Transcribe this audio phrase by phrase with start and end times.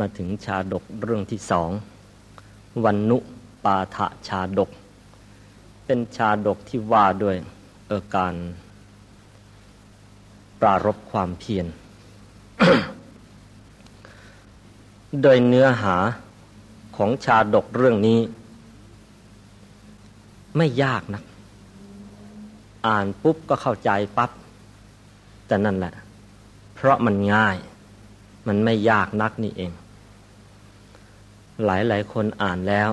[0.00, 1.70] มาถึงชาดกเรื่องที่สอง
[2.84, 3.18] วันนุ
[3.64, 4.70] ปาทะชาดก
[5.86, 7.36] เป็นชาดกที่ว่าด้วย
[7.86, 8.34] เออการ
[10.60, 11.66] ปรารบความเพียร
[15.22, 15.96] โดยเนื้อหา
[16.96, 18.20] ของชาดกเรื่องนี้
[20.56, 21.22] ไม่ยากนะ
[22.86, 24.30] อ่านปุ๊บก็เข้าใจปับ๊บ
[25.46, 25.92] แต่นั่นแหละ
[26.74, 27.56] เพราะมันง่าย
[28.48, 29.72] มันไม่ยากนักนี่เอง
[31.64, 32.90] หลายหลายคนอ่านแล้ว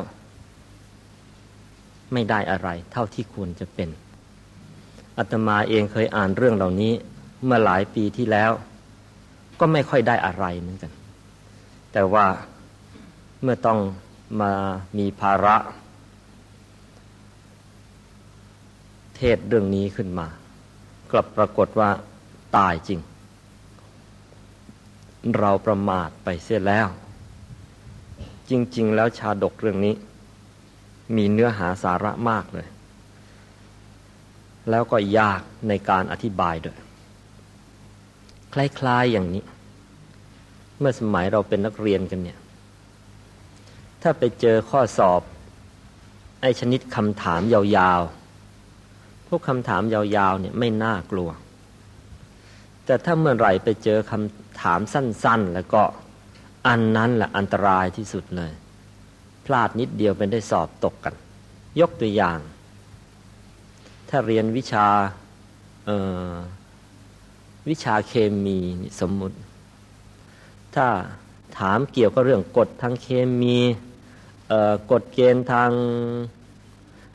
[2.14, 3.90] ไม่ได้อะไร เท่าที่ควรจะเป็น
[5.18, 6.94] อาตมาเองเคยอ่านเรื่องเหล่านี้
[7.44, 8.52] เมื่อหลายปีที่แล้ว
[9.60, 10.92] ก็ไม่ค่อยได้อะไรเหมือนกัน
[11.94, 12.26] แต่ว่า
[13.42, 13.80] เมื่อต้อง
[14.42, 14.52] มา
[14.98, 15.56] มีภาระ
[19.16, 20.28] เทศเรื่องนี้ขึ้นมา
[21.12, 21.90] กลับปรากฏว่า
[22.58, 23.00] ตายจริง
[25.40, 26.88] เราประมาทไปเสียแล้ว
[28.50, 29.96] จริง ๆ แล้วชาดกเรื่องนี้
[31.16, 32.68] มีเนื้อหาสาระมากเลย
[34.70, 36.78] แล้วก็ยากในการอธิบายด้วย
[38.54, 39.44] คล้ายๆอย่างนี้
[40.80, 42.40] เมื่อสมัยเราเป็นนักเรียนกันเนี่ย
[44.02, 45.22] ถ้าไปเจอข้อสอบ
[46.42, 51.30] ไอชนิดคำถามยาวๆ พวกคำถามยาวๆเนี่ยไม่น่ากลัว
[52.86, 55.84] แต่ถ้าเมื่อไหร่ไปเจอคำถามสั้น ๆ แล้วก็
[56.68, 58.52] อันนั้นแหละอันตรายที่สุดเลย
[59.46, 61.14] พลาดนิดเดียวเป็นได้สอบตกกัน
[61.80, 62.40] ยกตัวอย่าง
[64.10, 64.88] ถ้าเรียนวิชา
[67.70, 68.14] วิชาเค
[68.46, 68.58] มี
[69.00, 69.38] สมมุติ
[70.76, 70.88] ถ้า
[71.58, 73.08] ถามเกี่ยวกับเรื่องกฎทางเค
[73.42, 73.58] มี
[74.92, 75.72] กฎเกณฑ์ทาง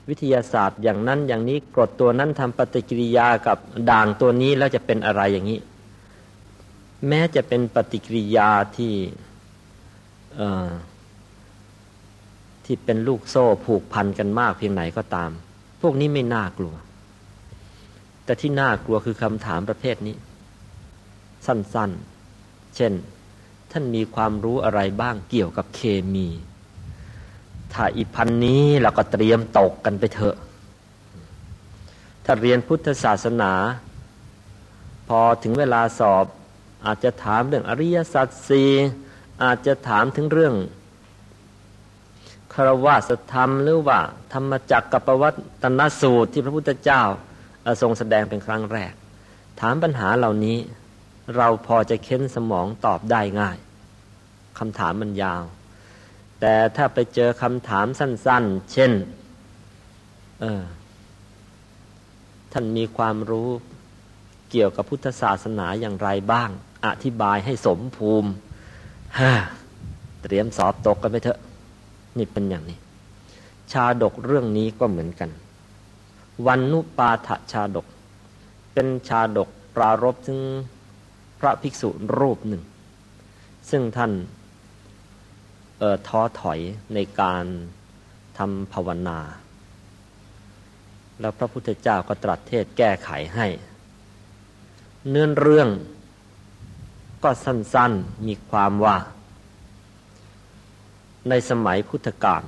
[0.09, 3.59] วิทยาศาสตร์อย่างนั้นอย่างนี้กรดตัวนั้นทำปฏิกิริยากับ
[3.91, 5.61] ด่างตัวนี้แล้วจะเป็นอะไรอย่างนี้
[7.09, 8.93] แม้จะเป็นปฏิกิริยาที่
[12.65, 15.31] ที่เป็นลูกโซ่ผูกพันกันมากเพียงไหนก็ตาม
[15.81, 16.75] พวกนี้ไม่น่ากลัว
[18.25, 20.17] แต่ที่น่ากลัวคือคำถามประเภทนี้
[21.47, 22.93] สั้นๆ เช่น
[23.71, 25.81] ท่านมีความรู้อะไรบ้างเกี่ยวกับเค
[26.15, 26.29] มี
[27.73, 30.37] ถ้าอีพันนี้เราก็เตรียมตกกันไปเถอะ
[32.25, 33.53] ถ้าเรียนพุทธศาสนา
[35.09, 36.25] พอถึงเวลาสอบ
[36.87, 38.71] อาจจะถามเรื่องอริยสัจสี่
[39.43, 40.55] อาจจะถามถึงเรื่อง
[42.55, 44.01] คารวะสธรรมหรือว่า
[44.33, 45.31] ธรรมจักรกับปวั
[45.63, 47.03] ตนสูตรที่พระพุทธเจ้า
[47.83, 48.93] ทรงแสดงเป็นครั้งแรก
[49.61, 50.59] ถามปัญหาเหล่านี้
[51.37, 53.57] เราพอจะเค้นสมองตอบได้ง่าย
[54.59, 55.43] คำถามมันยาว
[56.41, 58.93] แต่ถ้าไปเจอคำถามสั้น ๆ เช่น
[60.41, 60.63] เออ
[62.53, 63.49] ท่านมีความรู้
[64.51, 66.51] เกี่ยวกับพุทธศาสนาอย่างไรบ้าง
[66.87, 68.31] อธิบายให้สมภูมิ
[69.19, 69.33] ฮ่า
[70.23, 71.39] เตรียมสอบตกกันไปเถอะ
[72.19, 72.79] นี่เป็นอย่างนี้
[73.73, 75.31] ชาดกเรื่องนี้ก็เหมือนกัน
[76.47, 77.87] วันนุปาทชาดก
[78.73, 80.41] เป็นชาดกปรารบถึง
[81.39, 81.89] พระภิกษุ
[82.19, 82.63] รูปหนึ่ง
[83.71, 84.13] ซึ่งท่าน
[85.79, 86.61] เออท้อถอย
[86.95, 87.45] ในการ
[88.39, 89.19] ทำภาวนา
[91.21, 93.47] แล้วพระพุทธเจ้าก็ตรัสเทศแก้ไขให้
[95.11, 95.69] เนื่องเรื่อง
[97.25, 98.97] ก็สั้นๆมีความว่า
[101.29, 102.43] ในสมัยพุทธกาล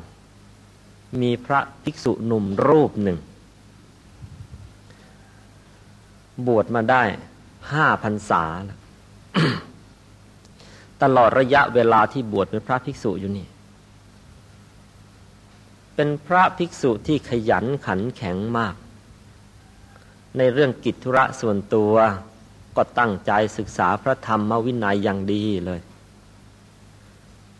[1.20, 3.19] มีพระภิกษุหนุ่มรูปหนึ่ง
[6.47, 7.03] บวชมาได้
[7.72, 8.44] ห้าพันษา
[11.03, 13.47] ตลอดระยะเวลาที่บวชเป็นพระภิกษุอยู่นี่
[15.94, 18.75] เป็นพระภิกษุที่ขยันขันแข็งมาก
[20.37, 21.94] ในเรื่องกิจธุระส่วนตัว
[22.76, 25.81] ก็ตั้งใจศึกษาพระธรรมวินัยอย่างดีเลย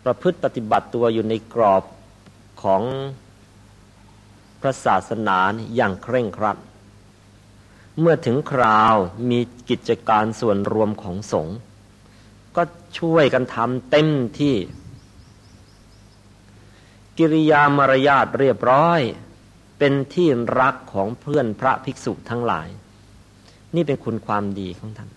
[0.05, 1.83] ประพฤติปฏิบัติตัวอยู่ในกรอบ
[2.63, 2.83] ของ
[4.61, 5.39] พระศาสนา
[5.77, 6.57] อย่างเคร่งครัด
[8.01, 8.97] เมื่อถึงคราว
[9.31, 9.39] มี
[9.69, 11.57] กิจการส่วนรวมของสงฆ์
[12.57, 12.63] ก็
[12.99, 14.09] ช่วยกันทำเต็ม
[14.39, 14.57] ที่
[17.19, 19.01] กิริยามารยาทเรียบร้อย
[19.79, 20.29] เป็นที่
[20.61, 22.69] รักของเพื่อนพระภิกษุทั้งหลาย
[23.77, 25.11] นี่เป็นคุณความดีของท่าน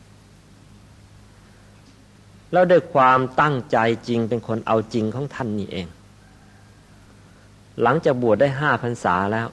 [2.51, 3.77] แล้วด้วยความตั้งใจ
[4.07, 5.87] จริงเป็นคนเอาจริงของท่านนี่เอง
[7.81, 9.47] หลังจากบวชได้ห้าพรรษาแล้ว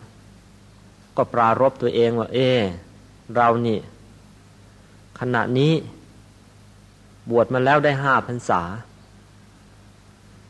[1.17, 2.38] ก็ปรารบตัวเองว่า เอ
[3.35, 3.79] เรานี่
[5.20, 5.73] ขณะนี้
[7.31, 8.62] บวชมาแล้วได้ห้าพรรษา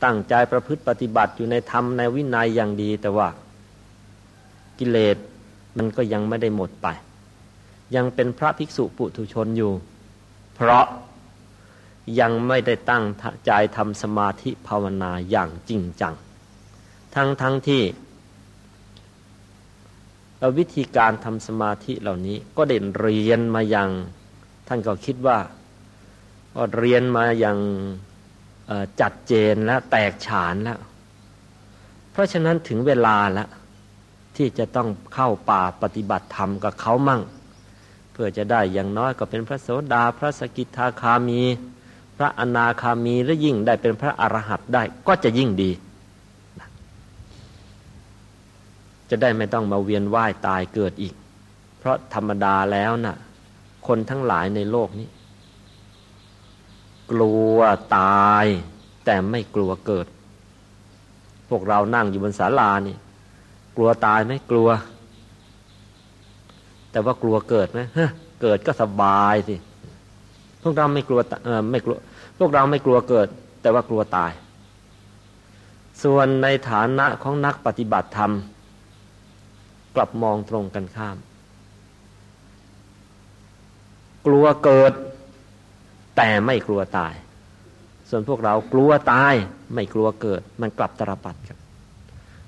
[0.04, 3.28] ตั้งใจประพฤติปฏิบัติอยู่ในธรรมในวินัยอย่างดีแต่ว่า
[4.78, 5.16] กิเลส
[5.76, 6.86] มันก็ยังไม่ได้หมดไป
[7.94, 9.72] ยังเป็นพระภิกษุปุถุชนอยู่
[10.54, 10.84] เพราะ
[12.20, 13.04] ยังไม่ได้ตั้ง
[13.46, 16.14] ใจทำสมาธิภาวนาอย่างจริงจัง
[17.14, 17.82] ทั้งทั้งที่
[20.58, 23.90] วิธีการทำสมาธิเหล่านี้ก็เด่นเรียนมาอย่าง
[24.68, 25.38] ท่านก็คิดว่า
[26.54, 27.58] ก็เรียนมาอย่าง
[29.00, 30.80] จัดเจนและแตกฉานแล้ว
[32.12, 33.48] เพราะฉะนั้นถึงเวลาแล้ว
[34.36, 37.22] ที่จะต้องเข้าป่าปฏิบัติธรรมกับเขามั่ง
[38.18, 41.42] พื่อจะได้อย่างน้อยก็เป็นพระโสดา พระสกิทาคามี
[42.16, 45.70] พระอนาคามีหรือยิ่งได้เป็นพระอรหันต์ได้ก็จะยิ่งดี
[49.10, 51.14] จะได้ไม่ต้องมาเวียนว่ายตายเกิดอีก
[51.78, 53.16] เพราะธรรมดาแล้วนะ่ะ
[53.86, 55.08] คนทั้งหลายในโลกนี้
[57.10, 57.56] กลัว
[57.98, 58.46] ตาย
[59.04, 60.06] แต่ไม่กลัวเกิด
[61.48, 62.96] พวกเรานั่งอยู่บนศาลานี่
[63.76, 64.68] กลัวตายไหมกลัว
[66.92, 67.80] แต่ว่ากลัวเกิดไหม
[68.42, 69.56] เกิดก็สบายสิ
[70.62, 71.96] พวกเราไม่กลัวเออไม่กลัว
[72.38, 73.28] พวกเราไม่กลัวเกิด
[73.62, 74.32] แต่ว่ากลัวตาย
[76.02, 78.32] ส่วนในฐานะของนักปฏิบัติธรรม
[79.96, 81.16] กลับมองตรงกันข้าม
[84.26, 84.92] กลัวเกิด
[86.16, 87.14] แต่ไม่กลัวตาย
[88.08, 89.34] ส่วนพวกเรากลัวตาย
[89.74, 91.58] ไม่กลัวเกิด มันกลับตรปัดกัน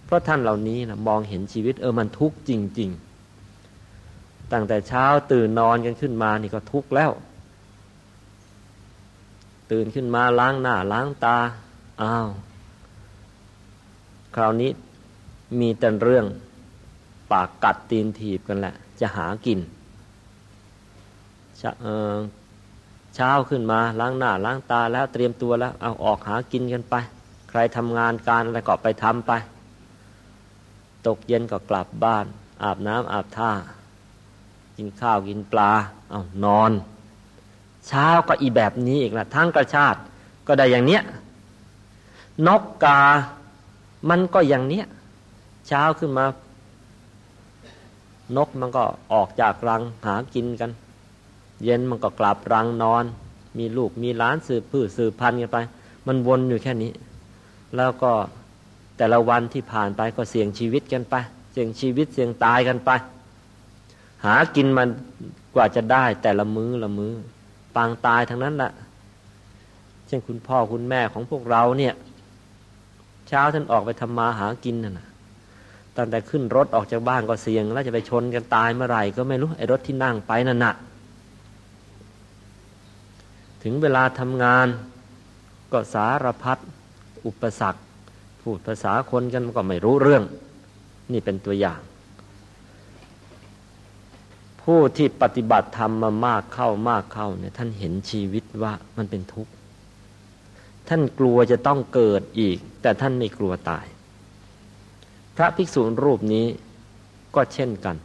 [0.05, 3.08] เพราะท่านเหล่านี้นะมองเห็นชีวิตเออมันทุกข์จริง ๆ
[4.53, 7.11] ตั้งแต่เช้าตื่นนอนกันขึ้นมานี่ก็ทุกข์แล้ว
[9.71, 11.37] ตื่นขึ้นมาล้างหน้าล้างตา
[12.03, 12.29] อ้าว
[14.35, 14.71] คราวนี้
[15.61, 16.27] มีแต่เรื่อง
[17.33, 19.59] ปากกัดตีนถีบกันแหละ จะหากิน
[23.15, 26.95] เช้าขึ้นมาล้างหน้าล้างตาแล้วเตรียมตัวแล้ว เอาออกหากินกันไป
[27.51, 29.33] ใครทำงานการอะไรก็ไปทำไป
[31.07, 32.27] ตกเย็นก็กลับบ้าน
[32.63, 33.51] อาบน้ำอาบท่า
[34.79, 35.73] กินข้าวกินปลา
[36.11, 36.73] เอานอน
[37.87, 39.99] เช้าก็อีแบบนี้อีกละทั้งกระชาติ
[40.47, 41.03] ก็ได้อย่างเนี้ย
[42.47, 43.01] นกกา
[44.09, 44.87] มันก็อย่างเนี้ย
[45.69, 46.25] เช้าขึ้นมา
[48.37, 50.71] นกมันก็ออกจากรังหากินกัน
[51.65, 53.05] เย็นมันก็กลับรังนอน
[53.59, 55.59] มีลูกมีหลานสืบพืชสืบพันธุ์กันไป
[56.07, 56.93] มันวนอยู่แค่นี้
[57.77, 58.13] แล้วก็
[58.97, 61.15] แต่ละวันที่ผ่านไปก็เสี่ยงชีวิตกันไป
[61.53, 62.91] เสี่ยงชีวิตเสี่ยงตายกันไป
[64.25, 64.89] หากินมัน
[65.55, 67.15] กว่าจะได้แต่ละมือ้อละมือ้อ
[67.77, 68.73] ปางตายทั้งนั้นแหละ
[70.07, 71.95] เช่นคุณพ่อคุณแม่ของพวกเราเนี่ย
[73.29, 75.07] เช้าท่านออกไปทำมาหากินน่ะนะ
[75.97, 80.75] ตั้งแต่ขึ้นรถออกจากบ้านก็เสี่ยง แล้วจะไปชนกันตายเมื่อไหร่ก็ไม่รู้ไอ้รถที่นั่งไปนั่นน่ะ
[83.63, 84.67] ถึงเวลาทำงาน
[85.73, 86.59] ก็สารพัด
[87.27, 87.81] อุปสรรค
[88.43, 90.23] พูดภาษาคนกันก็ไม่รู้เรื่อง
[91.13, 91.81] นี่เป็นตัวอย่าง
[94.73, 99.53] ผู้ที่ปฏิบัติธรรมมามากเข้ามากเข้าเนี่ยท่านเห็นชีวิตว่ามันเป็นทุกข์
[100.89, 103.87] ท่านกลัวจะต้องเกิดอีก แต่ท่านไม่กลัวตาย
[105.37, 106.47] พระภิกษุรูปนี้
[107.35, 107.97] ก็เช่นกัน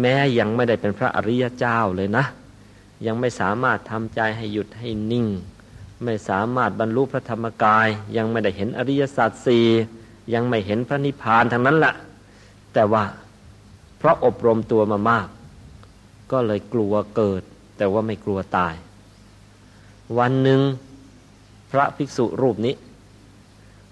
[0.00, 2.24] แม้ยังไม่ได้เป็นพระอริยเจ้าเลยนะ
[3.06, 5.26] ยังไม่สามารถทำใจให้หยุดให้นิ่ง
[6.04, 9.66] ไม่สามารถบรรลุพระธรรมกาย ยังไม่ได้เห็นอริยสัจสี่
[10.34, 11.94] ยังไม่เห็นพระนิพพานทั้งนั้นแหละ
[12.74, 13.04] แต่ว่า
[13.98, 15.28] เพราะอบรมตัวมามาก
[16.32, 17.42] ก็เลยกลัวเกิด
[17.76, 18.74] แต่ว่าไม่กลัวตาย
[20.18, 20.60] วันหนึ่ง
[21.70, 22.74] พระภิกษุรูปนี้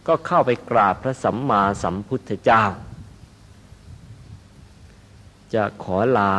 [0.07, 2.65] ก็เข้าไปกราบพระสัมมาสัมพุทธเจ้า
[5.55, 6.33] จะขอลา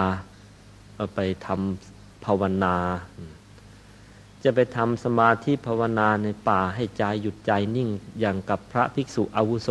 [1.16, 2.76] ไปทำภาวนา
[4.44, 7.90] จะไปทำสมาธิภาวนาในป่าให้ใจหยุดใจนิ่ง
[8.20, 9.68] อย่างกับพระภิกษุอาวุโส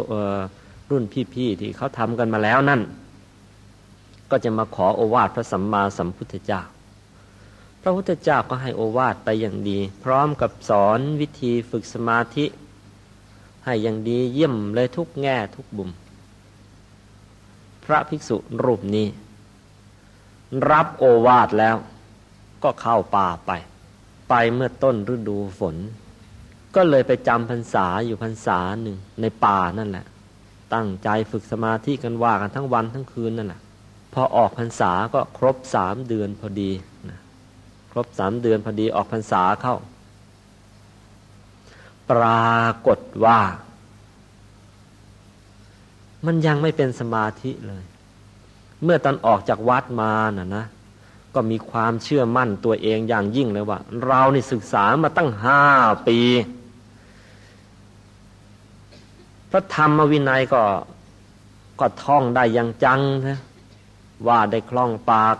[0.90, 1.04] รุ่น
[1.34, 2.80] พี่ๆที่เขาทำกันมาแล้วนั่น
[4.30, 6.62] ก็จะมาขอโอวาทพระสัมมาสัมพุทธเจ้า
[7.82, 12.46] พระพุทธเจ้าก็ให้โอวาทไปอย่างดี พร้อมกับสอนวิธีฝึกสมาธิ
[13.64, 15.90] ให้อย่างดีเยี่ยมเลยทุกแง่ทุกบุม
[17.84, 19.06] พระภิกษุรูปนี้
[20.70, 21.76] รับโอวาทแล้ว
[22.62, 23.50] ก็เข้าป่าไป
[24.28, 25.76] ไปเมื่อต้นฤดูฝน
[26.74, 30.06] ก็เลยไปจำพรรษาอยู่พรรษาหนึ่งในป่านั่นแหละ
[30.74, 33.60] ตั้งใจฝึกสมาธิกันว่ากันทั้งวันทั้งคืนนั่นแหละ
[34.20, 36.70] อออกพรรษาก็ครบสามเดือนพอดี
[37.10, 37.18] นะ
[37.92, 39.76] ครบสามเดือนพอดีออกพรรษาเข้า
[42.10, 43.40] ปรากฏว่า
[46.26, 47.84] มันยังไม่เป็นสมาธิเลย
[48.84, 50.64] เมื่อตอนออกจากวัดมาน่ะนะ
[51.34, 55.62] ก็มีความเชื่อมั่นตัวเองอย่างยิ่งเลยว่า เรานี่ศึกษามาตั้งห้า
[56.08, 56.18] ปี
[59.50, 60.62] พระธรรมวินัยก็
[61.80, 63.40] ก็ท่องได้อย่างจังนะ
[64.26, 65.36] ว่าได้คล่องปาก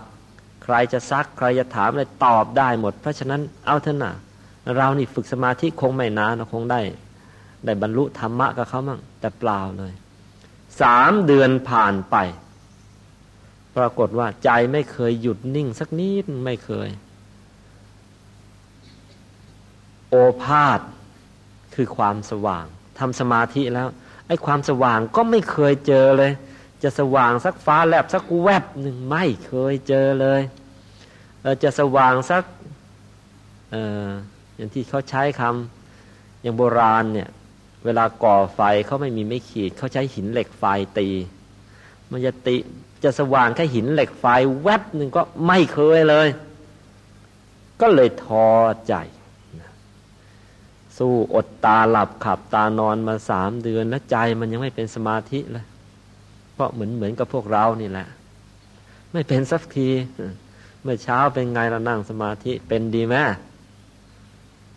[0.63, 4.13] ใครจะซักใครจะถามอะไรตอบได้หมด เพราะฉะนั้นเอาเถอะนะ
[4.75, 6.81] เรานี่ฝึกสมาธิคงไม่นานคงได้
[7.65, 9.93] ได้บรรลุธรรมะกับเขามั่งแต่เปล่าเลย
[10.81, 12.15] สามเดือนผ่านไป
[13.75, 16.89] ปรากฏว่าใจไม่เคยหยุดนิ่งสักนิดไม่เคย
[20.09, 20.79] โอภาษ
[21.75, 22.65] คือความสว่าง
[22.99, 23.87] ทำสมาธิแล้ว
[24.27, 26.31] ไอ้ความสว่างก็ไม่เคยเจอเลย
[26.83, 30.41] จะสว่างสักฟ้าแลบสักแวบหนึ่งไม่เคยเจอเลย
[31.41, 32.43] เจะสว่างสัก
[33.71, 34.07] เออ
[34.55, 37.29] อย่างที่เขาใช้คำอย่างโบราณเนี่ย
[37.85, 40.63] เวลาก่อไฟเขาไม่มีไม่ขีดเขาใช้หินเหล็กไฟ
[40.97, 41.07] ตี
[42.11, 42.57] มันจะติ
[43.03, 44.25] จะสว่างแค่หินเหล็กไฟ
[44.63, 46.27] แวบหนึ่งก็ไม่เคยเลย
[47.81, 48.49] ก็เลยท้อ
[48.87, 48.93] ใจ
[50.97, 55.65] สู้อดตาหลับขับตานอนมาสามเดือน แล้วใจมันยังไม่เป็นสมาธิเลย
[56.59, 58.07] ราะเหมือนเหมือนกับพวกเรานี่แหละ
[59.11, 59.89] ไม่เป็นสักที
[60.81, 63.15] เมื่อเช้าเป็นไงเรานั่งสมาธิเป็นดีไหม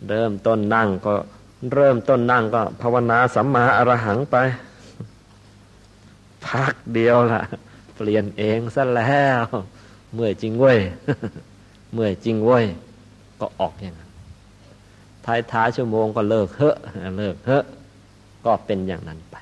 [0.07, 1.13] เริ่มต้นนั่งก็
[1.73, 4.35] เริ่มต้นนั่งก็ ภาวนาสัมมาอรหังไป
[6.45, 7.41] พักเดียวล่ะ
[7.95, 9.45] เปลี่ยนเองซะแล้ว
[10.13, 10.79] เมื่อจริงเว้ย
[11.93, 12.65] เมื่อจริงเว้ย
[13.39, 14.09] ก็ออกอย่างนั้น
[15.25, 16.77] ท้ายท้าชั่วโมงก็เลิกเฮอะ
[17.17, 17.65] เลิกเฮอะ
[18.45, 19.35] ก็เป็นอย่างนั้นไป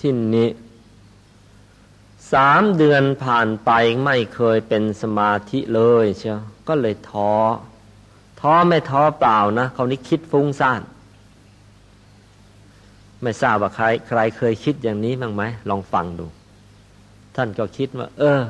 [0.00, 0.48] ที่นี้
[2.32, 3.70] สามเดือนผ่านไป
[4.04, 7.32] ไม่เคยเป็นสมาธิเลยเชียวก็เลยท้อ
[8.40, 10.82] ท้อไม่ท้อเปล่านะเขานี้คิดฟุ้งซ่าน
[13.22, 16.26] ไม่ทราบว่าใคร ใครเคยคิดอย่างนี้บ้างไหมลองฟังดู
[17.36, 18.42] ท่านก็คิดว่า เออ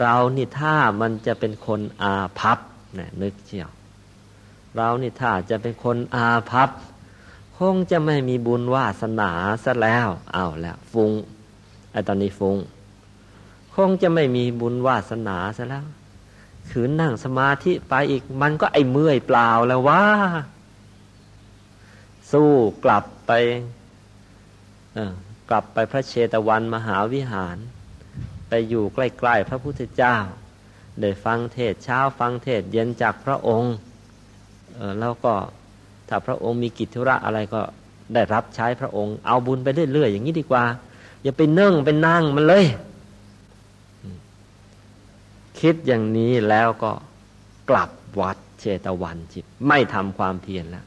[0.00, 2.58] เรานี่ถ้ามันจะเป็นคนอาพับ
[2.94, 3.70] เนี่ยนึกเชียว
[4.76, 6.68] เรานี่ถ้าจะเป็นคนอาภัพ
[7.72, 9.30] งจะไม่มีบุญวาสนา
[9.64, 11.12] ซะแล้วเอาแล้วฟุง
[11.92, 12.56] ไอตอนนี้ฟุง
[13.74, 15.86] คงจะไม่มีบุญวาสนาซะแล้ว
[16.70, 20.04] ขืนนั่งสมาธิไปอีกมันก็ไอเมื่อยเปล่าแล้วว่า
[22.32, 22.50] สู้
[22.84, 23.32] กลับไป
[25.50, 27.56] กลับไปพระเชตวันมหาวิหาร
[28.48, 30.16] ไปอยู่ใกล้ๆพระพุทธเจ้า
[31.00, 33.74] ได้ฟังเทศเช้าฟังเทศเย็นจากพระองค์
[35.00, 35.34] แล้วก็
[36.08, 37.60] ถ้าพระองค์มีกิจธุระอะไรก็
[38.14, 40.64] ได้รับใช้พระองค์ เอาบุญไปเรื่อยๆอย่างนี้ดีกว่า
[41.22, 42.64] อย่าไปนึ่งไปนั่งมันเลย
[45.60, 46.92] คิดอย่างนี้แล้วก็
[47.70, 50.86] กลับวัดเชตวันจิต ไม่ทำความเพียรแล้ว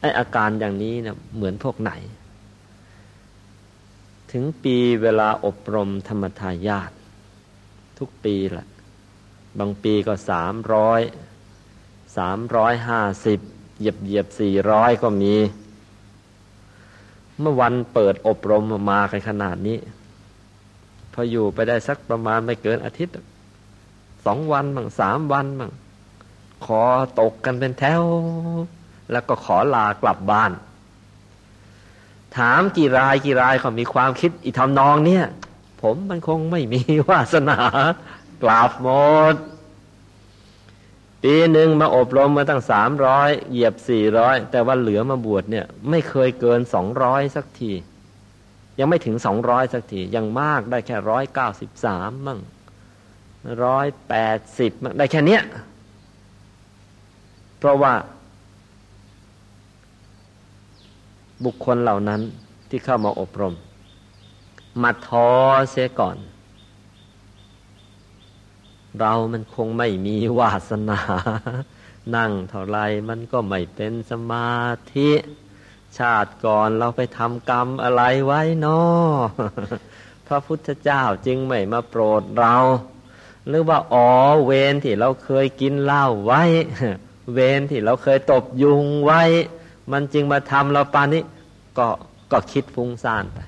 [0.00, 1.92] ไออาการอย่างนี้เนะเหมือนพวกไหน
[4.32, 6.90] ถึงปีเวลาอบรมธรรมทายาท
[7.98, 8.68] ทุกปีแหละ
[9.58, 11.00] บางปีก็สามร้อย
[12.16, 13.40] สามร้อยห้าสิบ
[13.82, 15.34] เหยียบเหยียบสี่ร้อยก็มี
[17.40, 19.78] เมื่อวันเปิดอบรมมากันขนาดนี้
[21.12, 23.14] พออยู่ไปได้สักประมาณไม่เกินอาทิตย์
[24.26, 25.72] สองวันบ้างสามวันบ้าง
[26.64, 26.82] ขอ
[27.20, 28.04] ตกกันเป็นแถว
[29.12, 30.52] แล้วก็ขอลากลับบ้าน
[32.36, 35.24] ถามกี่รายกี่รายเขามีความคิดอีทำนองเนี่ย
[35.82, 37.58] ผมมันคงไม่มีวาสนา
[38.42, 38.88] กลับหม
[39.32, 39.34] ด
[41.22, 47.72] ปีหนึ่งมาอบรมมาตั้งสามร้อยเหยียบสี่ร้อยแต่ว่าเหลือมาบวชเนี่ย ไม่เคยเกินสองร้อยสักที
[48.78, 52.40] ยังไม่ถึงสองร้อยสักที ยังมากได้แค่ร้อยเก้าสิบสามมั่ง
[53.64, 55.42] ร้อยแปดสิบมั่งได้แค่เนี้ย
[57.58, 57.94] เพราะว่า
[61.44, 62.20] บุคคลเหล่านั้น
[62.68, 63.54] ที่เข้ามาอบรม
[64.82, 65.28] มาทอ
[65.70, 66.16] เสียก่อน
[69.00, 71.00] เรามันคงไม่มีวาสนา
[72.16, 74.56] นั่งเท่าไรมันก็ไม่เป็นสมา
[74.94, 75.10] ธิ
[75.98, 78.80] ชาติก่อนเราไปทำกรรมอะไรไว้นอ
[80.26, 82.56] พระพุทธเจ้าจึงไม่มาโปรดเรา
[83.48, 84.08] หรือว่าอ๋อ
[84.44, 86.42] เวรที่เราเคยกินเหล้าไว้
[87.34, 89.22] เวรที่เราเคยตบยุงไว้
[89.92, 91.22] มันจึงมาทำเราปานนี้
[91.78, 91.88] ก็
[92.32, 93.38] ก็คิดฟุ้งซ่านไป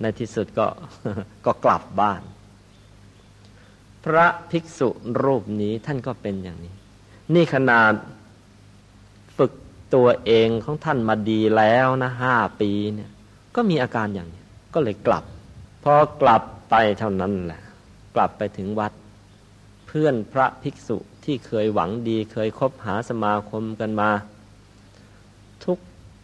[0.00, 0.66] ในที่สุดก็
[1.44, 2.20] ก็กลับบ้าน
[4.06, 4.88] พระภิกษุ
[5.22, 6.74] รูปนี้ท่านก็เป็นอย่างนี้
[7.34, 7.92] นี่ขนาด
[9.36, 9.52] ฝึก
[9.94, 13.10] ตัวเองของท่านมาดีแล้วนะห้าปีเนี่ย
[13.54, 14.42] ก็มีอาการอย่างนี้
[14.74, 15.24] ก็เลยกลับ
[15.84, 17.62] พอกลับไปเท่านั้นแหละ
[18.14, 18.92] กลับไปถึงวัด
[19.86, 24.10] เพื่อนพระภิกษุที่เคยหวังดี เคยคบหาสมาคมกันมา
[25.64, 25.78] ทุก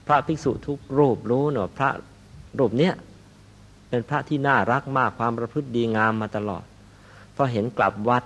[0.07, 1.91] พระภิกษุทุกรูปรู้เนาะพระ
[2.59, 2.95] รูปเนี้ย
[3.89, 6.65] เป็นพระที่น่ารักมากความประพฤติดีงามมาตลอด
[7.37, 8.25] พอเห็นกลับวัด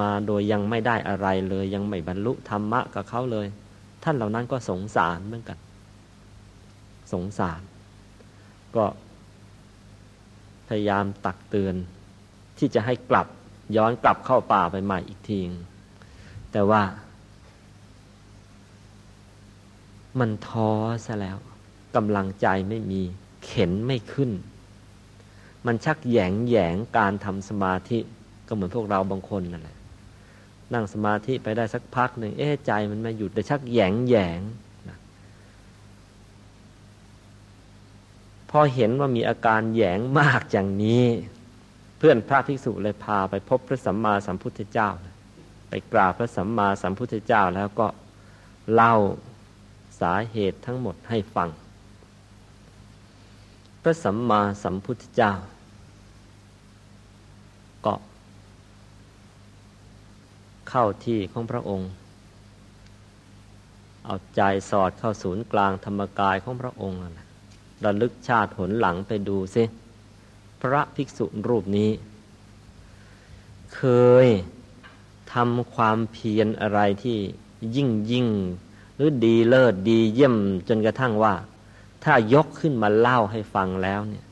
[0.00, 3.46] มาโดยยังไม่ได้อะไรเลย ยังไม่บรรลุธรรมะกับเขาเลย
[4.02, 5.58] ท่านเหล่านั้นก็สงสารเหมือนกัน
[7.12, 7.60] สงสาร
[8.76, 8.84] ก็
[10.68, 11.74] พยายามตักเตือน
[12.58, 13.26] ที่จะให้กลับ
[13.76, 15.40] ย้อนกลับเข้าป่าไปใหม่อีกที
[16.52, 16.82] แต่ว่า
[20.18, 20.70] มันท้อ
[21.06, 21.38] ซะแล้ว
[21.96, 23.02] กำลังใจไม่มี
[23.44, 24.30] เข็นไม่ขึ้น
[25.66, 27.98] มันชักแยงแยงการทำสมาธิ
[28.48, 29.76] ก็เหมือนพวกเราบางคนนั่นแหละ
[30.74, 34.40] นั่งสมาธิไปได้สักพักหนึ่งเอ๊ใจมันไม่หยุดแต่ชักแยงแยง
[34.88, 34.98] นะ
[38.50, 41.06] พอเห็นว่ามีอาการแยงมากอย่างนี้
[41.98, 44.90] เพื่อนพระภิกษุเลยพาไปพบพระสัมมาสัมพุทธเจ้า
[45.68, 47.86] ไปกราบพระสัมมาสัมพุทธเจ้าแล้วก็
[48.72, 48.94] เล่า
[50.00, 51.48] สาเหตุทั้งหมดให้ฟัง
[53.82, 55.32] พระสัมมาสัมพุทธเจ้า
[60.76, 61.90] เข้าที่ของพระองค์
[64.04, 64.40] เอาใจ
[64.70, 67.26] สอดเข้าศูนย์กลางธรรมกายของพระองค์นะ
[67.84, 69.64] ระลึกชาติหนหลังไปดูซิ
[70.60, 71.90] พระภิกษุรูปนี้
[73.74, 73.82] เค
[74.24, 74.26] ย
[75.32, 77.18] ทำความเพียรอะไรที่
[77.76, 78.28] ยิ่งยิ่ง
[78.96, 80.36] หรือดีเลิศดีเยี่ยม
[80.68, 81.34] จนกระทั่งว่า
[82.04, 84.24] ถ้ายกขึ้นมาเล่าให้ฟังแล้วเนี่ย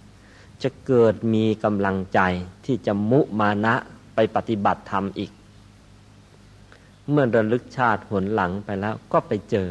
[0.63, 2.21] จะเกิดมีกำลังใจ
[2.65, 3.75] ที่จะมุมานะ
[4.15, 5.31] ไปปฏิบัติธรรมอีก
[7.11, 9.71] เมื่อระลึกชาติหนหลังไปแล้วก็ไปเจอ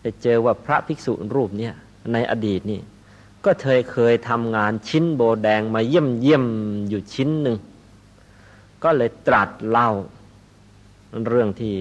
[0.00, 1.74] ไปเจอว่าพระภิกษุรูปเนี่ย
[2.12, 2.80] ในอดีตนี่
[3.44, 6.44] ก็เคยเคยทำงานชิ้นโบแดงมาเยี่ยมเยี่ยม
[6.88, 7.56] อยู่ชิ้นหนึ่ง
[8.84, 9.90] ก็เลยตรัสเล่า
[11.28, 11.74] เรื่องที่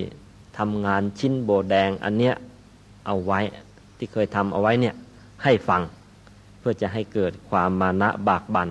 [0.57, 2.35] ทำงานชิ้นโบแดงอันเนี้ย
[3.05, 3.39] เอาไว้
[3.97, 4.95] ที่เคยทำเอาไว้เนี่ย
[5.43, 5.81] ให้ฟัง
[6.59, 8.69] เพื่อจะให้เกิดความมานะบากบัน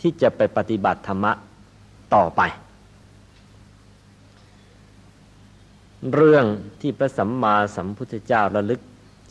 [0.00, 1.32] ที่จะไปปฏิบัติธรรมะ
[2.14, 2.42] ต่อไป
[6.14, 6.44] เรื่อง
[6.80, 8.80] ที่พระสัมมาสัมพุทธเจ้าระลึก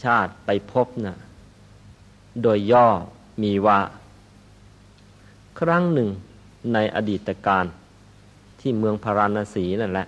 [0.03, 1.17] ชาติไปพบนะ่ะ
[2.43, 2.87] โดยย่อ
[3.43, 3.79] มีว่า
[5.59, 6.09] ครั้งหนึ่ง
[6.73, 7.65] ในอดีตการ
[8.59, 10.07] ที่เมืองพาราณสีนั่นแหละ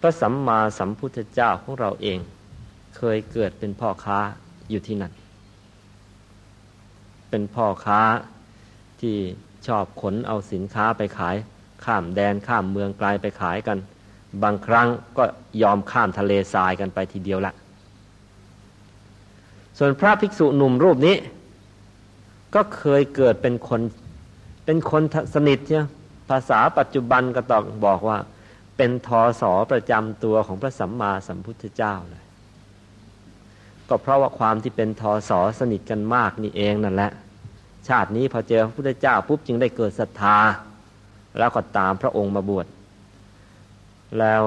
[0.00, 2.18] พระสัมมาสัมพุทธเจ้าของเราเอง
[2.96, 4.18] เคยเกิดเป็นพ่อค้า
[4.70, 5.12] อยู่ที่นั่น
[7.30, 8.00] เป็นพ่อค้า
[9.00, 9.16] ที่
[9.66, 11.36] ชอบขนเอาสินค้าไปขาย
[11.84, 13.78] ข้ามแดนข้ามเมืองไกลไปขายกัน
[14.42, 15.24] บางครั้งก็
[15.62, 17.54] ยอมข้ามทะเลทรายกันไปทีเดียวละ
[19.78, 21.16] ส่วนพระภิกษุหนุ่มรูปนี้
[22.54, 23.80] ก็เคยเกิดเป็นคน
[24.64, 25.02] เป็นคน
[25.34, 25.86] สนิทเนี่ย
[26.28, 28.18] ภาษาปัจจุบันก็ต้องบอกว่า
[28.76, 32.24] เป็นทอสอประจำตัวของพระสัมมาสัมพุทธเจ้าเลย
[33.88, 37.10] ก็เพราะว่าความที่เป็นทอสอสนิทกันมากนี่เองนั่นแหละ
[37.88, 40.36] ชาตินี้พอเจอพระพุทธเจ้าปุ๊บจึงได้เกิดศรัทธา
[41.38, 42.66] แล้วก็ตามพระองค์มาบวช
[44.18, 44.44] แล้ว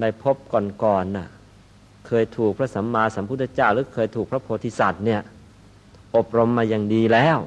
[0.00, 0.36] ในพบ
[0.84, 1.28] ก่อนๆน่ะ
[2.06, 5.20] เคยถูกพระสัมมาสัมพุทธเจ้า หรือเคยถูกพระโพธิสัตว์เนี่ย
[6.16, 7.38] อบรมมาอย่างดีแล้ว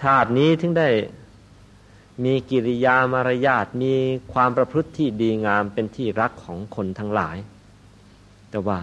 [0.00, 0.88] ชาตินี้ถึงได้
[2.24, 3.94] มีกิริยามารยาทมี
[4.32, 7.36] ความประพฤติที่ดีงามเป็นที่รักของคนทั้งหลาย
[8.50, 8.78] แต่ว่า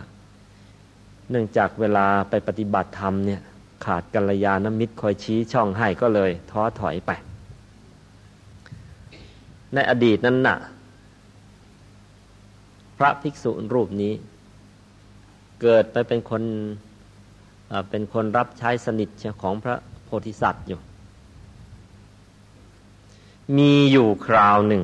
[1.29, 3.41] เนื่องจากเวลาไปปฏิบัติธรรมเนี่ย
[3.85, 7.11] ขาดกัลยาณมิตรคอยชี้ช่องให้ก็เลยท้อถอยไป
[9.73, 10.57] ในอดีตนั้นน่ะ
[12.97, 14.13] พระภิกษุรูปนี้
[15.61, 16.43] เกิดไปเป็นคน
[17.89, 19.09] เป็นคนรับใช้สนิท
[19.41, 20.79] ของพระโพธิสัตว์อยู่
[23.57, 24.83] มีอยู่คราวหนึ่ง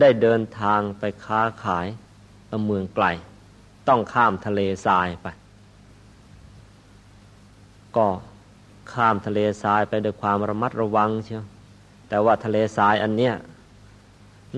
[0.00, 1.86] ได้เดินทางไปค้าขาย
[2.66, 3.06] เมืองไกล
[3.88, 5.26] ต้องข้ามทะเลทรายไป
[7.96, 8.06] ก็
[8.92, 11.44] ข้ามทะเลทรายไปด้วยความระมัดระวังเชียว
[12.08, 13.34] แต่ว่าทะเลทรายอันเนี้ย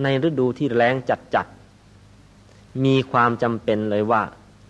[0.02, 1.46] ในฤดูที่แรงจัดจัด
[2.84, 4.22] มีความจำเป็นเลยว่า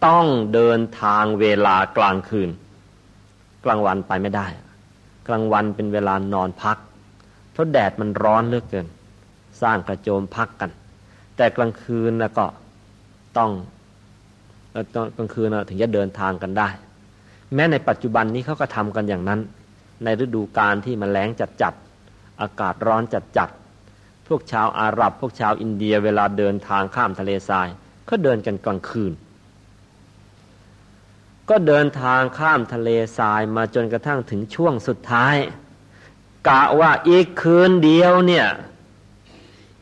[0.06, 2.50] ต้องเดินทางเวลากลางคืน
[3.64, 4.46] กลางวันไปไม่ได้
[5.28, 6.76] กลางวันเป็นเวลานอนพัก
[7.52, 8.86] เพราะแดดมันร้อนเหลือเกิน
[9.62, 10.70] สร้างกระโจมพักกัน
[11.36, 12.46] แต่กลางคืนนะก็
[13.38, 13.50] ต้อง
[15.16, 16.68] กลางคืนนะถึงจะเดินทางกันได้
[17.54, 19.40] แม้ในปัจจุบันนี้เขาก็ทำกันอย่างนั้น
[20.04, 21.74] ในฤดูกาลที่มันแรงจัดจัด
[22.40, 23.48] อากาศร้อนจัดจัด
[24.28, 27.68] พวกชาวอาหรับ พวกชาวอินเดียเวลาเดินทางข้ามทะเลทราย
[28.08, 29.12] ก็เดินกันกลางคืน
[31.50, 35.36] ก็เดินทางข้ามทะเลทรายมาจนกระทั่งถึงช่วงสุดท้าย
[36.48, 38.46] กะว่าอีกคืนเดียวเนี่ย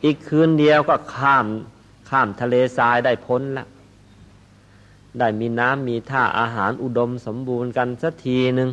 [0.03, 1.45] อีกคืนเดียวก็ข้าม
[2.09, 3.65] ข้ามทะเลทรายได้พ้นละ
[5.19, 8.69] ได้มีน้ำมีท่าอาหารอุดมสมบูรณ์กันสักทีหนึ่ง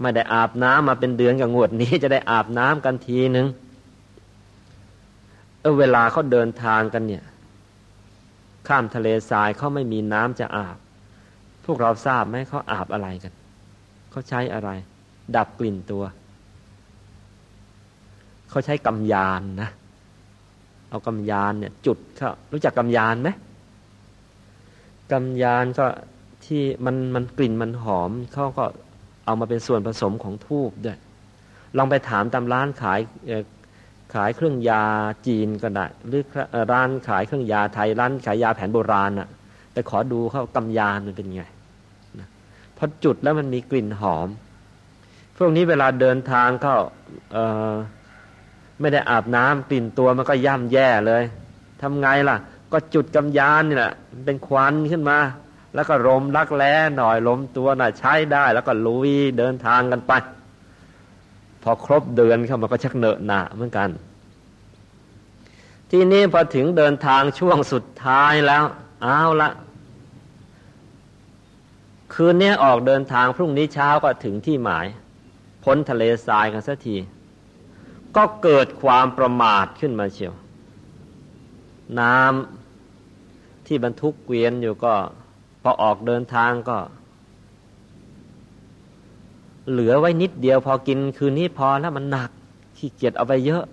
[0.00, 3.46] ไม่ได้อาบน้ำมาเป็นเดือนกับงวดนี้จะได้อาบน้ำกันทีหนึ่ง
[5.64, 7.24] เออเวลาเขาเดินทางกันเนี่ย
[8.68, 10.76] ข้ามทะเลทรายเขาไม่มีน้ำจะอาบ
[11.64, 13.32] พวกเราทราบไหมเขาอาบอะไรกัน
[14.10, 14.70] เขาใช้อะไร
[15.36, 16.04] ดับกลิ่นตัว
[18.50, 19.70] เขาใช้กำยานนะ
[20.90, 23.28] เอากำยานเนี่ย จุดเขารู้จักกำยานไหม
[25.12, 25.86] กำยานก็
[26.44, 28.64] ที่มันมันกลิ่นมันหอมเขาก็
[29.24, 30.98] เอามาเป็นส่วนผสมของทูบด้วย
[31.76, 33.00] ลองไปถามตามร้านขาย
[34.14, 34.84] ขายเครื่องยา
[35.26, 36.22] จีนก็ได้หรือ
[36.72, 39.28] ร้านขายเครื่องยาไทยร้านขายยาแผนโบราณอะ
[39.72, 41.42] ไปขอดูเขากำยานมันเป็นไง
[42.18, 42.28] นะ
[42.76, 44.28] พอจุดแล้วมันมีกลิ่นหอม
[45.36, 46.72] พวกนี้เวลาเดินทางก็
[48.80, 51.22] ไม่ได้อาบน้ำกลิ่นตัวมันก็ย่ำแย่เลย
[51.82, 52.36] ทำไงล่ะ
[52.72, 53.92] ก็จุดกำยานนี่แหละ
[54.26, 55.18] เป็นควันขึ้นมา
[55.74, 60.12] แล้วก็ลมรักแร้หน่อยลมตัวน่ะใช้ได้ แล้วก็ลุยเดินทางกันไป
[61.64, 63.88] พอครบเดือนเข้ามาก็ชักเนอะหนาเหมือนกัน
[65.90, 68.64] ที่นี้พอถึงเดินทางช่วงสุดท้ายแล้ว
[69.02, 69.50] เอาละ
[72.14, 74.86] คืนนี้ออกเดินทางพรุ่งนี้เช้าก็ถึงที่หมาย
[75.64, 76.96] พ้นทะเลทรายกันสักที
[78.16, 80.34] ก็เกิดความประมาทขึ้นมาเชียว
[82.00, 84.94] น้ำที่บรรทุกเกวียนอยู่ก็
[85.62, 86.78] พอออกเดินทางก็
[89.70, 92.30] เหลือไว้นิดเดียวพอกินคืนนี้พอแล้วมันหนัก
[92.76, 93.64] ขี้เกียจเอาไปเยอะ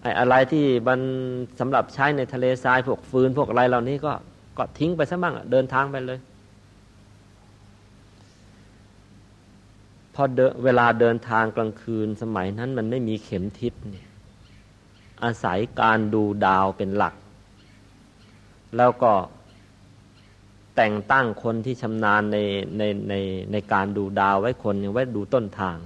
[0.00, 1.00] ไอ้อะไรที่มัน
[1.60, 4.12] สำหรับใช้ในทะเลทรายพวกฟืนพวกอะไรเหล่านี้ก็
[4.58, 6.18] ก็ทิ้งไปซะบ้างเดินทางไปเลย
[10.14, 14.08] พอเดเวลาเดินทางกลางคืนสมัยนั้นมันไม่มีเข็มทิศเนี่ย
[15.24, 17.14] อาศัยการดูดาวเป็นหลัก
[18.76, 19.12] แล้วก็
[20.76, 22.38] แต่งตั้งคนที่ชำนาญใน
[22.78, 23.14] ในใน
[23.52, 25.76] ในการดูดาวไว้คนยังไว้ดูต้นทาง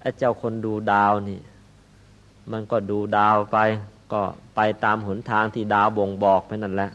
[0.00, 1.40] ไอ้เจ้าคนดูดาวนี่
[2.52, 3.58] มันก็ดูดาวไป
[4.12, 4.22] ก็
[4.56, 6.90] ไปตามหนทางที่ดาวบ่งบอกไปนั่นแหละ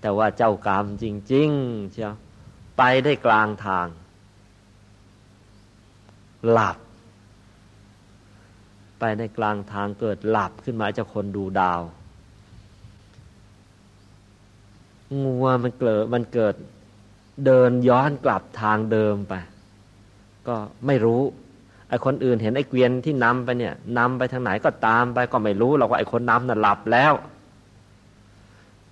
[0.00, 2.14] แต่ว่าเจ้ากรรมจริง ๆ เชียว
[2.78, 3.86] ไปได้กลางทาง
[6.50, 6.76] หลับ
[8.98, 11.80] ไปในกลางทางเกิดหลับขึ้นมาเจ้าคนดูดาว
[15.24, 16.54] งัวมันเกิดมันเกิด
[17.46, 19.34] เดินย้อนกลับทางเดิมไป
[20.48, 21.22] ก็ไม่รู้
[21.88, 27.12] ไอ้คนอื่นเห็นไอ้เกวียนที่นำไปเนี่ยนำไปทางไหนก็ตามไปก็ไม่รู้หรอกว่าไอ้คนนำน่ะหลับแล้ว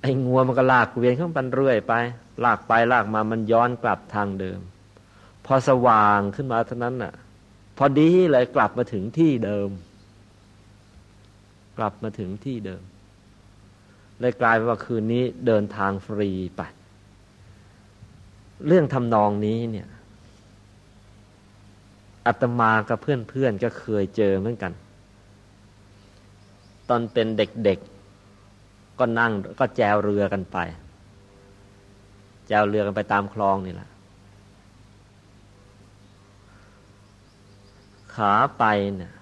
[0.02, 1.94] ไอ้งัวมันก็ลากเกวียนข้างปันเรื่อยไป
[2.44, 4.61] ลากไปลากมามันย้อนกลับทางเดิม
[5.44, 7.12] พอสว่างขึ้นมาเท่านั้นน่ะ
[7.76, 9.68] พอดีเลยกลับมาถึงที่เดิม
[11.78, 12.83] กลับมาถึงที่เดิม
[14.20, 16.62] เลยกลายเป็นว่าคืนนี้เดินทางฟรีไป
[18.66, 19.88] เรื่องทำนองนี้เนี่ย
[22.26, 24.72] อาตมากับเพื่อนๆก็เคยเจอเหมือนกัน
[26.88, 30.59] ตอนเป็นเด็กๆก็นั่งก็แจวเรือกันไป
[32.48, 33.90] แจวเรือกันไปตามคลองนี่แหละ
[38.14, 38.64] ขาไป
[38.96, 39.12] เนี่ย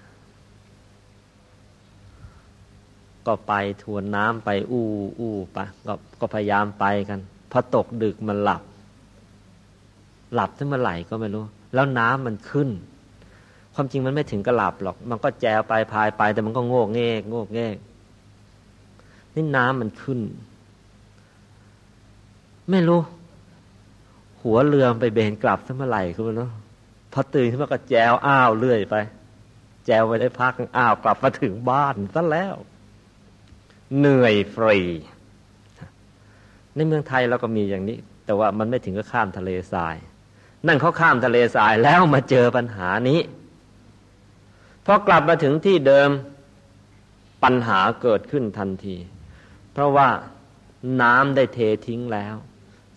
[3.27, 4.87] ก็ไปทวนน้ำไปอู้
[5.19, 7.19] อู้ไปก็ก็พยายามไปกัน
[7.51, 8.61] พอตกดึกมันหลับ
[10.33, 12.69] หลับทั้งเมื่อไหร่ก็ไม่รู้ แล้วน้ำมันขึ้น
[13.73, 17.77] ความจริงมันไม่ถึงกับหลับหรอก มันก็แจวไปพายไป แต่มันก็โงกเงกโงกเงก
[19.33, 20.19] นี่น้ำมันขึ้น
[22.71, 23.01] ไม่รู้
[24.41, 26.47] หัวเรือไปเบนกลับสักเมื่อไหร่ก็ไม่รู้
[27.13, 28.95] พอตื่นขึ้นมาก็แจวอ้าวเรื่อยไป
[29.85, 32.55] แจวไปได้พักอ้าวกลับมาถึงบ้านซะแล้ว
[33.97, 34.79] เหนื่อยฟรี
[36.75, 39.95] ในเมืองไทยเราก็มีอย่างนี้ แต่ว่ามันไม่ถึงกับข้ามทะเลทราย
[40.67, 43.19] นั่นเขาข้ามทะเลทรายแล้วมาเจอปัญหานี้
[44.85, 46.09] พอกลับมาถึงที่เดิม
[47.43, 48.95] ปัญหาเกิดขึ้นทันที
[49.71, 50.09] เพราะว่า
[51.01, 52.35] น้ำได้เททิ้งแล้ว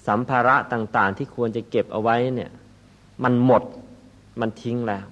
[0.07, 2.51] สัมภาระต่างๆที่ควรจะเก็บเอาไว้เนี่ย
[3.23, 3.63] มันหมด
[4.41, 5.05] มันทิ้งแล้ว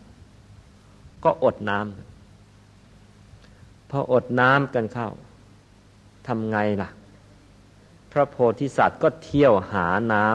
[1.24, 5.10] ก็อดน้ำพออดน้ำกันเข้า
[6.28, 6.88] ทำไงล่ะ
[8.12, 10.26] พระโพธิสัตว์ก็เที่ยวหาน้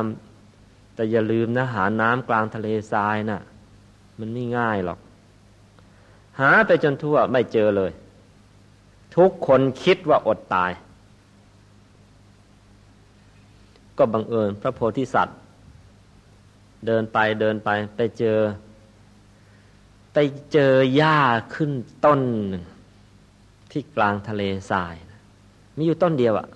[0.44, 3.42] ำแต่อย่าลืมนะหาน้ำกลางทะเลทรายนะ่ะ
[4.20, 5.00] มันไม่ง่ายหรอก
[6.40, 7.92] หาไปจนทั่วไม่เจอเลย
[9.16, 10.72] ทุกคนคิดว่าอดตาย
[13.98, 15.38] ก็บังเอิญพระโพธิสัตว์
[16.86, 18.40] เดินไปเดินไปไปเจอ
[20.14, 20.18] ไป
[20.54, 21.18] เจอหญ้า
[21.56, 21.72] ขึ้น
[22.06, 22.64] ต้นหนึ่ง
[23.72, 24.96] ที่กลางทะเลทราย
[25.78, 26.48] มีอยู่ต้นเดียวอะ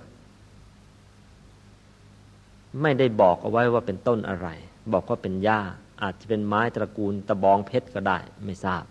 [2.81, 4.47] ไม่ได้บอกเอาไว้ว่าเป็นต้นอะไร
[4.93, 5.59] บอกว่าเป็นหญ้า
[6.01, 8.83] อาจจะเป็นไม้ตระกูลตะบองเพชรก็ได้ ไม่ทราบ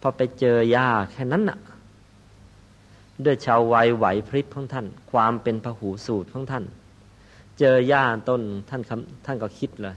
[0.00, 1.58] พอไปเจอหญ้าแค่นั้นน่ะ
[3.24, 6.64] ด้วยชาววัยไหวพริบของท่าน ความเป็นพหูสูตรของท่าน
[7.58, 8.80] เจอหญ้าต้นท่าน
[9.26, 9.96] ท่านก็คิดเลย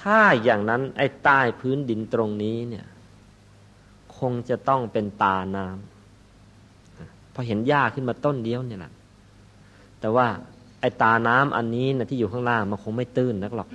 [0.00, 2.86] ถ้าอย่างนั้นไอ้ใต้พื้นดินตรงนี้เนี่ย
[4.18, 5.95] คงจะต้องเป็นตาน้ำ
[7.36, 8.92] พอเห็นหญ้าขึ้นมาต้นเดียวเนี่ยแหละ
[10.00, 10.26] แต่ว่า
[10.80, 13.68] ไอ้ตาน้ำอันนี้นะที่อยู่ข้างล่างมันคงไม่ตื้นนักหรอก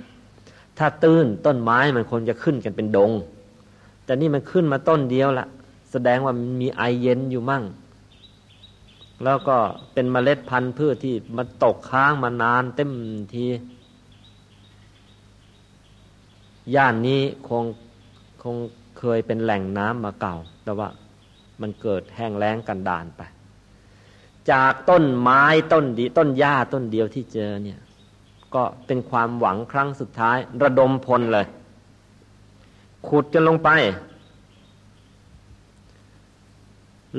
[0.78, 3.12] ถ้าตื้นต้นไม้มันคงจะขึ้นกันเป็นดง
[4.04, 5.46] แต่นี่มันขึ้นมาต้นเดียวละ
[5.92, 7.64] แสดงว่ามันมีไอเย็นอยู่มั่ง
[9.24, 9.56] แล้วก็
[9.92, 12.90] เป็นเมล็ดพันธุ์พืชที่มันตกค้างมานานเต็ม
[13.34, 13.46] ที
[16.74, 17.64] ย่านนี้คง
[18.42, 18.56] คง
[18.98, 20.88] เคยเป็นแหล่งน้ำมาเก่า แต่ว่า
[21.60, 23.22] มันเกิดแห้งแล้งกันดานไป
[24.50, 27.80] จากต้นไม้ต้นดีต้นหญ้าต้นเดียวที่เจอเนี่ย
[28.54, 31.46] ก็เป็นความหวังครั้งสุดท้าย ระดมพลเลย
[33.08, 33.70] ขุดกันลงไป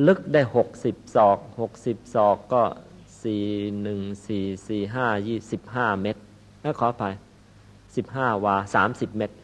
[0.08, 2.64] ลึกได้หกสิบศอกหกสิบศอกก็
[3.22, 3.44] สี่
[3.82, 6.22] หนึ่งสี่สี่ห้ายี่สิบห้าเมตร
[6.62, 7.06] แล้วขอไป
[7.96, 9.36] สิบห้าวาสามสิบเมตร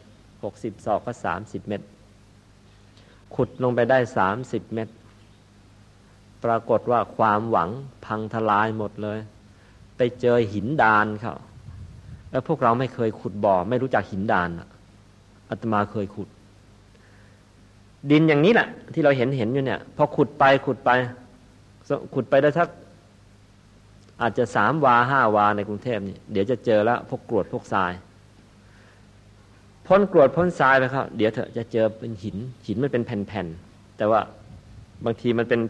[0.44, 1.86] หกสิบศอกก็สามสิบเมตร
[3.34, 4.92] ขุดลงไปได้สามสิบเมตร
[6.44, 7.70] ปรากฏว่าความหวัง
[8.04, 9.18] พังทลายหมดเลย
[9.96, 11.36] ไปเจอหินดานเขา
[12.30, 14.48] แล้วพวกเราไม่เคยขุดบ่อ ไม่รู้จักหินดาน
[15.50, 16.28] อาตมาเคยขุด
[18.10, 20.90] ดินอย่างนี้แหละ ที่เราเห็นเห็นอยู่เนี่ย พอขุดไปขุดไป
[22.14, 22.68] ขุดไปได้สัก
[24.20, 27.92] อาจจะสามวาห้าวาในกรุงเทพนี่เดี๋ยวจะเจอแล้วพวกกรวดพวกทราย
[29.86, 34.20] พ้นกรวดพ้นทรายไปครับ เดี๋ยวเถอะจะเจอเป็นหิน หินมันเป็นแผ่นๆแต่ว่า
[35.04, 35.60] บางทีมันเป็น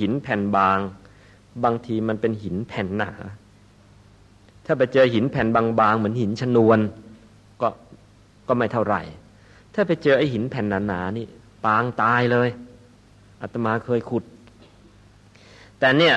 [0.00, 0.78] หินแผ่นบาง
[1.64, 3.10] บางทีมันเป็นหินแผ่นหนา
[4.66, 6.78] ถ้าไปเจอหินแผ่นบางๆเหมือนหินชนวน
[7.60, 7.68] ก็
[8.48, 9.00] ก็ไม่เท่าไหร่
[9.74, 11.26] ถ้าไปเจอไอ้หินแผ่นหนาๆนี่
[11.64, 12.48] ปางตายเลย
[13.40, 14.24] อาตมาเคยขุด
[15.78, 16.16] แต่เนี่ย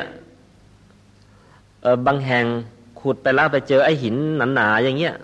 [1.81, 2.45] เออบางแห่ง
[3.01, 4.15] ขุดไปแล้วไปเจอไอ้หิน
[4.55, 5.15] หนาๆอย่างเงี้ย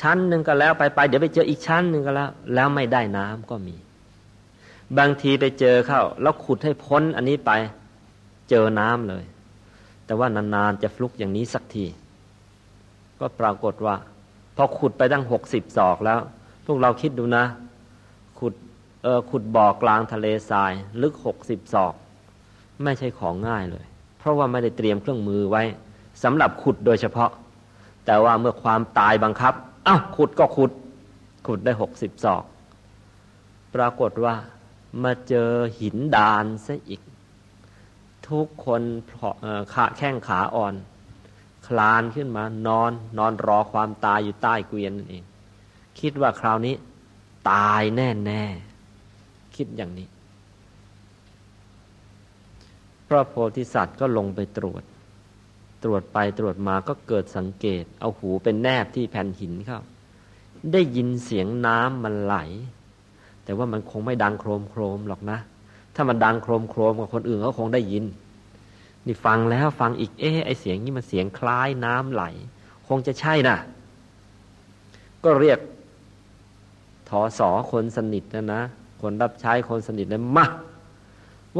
[0.00, 3.76] ชั้นหนึ่งก็แล้วไปไปเดี๋ยวไปเจออีกชั้นหนึ่งก็แล้ว แล้วไม่ได้น้ำก็มี
[4.98, 7.52] บางทีไปเจอเข้า แล้วขุดให้พ้นอันนี้ไป
[8.50, 9.24] เจอน้ำเลย
[10.04, 11.84] แต่ว่านานๆจะฟลุกอย่างนี้สักที
[13.20, 13.94] ก็ปรากฏว่า
[14.56, 16.18] พอขุดไปตั้งหกสิบศอกแล้ว
[16.66, 17.44] พวกเราคิดดูนะ
[18.38, 18.54] ขุด
[19.02, 20.72] เออขุดบ่อกลางทะเลทราย
[21.02, 21.94] ลึกหกสิบศอก
[22.84, 23.84] ไม่ใช่ของง่ายเลย
[24.18, 25.62] เพราะว่าไม่ได้เตรียมเครื่องมือไว้
[26.22, 27.30] สำหรับขุดโดยเฉพาะ
[28.06, 29.54] แต่ว่าเมื่อความตายบังคับ
[29.86, 30.72] อ้าวขุดก็ขุด
[31.46, 32.44] ขุดได้หกสิบศอก
[33.74, 34.34] ปรากฏว่า
[35.02, 35.50] มาเจอ
[35.80, 37.00] หินดานซะอีก
[38.28, 38.82] ทุกคน
[39.72, 40.74] ขาแข้งขาอ่อน
[41.66, 45.24] คลานขึ้นมานอนนอนรอความตายอยู่ใต้เกวียนนั่นเอง
[46.00, 46.74] คิดว่าคราวนี้
[47.50, 48.44] ตายแน่แน่
[49.56, 50.08] คิดอย่างนี้
[53.08, 54.82] พระโพธิสัตว์ก็ลงไปตรวจ
[55.82, 59.80] ตรวจไปตรวจมาก็เกิดสังเกต เอาหูเป็นแนบที่แผ่นหินเข้า
[60.72, 62.36] ได้ยินเสียงน้ำมันไหล
[63.50, 65.38] แต่ว่ามันคงไม่ดังโครมโครมหรอกนะ
[65.94, 68.04] ถ้ามันดังโครมโครมกับคนอื่นเขาคงได้ยิน
[69.06, 72.24] นี่ฟังแล้วฟังอีก เอ๊ะไอเสียงนี้มันเสียงคล้ายน้ำไหล
[72.88, 73.56] คงจะใช่นะ
[75.24, 75.58] ก็เรียก
[77.08, 78.62] ทอสอคนสนิทนะนะ
[79.02, 80.46] คนรับใช้คนสนิทเลยมา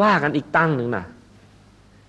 [0.00, 1.04] ว่ากันอีกตั้งหนึ่งนะ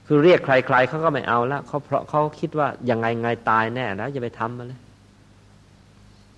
[0.08, 4.80] คือเรียกใคร ๆเขาก็ไม่เอาล้วเขาเพราะเขาคิดว่ายังไงไงตายแน่แล้วอย่าไปทำมาเลย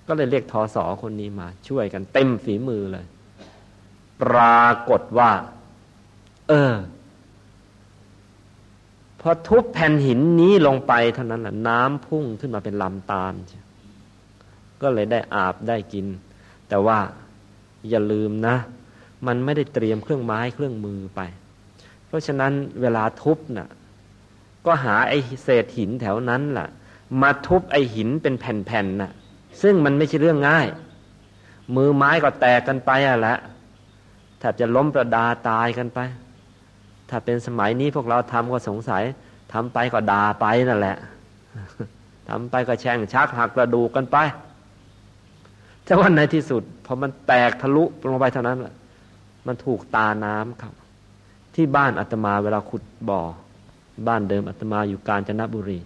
[0.08, 3.08] ก็เลยเรียกทอสอคนนี้มา ช่วยกันเต็มฝีมือเลย
[4.24, 5.32] ปรากฏว่า
[6.50, 6.74] เออ
[9.22, 13.34] พอทุบแผ่นหินนี้ลงไปเท่านั้นแหละน้ำพุ่งขึ้นมาเป็นลำตาล
[14.82, 16.06] ก็เลยได้อาบได้กิน
[16.70, 17.00] แต่ว่า
[17.90, 18.56] อย่าลืมนะ
[19.28, 21.22] มันไม่ได้เตรียมเครื่องไม้เครื่องมือไป
[22.08, 23.70] เพราะฉะนั้นเวลาทุบนะ่ะ
[24.66, 26.68] ก็หาไอ้เศษหินแถวนั้นล่ะ
[27.22, 29.12] มาทุบไอ้หินเป็นแผ่นๆน่ะ
[29.62, 30.68] ซึ่งมันไม่ใช่เรื่องง่าย
[31.76, 33.36] มือไม้ก็แตกกันไปอะละ
[34.44, 36.00] แทบจะล้มประดาตายกันไป
[37.10, 39.04] ถ้าเป็นสมัยนี้พวกเราทำก็สงสัย
[39.54, 40.98] ทำไปก็ด่าไปนั่นแหละ
[42.30, 44.18] ทำไปก็แช่งชักหักกระดูกกันไป
[45.84, 48.76] แต่ว่าในที่สุดพอมันแตกทะลุลงไปเท่านั้นแหละ
[49.48, 50.74] มันถูกตาน้ำครับ
[51.56, 53.22] ที่บ้านอาตมาเวลาขุดบ่อ
[54.08, 55.80] บ้านเดิมอาตมาอยู่กาญจนบุรี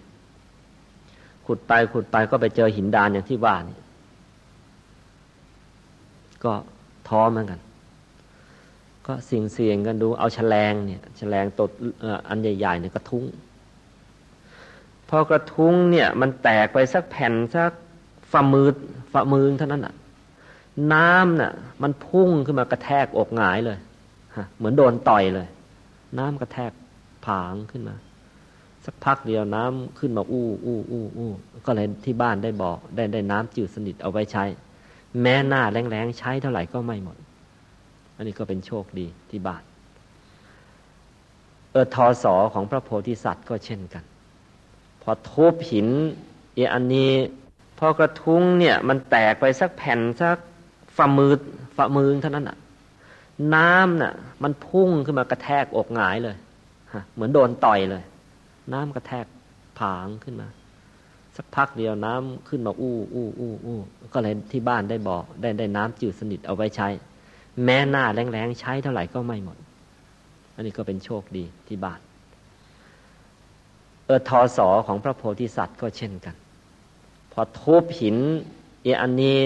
[1.46, 3.78] ขุดไปขุดไปก็ไปเจอหินดานอย่างที่ว่านี่
[6.44, 6.52] ก็
[7.10, 7.60] ท้อเหมือนกัน
[9.08, 11.70] ก็เสี่ยงเสี่ยงกันดู เอาแฉลงเนี่ยแฉลงตด
[12.28, 13.24] อันใหญ่ๆเนี่ยกระทุ้ง
[15.08, 17.72] พอกระทุ้งเนี่ยมันแตกไปสักแผ่นสัก
[18.32, 18.68] ฝ่ามือ
[19.12, 19.94] ฝ่ามือเท่านั้นอะ
[20.92, 23.78] น้ำน่ะ มันพุ่งขึ้นมากระแทกอกหงายเลย
[24.56, 25.48] เหมือนโดนต่อยเลย
[26.18, 26.72] น้ำกระแทก
[27.26, 27.96] ผางขึ้นมา
[28.84, 31.30] สักพักเดียวน้ำขึ้นมาอู้อู้อู้อู้
[31.66, 34.44] ก็เลยที่บ้านได้บอก ได้ได้น้ำจืดสนิทเอาไว้ใช้
[35.22, 37.16] แม้หน้าแรงๆใช้เท่าไหร่ก็ไม่หมด
[38.18, 39.62] อันนี้ก็เป็นโชคดีที่บ้าน
[41.72, 44.04] เออทอสอของพระโพธิสัตว์ก็เช่นกัน
[45.02, 45.88] พอทุบหิน
[46.54, 47.10] เออันนี้
[47.78, 50.36] พอกระทุ้งเนี่ย มันแตกไปสักแผ่นสัก
[50.96, 51.32] ฝ่ามือ
[51.76, 52.58] ฝ่ามือเท่านั้นอะ
[53.54, 56.36] น้ำน่ะ มันพุ่งขึ้นมากระแทกอกหงายเลย
[57.14, 58.02] เหมือนโดนต่อยเลย
[58.72, 59.26] น้ำกระแทก
[59.78, 60.48] ผางขึ้นมา
[61.36, 63.78] สักพักเดียวน้ำขึ้นมาอู้อู้อู้อู้
[64.14, 66.88] ก็เลยที่บ้านได้บอกได้ได้น้ำจืดสนิทเอาไว้ใช้
[67.64, 69.56] แม้หน้าแรงๆใช้เท่าไหร่ก็ไม่หมด
[70.54, 72.00] อันนี้ก็เป็นโชคดีที่บ้าน
[74.06, 76.34] เออทอสอของพระโพธิสัตว์ก็เช่นกัน
[77.32, 78.16] พอทุบหิน
[78.82, 79.38] เออันนี้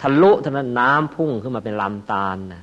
[0.00, 2.62] ทะลุท่านั้นน้ำพุ่งขึ้นมาเป็นลำตาลนะ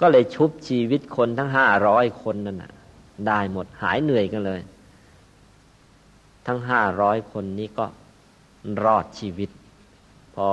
[0.00, 2.72] ก็เลยชุบชีวิตคนทั้งห้าร้อยคนนั่นนะ
[3.26, 4.60] ได้หมดหายเหนื่อยกันเลย
[6.46, 7.86] ทั้งห้าร้อยคนนี้ก็
[8.84, 9.50] รอดชีวิต
[10.34, 10.48] พอ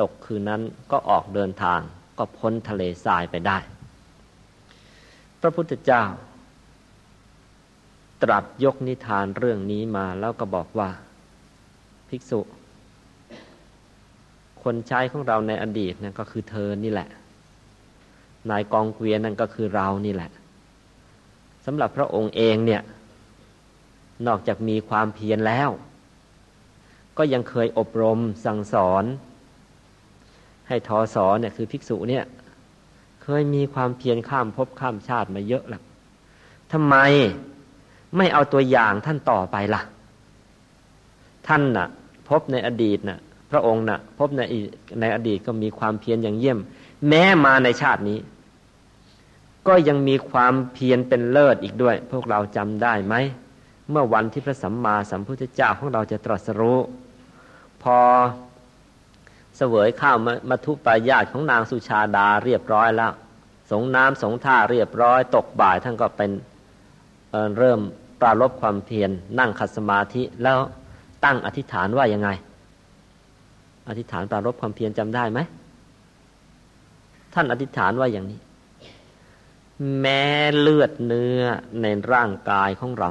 [0.00, 1.80] ตกคืนนั้นก็ออกเดินทาง
[2.20, 3.58] ก็พ้นทะเลทรายไปได้
[5.40, 6.04] พระพุทธเจ้า
[8.22, 10.88] ตรัสยกนิทานเรื่องนี้มาแล้วก็บอกว่า
[12.08, 12.40] ภิกษุ
[14.62, 17.08] คนใช้ของเราในอดีตนั่นก็คือเธอนี่แหละ
[18.50, 20.30] นายกองเกวียนนั่นก็คือเรานี่แหละ
[21.66, 22.82] สำหรับพระองค์เองเนี่ย
[24.26, 25.70] นอกจากมีความเพียรแล้ว
[27.18, 29.04] ก็ยังเคยอบรมสั่งสอน
[30.70, 32.24] ให้ทอสอเนี่ยคือภิกษุเนี่ย
[33.22, 35.82] เคยมีความเพียรข้ามภพข้ามชาติมาเยอะแล้ว
[36.72, 36.96] ทำไม
[38.16, 39.82] ไม่เอาตัวอย่างท่านต่อไปล่ะ
[41.46, 41.86] ท่านน่ะ
[42.28, 43.18] พบในอดีตน่ะ
[43.50, 44.40] พระองค์น่ะ พบใน
[45.00, 46.58] ในอดีตก็มีความเพียรอย่างเยี่ยม
[47.08, 48.18] แม้มาในชาตินี้
[49.66, 53.14] ก็ยังมีความเพียรเป็นเลิศอีกด้วย พวกเราจำได้ไหม
[53.90, 56.78] เมื่อวันที่พระสัมมาสัมพุทธเจ้าของเราจะตรัสรู้
[57.82, 57.96] พอ
[59.60, 60.16] สวยข้าว
[60.50, 63.12] มาทุปายาตของนางสุชาดาเรียบร้อยแล้ว
[63.70, 66.30] สงน้ำสงท่าเรียบร้อย ตกบ่ายท่านก็เป็น
[67.30, 67.80] เเริ่ม
[68.20, 70.58] ปราลบความเพียรนั่งขัดสมาธิแล้ว
[71.24, 72.28] ตั้งอธิษฐานว่ายังไง
[73.88, 75.40] อธิษฐานปรารบความเพียรจำได้ไหม
[77.34, 78.40] ท่านอธิษฐานว่าอย่างนี้
[80.00, 80.24] แม้
[80.58, 81.42] เลือดเนื้อ
[81.82, 83.10] ในร่างกายของเรา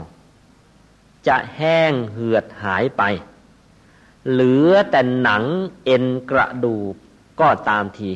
[1.28, 3.04] จะแห้งเหือดหายไป
[4.32, 5.44] เหลือแต่หนัง
[5.86, 6.94] เอ็นกระดูก
[7.40, 8.12] ก็ตามที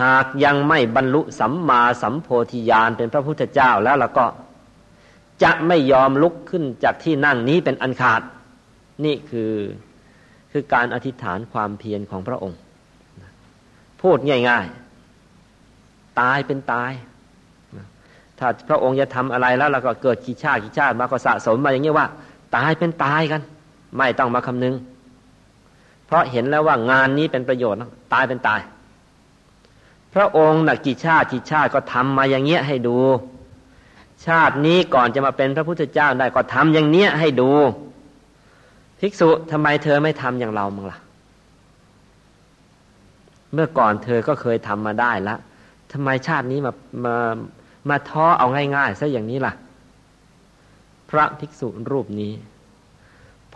[0.00, 4.26] หากยังไม่บรรลุสัมมาสัมโพธิญาณเป็นพระพุทธเจ้าแล้วล่ะก็
[5.42, 8.22] จะไม่ยอมลุกขึ้นจากที่นั่งนี้เป็นอันขาด
[9.04, 9.52] นี่คือ
[10.52, 12.58] คือการอธิษฐานความเพียรของพระองค์
[14.02, 14.18] พูด
[14.48, 16.92] ง่ายๆ ตายเป็นตาย
[18.38, 22.06] ถ้าพระองค์จะทำอะไรแล้วเราก็เกิดกี่ชาติกี่ชาติมาก็สะสมมาอย่างนี้ว่า
[22.56, 23.40] ตายเป็นตายกัน
[23.98, 24.74] ไม่ต้องมาคำนึง
[26.06, 27.78] เพราะเห็นแล้วว่างานนี้เป็นประโยชน์
[28.12, 28.60] ตายเป็นตาย
[30.14, 32.96] พระองค์นะกี่ชาติกี่ชาติก็ทำมาอย่างเงี้ยให้ดู
[34.26, 37.50] ชาตินี้ก่อนจะมาเป็นพระพุทธเจ้าได้ก็ทำอย่างเนี้ยให้ดู
[39.00, 40.98] ภิกษุทำไมเธอไม่ทำอย่างเรามั้งล่ะ
[43.52, 45.38] เมื่อก่อนเธอก็เคยทำมาได้ล้ว
[45.92, 46.72] ทำไมชาตินี้มา
[47.04, 47.16] มา
[47.88, 49.52] มาท้อเอาง่ายๆซะอย่างนี้ล่ะ
[51.10, 52.32] พระภิกษุรูปนี้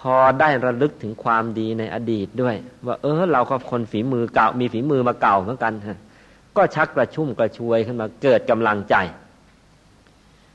[0.01, 2.57] พอได้ระลึกถึงความดีในอดีตด้วย
[2.87, 5.99] ว่า เออ เราก็คนฝีมือเก่า มีฝีมือมาเก่าเหมือนกันฮะ
[6.57, 8.97] ก็ชักกระชุ่มกระชวยขึ้นมาเกิดกำลังใจ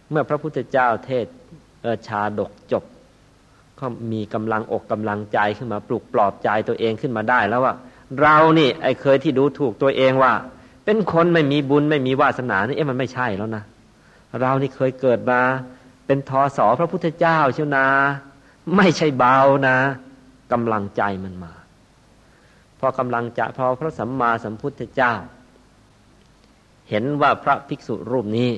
[0.09, 1.25] เมื่อพระพุทธเจ้าเทศ
[2.07, 2.83] ชาดกจบ
[3.79, 7.73] ก็มีกำลังอกกำลังใจขึ้นมาปลุกปลอบใจตัวเองขึ้นมาได้แล้วว่า
[8.21, 10.33] เรานี่ ไอ้เคยที่ดูถูกตัวเองว่า
[10.85, 13.63] เป็นคนไม่มีบุญไม่มีวาสนานี่เอ๊ะมันไม่ใช่แล้วนะ
[14.41, 15.39] เรานี่เคยเกิดมา
[16.05, 17.85] เป็นทอสอพระพุทธเจ้าเชียวนา
[18.75, 19.77] ไม่ใช่เบานะ
[20.51, 21.53] กำลังใจมันมา
[22.79, 25.13] พอกำลังจะพอพระสัมมาสัมพุทธเจ้า
[26.89, 28.49] เห็นว่าพระภิกษุรูปนี้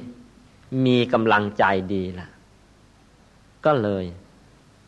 [0.86, 1.64] มีกำลังใจ
[1.94, 2.30] ดีละ
[3.66, 4.06] ก็เลย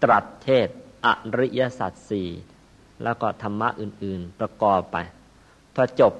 [0.04, 0.68] ตรัสเทศ
[1.06, 1.08] อ
[1.40, 2.30] ริยสัจสี่
[3.04, 4.98] แล้วก็ธรรมะอื่น ๆ ประกอบไป
[5.76, 6.14] พอจบ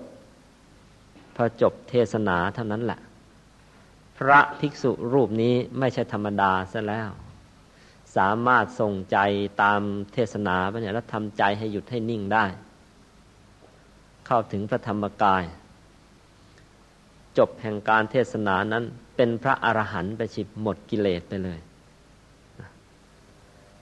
[1.36, 3.00] พอจบเทศนาเท่านั้นแหละ
[4.18, 7.10] พระภิกษุรูปนี้ไม่ใช่ธรรมดาซะแล้ว
[8.18, 9.18] สามารถส่งใจ
[9.62, 9.82] ตาม
[10.14, 12.46] เทศนาไปเนี่ยแล้วทำใจให้หยุดให้นิ่งได้
[14.26, 15.44] เข้าถึงพระธรรมกาย
[17.38, 18.84] จบแห่งการเทศนานั้น
[19.16, 21.60] เป็นพระอรหันต์ไปฉิบหมดกิเลสไปเลย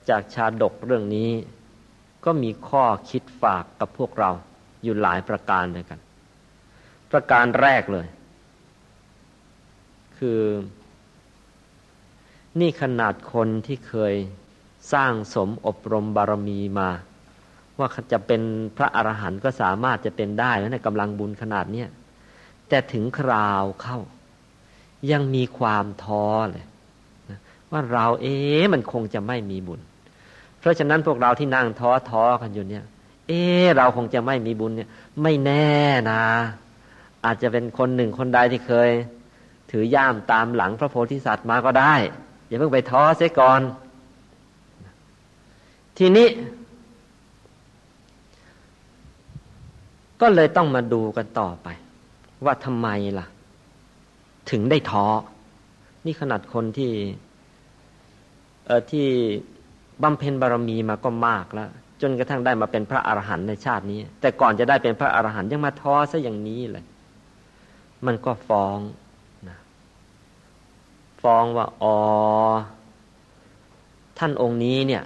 [0.10, 1.30] จากชาดกเรื่องนี้
[2.26, 4.32] ก็มีข้อคิดฝากกับพวกเรา
[4.84, 6.00] อยู่หลายประการด้วยกัน
[7.12, 8.08] ประการแรกเลย
[10.18, 10.40] คือ
[12.60, 14.16] นี่ขนาดคนที่เคย
[14.94, 16.90] สร้างสมอบรมบารมีมา
[17.78, 18.42] ว่าจะเป็น
[18.78, 21.90] พระอรหันต์ก็สามารถจะเป็นได้แล้วในกำลังบุญขนาดเนี้ย
[22.70, 24.00] แต่ถึงคราวเข้า
[25.12, 26.66] ยังมีความท้อเลย
[27.72, 29.80] ว่าเราเอ๊ะมันคงจะไม่มีบุญ
[30.60, 32.84] เพราะฉะนั้นพวกเราที่นั่งท้อท้อกันอยู่เนี่ย
[33.28, 34.90] เอ๊ะเราคงจะไม่มีบุญเนี่ย
[35.22, 35.74] ไม่แน่
[36.12, 36.24] นะ
[37.26, 38.90] อาจจะเป็นคนหนึ่งคนใดที่เคย
[39.72, 41.96] ถือย่ามตามหลังพระโพธิสัตว์มาก็ได้
[42.48, 43.62] อย่าเพิ่งไปท้อเสียก่อน
[45.98, 46.28] ทีนี้
[50.22, 51.68] ก็เลยต้องมาดูกันต่อไป
[52.46, 52.88] ว่าทำไม
[53.20, 53.26] ล่ะ
[54.52, 55.06] ถึงได้ท้อ
[56.06, 56.92] นี่ขนาดคนที่
[58.66, 59.08] เออที่
[60.04, 61.70] บำเพ็ญบารมีมาก็มากแล้ว
[62.02, 66.86] จนกระทั่งได้มาเป็นพระอรหันต์ในชาตินี้ แต่ก่อนจะได้เป็นพระอรหันต์ยังมาท้อซะอย่างนี้เลย
[68.06, 68.78] มันก็ฟ้อง
[71.26, 71.98] ฟ้องว่าอ๋อ
[74.18, 75.04] ท่านองค์นี้เนี่ย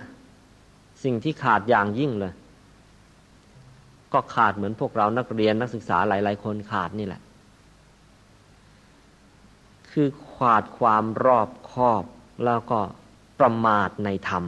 [1.03, 2.33] สิ่งที่ขาดอย่างยิ่งเลย
[4.13, 7.21] ก็ขาดเหมือนพวกเรานักเรียนนักศึกษาหลาย ๆ คนขาดนี่แหละ
[9.91, 12.03] คือขาดความรอบคอบ
[12.45, 12.79] แล้วก็
[13.39, 14.43] ประมาทในธรรม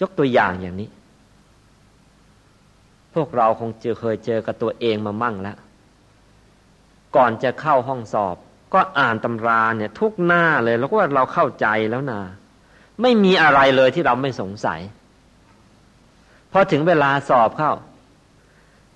[0.00, 0.88] ยกตัวอย่างอย่างนี้
[3.14, 5.58] พวกเราคงเจอเคยเจอกับตัวเองมามั่งแล้ว
[7.16, 8.36] ก่อนจะเข้าห้องสอบ
[8.74, 12.20] ก็อ่านตำราเนี่ยทุกหน้าเลย แล้วก็ว่าเราเข้าใจแล้วนะ
[13.02, 14.80] ไม่มีอะไรเลยที่เราไม่สงสัย
[16.52, 17.72] พอถึงเวลาสอบเข้า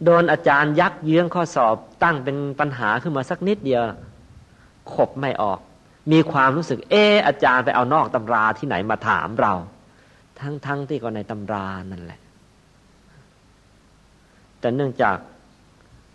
[0.05, 3.83] โดนอาจารย์ยักเยื้องข้อสอบตั้งเป็นปัญหาขึ้นมาสักนิดเดียว
[4.93, 5.59] ขบไม่ออก
[6.13, 9.53] มีความรู้สึก เอออาจารย์ไปเอานอกตำราที่ไหนมาถามเรา
[10.41, 12.21] ทั้งทั้งที่ก็ในตำรานั่นแหละ
[14.61, 15.17] แต่เนื่องจาก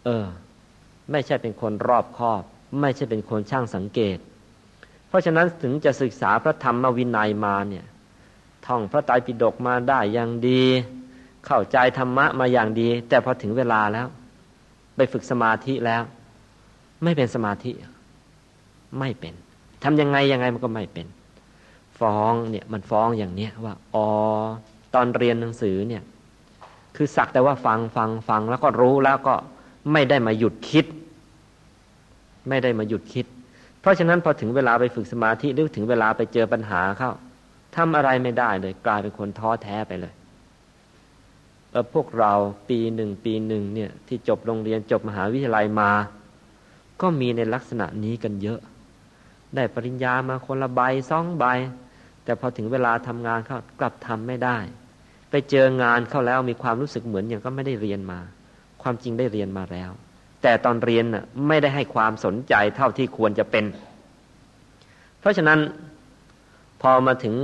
[0.06, 0.26] เออ
[1.12, 2.44] ไม่ใช่เป็นคนรอบคอบ
[2.80, 4.18] ไม่ใช่เป็นคนช่างสังเกต
[5.08, 7.86] เพราะฉะนั้นถึงจะศึกษาพระธรรมวินัยมาเนี่ย
[8.66, 10.64] ท่องพระไตรปิฎกมาได้อย่างดี
[11.46, 14.08] เข้าใจธรรมะมาอย่างดี แต่พอถึงเวลาแล้ว
[14.96, 16.04] ไปฝึกสมาธิแล้ว
[17.04, 17.72] ไม่เป็นสมาธิ
[19.00, 19.34] ไม่เป็น
[19.84, 21.08] ทำยังไงยังไงมันก็ไม่เป็น
[22.00, 24.08] ฟ้องเนี่ยมันฟ้องอย่างเนี้ยว่าอ๋อ
[24.94, 26.04] ตอนเรียนหนังสือเนี่ย
[26.96, 29.36] คือสักแต่ว่าฟังฟังฟังแล้วก็รู้แล้วก็
[29.92, 30.86] ไม่ได้มาหยุดคิด
[32.50, 33.26] ไม่ได้มาหยุดคิด
[33.80, 37.12] เพราะฉะนั้นพอถึงเวลาไปฝึกสมาธิหรือถึงเวลาไปเจอปัญหาเข้า
[37.76, 40.14] ทำอะไรไม่ได้เลย กลายเป็นคนท้อแท้ไปเลย
[41.94, 42.34] พวกเรา
[42.70, 45.92] ปีหนึ่งปีหนึ่งเนี่ยที่จบโรงเรียนจบมหาวิทยาลัยมา
[47.02, 48.60] ก็มีในลักษณะนี้กันเยอะ
[49.56, 51.46] ได้ปริญญามาคนละใบสองใบ
[52.24, 54.58] แต่พอถึงเวลาทำงานเขากลับทำไม่ได้
[55.30, 58.20] ไปเจองานเข้าแล้วมีความรู้สึกเหมือนอย่างก็ไม่ได้เรียนมา
[58.82, 59.92] ความจริงได้เรียนมาแล้ว
[60.42, 61.06] แต่ตอนเรียน
[61.48, 63.66] ไม่ได้ให้ความสนใจเท่าที่ควรจะเป็น
[65.20, 65.60] เพราะฉะนั้น
[66.82, 67.36] พอมาถึง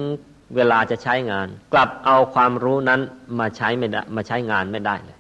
[0.56, 3.02] เวลาจะใช้งาน กลับเอาความรู้นั้น
[3.40, 5.20] มาใช้ไม่ได้มาใช้งานไม่ได้เลย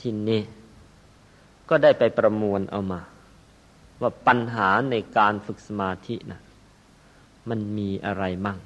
[0.00, 0.40] ทีนี้
[1.68, 3.00] ก็ได้ไปประมวลเอามา
[4.00, 6.40] ว่าปัญหาในการฝึกสมาธินะ
[7.48, 8.58] มันมีอะไรมั่ง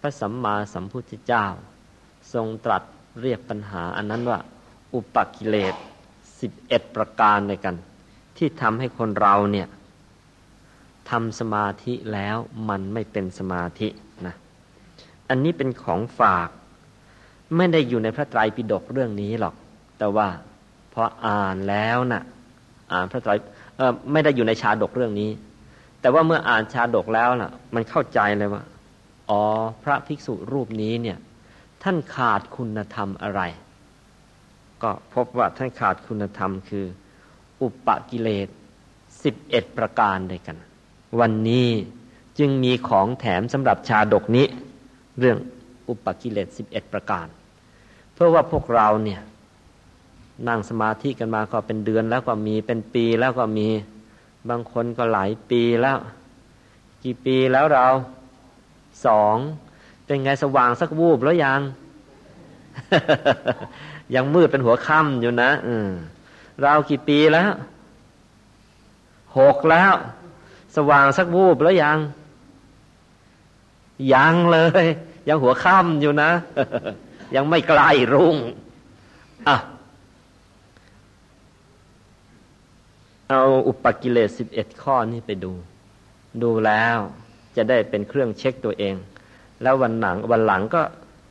[0.00, 1.46] พระสัมมาสัมพุทธเจ้า
[2.32, 2.82] ทรงตรัส
[3.22, 4.38] เรียกปัญหาอันนั้นว่า
[4.94, 5.74] อุปกิเลส
[6.40, 7.74] สิบเอ็ดประการในกัน
[8.36, 9.68] ที่ทำให้คนเราเนี่ย
[11.10, 12.36] ทำสมาธิแล้ว
[12.68, 13.88] มันไม่เป็นสมาธิ
[14.26, 14.34] นะ
[15.28, 16.48] อันนี้เป็นของฝาก
[17.56, 19.54] ไม่ได้อยู่ในพระไตรปิฎกเรื่องนี้หรอก
[19.98, 20.28] แต่ว่า
[20.94, 22.22] พออ่านแล้วนะ่ะ
[22.92, 23.32] อ่านพระไตร
[23.76, 25.30] เออไม่ได้อยู่ในชาดกเรื่องนี้
[26.00, 28.62] แต่ว่าเมื่ออ่านชาดกแล้วนะ่ะ มันเข้าใจเลยว่า
[29.30, 29.42] อ๋อ
[29.82, 31.18] พระภิกษุรูปนี้เนี่ย
[31.82, 33.40] ท่านขาดคุณธรรมอะไร
[34.82, 36.86] ก็พบว่าท่านขาดคุณธรรมคือ
[37.62, 38.48] อุปกิเลส
[39.22, 40.56] สิบเอ็ดประการด้วยกัน
[41.20, 41.68] วันนี้
[42.38, 44.46] จึงมีของแถมสำหรับชาดกนี้
[45.18, 45.38] เรื่อง
[45.88, 47.26] อุปกิเลสสิบเอ็ดประการ
[48.14, 49.20] เพื่อว่าพวกเราเนี่ย
[50.48, 53.68] นั่งสมาธิกันมาก็เป็นเดือนแล้วก็มีเป็นปีแล้วก็มี
[54.48, 55.98] บางคนก็หลายปีแล้ว
[57.02, 57.86] กี่ปีแล้วเรา
[59.06, 59.36] สอง
[60.04, 61.60] เป็นไงสว่างสักวูบแล้วยัง
[64.14, 65.74] ยังมืดเป็นหัวค่ำอยู่นะอื
[66.60, 67.50] เรากี่ปีแล้ว
[69.38, 69.92] หกแล้ว
[70.76, 71.98] สว่างสักวูบแล้วยัง
[74.14, 74.84] ยังเลย
[75.28, 76.30] ยังหัวค่ำอยู่นะ
[77.36, 78.36] ยังไม่ใกล้รุ่ง
[79.48, 79.56] อะ
[83.30, 85.52] เอาอุปกิเลสสิบเอ็ดข้อนี้ไปดู
[86.42, 86.98] ดูแล้ว
[87.56, 88.94] จะได้เป็นเครื่องเช็คตัวเอง
[89.62, 90.82] แล้ววันหลังวันหลังก็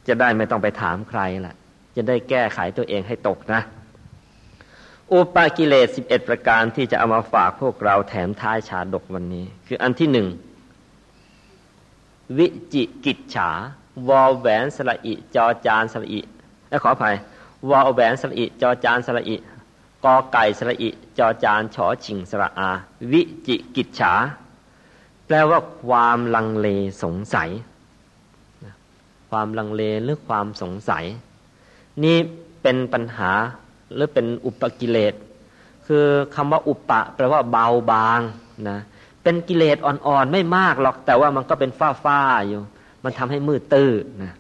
[0.07, 1.55] จะได้ไม่ต้องไปถามใครละ
[1.97, 3.61] จะได้แก้ไขตัวเองให้ตกนะ
[5.11, 10.27] อุปกิเลสสิบเอ็ดประการที่จะเอามาฝากพวกเราแถมท้ายชาดกวันนี้ คืออันที่หนึ่ง
[12.37, 13.49] วิจิกิจฉา
[14.07, 16.21] วอลแหวนสระอิ จอจานสระอิ
[16.69, 17.15] และขออภัย
[17.69, 19.35] วอลแหวนสระอิ จอจานสระอิ
[20.05, 22.69] กอไก่สระอิ จอจานฉอฉิงสระอา
[23.11, 24.13] วิจิกิจฉา
[25.25, 26.67] แปลว่าความลังเล
[27.03, 27.49] สงสัย
[29.29, 31.05] ความลังเลหรือความสงสัย
[32.03, 32.17] นี่
[32.61, 33.31] เป็นปัญหา
[33.93, 35.13] หรือเป็นอุปกิเลส
[35.87, 38.21] คือคำว่าอุปะแปลว่าเบาบาง
[38.69, 38.79] นะ
[39.23, 42.61] เป็นกิเลสอ่อนๆไม่มากหรอกแต่ว่ามันก็เป็นฝ้าๆอยู่
[43.03, 43.91] มันทำให้มืดตื้อ
[44.23, 44.33] นะ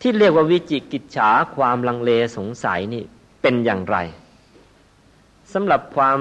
[0.00, 3.02] ที่เรียกว่าวิจิกิจฉาความลังเลสงสัยนี่
[3.42, 3.96] เป็นอย่างไร
[5.52, 6.18] สำหรับความ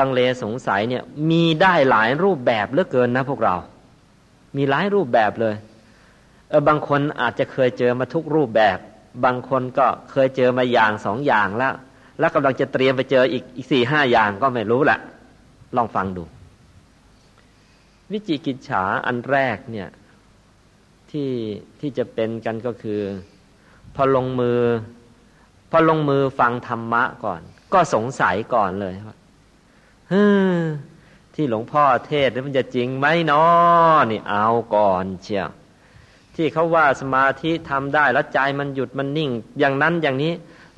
[0.00, 3.56] ลังเลสงสัยเนี่ยมีได้หลายรูปแบบเหลือเกินนะพวกเรา
[4.56, 5.54] มีหลายรูปแบบเลย
[6.48, 8.78] เออบางคนอาจจะเคยเจอมาทุกรูปแบบ
[9.24, 11.74] บางคนก็เคยเจอมาอย่างสองอย่างแล้ว
[12.18, 14.98] แล้วกำลังจะเตรียมไปเจออีกอีกสี่ห้าอย่างก็ไม่รู้แหละ
[15.76, 16.22] ลองฟังดู
[18.10, 19.88] วิจิกิจฉาอันแรกเนี่ย
[21.10, 21.30] ที่
[21.80, 23.00] ที่จะเป็นกันก็คือ
[23.94, 24.60] พอลงมือ
[25.70, 27.40] พอลงมือฟังธรรมะก่อน
[27.72, 29.16] ก็สงสัยก่อนเลยว่า
[30.12, 30.22] ฮึ
[31.34, 35.48] ที่หลวงพ่อเทศมันจะจริงไหมเนาะนี่เอาก่อนเชียว
[36.40, 40.32] ที่เขาว่าสมาธิทำได้แล้วใจมันหยุดมันนิ่ง อย่างนั้นอย่างนี้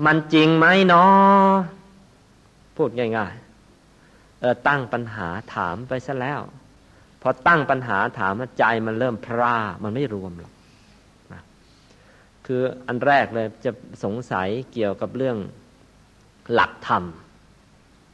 [0.07, 1.51] มันจริงไหมเนาะ
[2.77, 6.41] พูดง่ายๆเออตั้งปัญหาถามไปซะแล้ว
[7.23, 10.53] พอตั้งปัญหาถามใจมันเริ่มพร่ามันไม่รวมหรอก
[11.33, 11.43] นะ
[12.47, 13.71] คืออันแรกเลยจะ
[14.05, 15.37] สงสัยเกี่ยวกับเรื่อง
[16.53, 17.05] หลักธรรม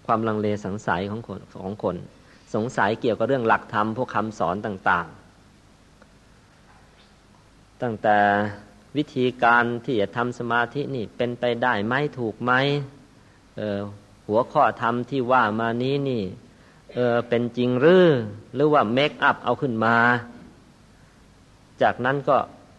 [0.06, 1.96] ความลังเลสงสัยของคนของคน
[2.54, 5.25] สงสัยเกี่ยวกับเรื่องหลักธรรมพวกคำสอนต่างๆ
[7.82, 8.18] ตั้งแต่
[8.96, 12.52] วิธีการที่จะทำสมาธินี่เป็นไปได้ไหมถูกไหม
[14.26, 16.22] หัวข้อธรรมที่ว่ามานี้นี่
[16.92, 18.06] เออเป็นจริงหรือ
[18.54, 19.96] หรือว่าเมคอัพเอาขึ้นมา
[21.82, 22.36] จากนั้นก็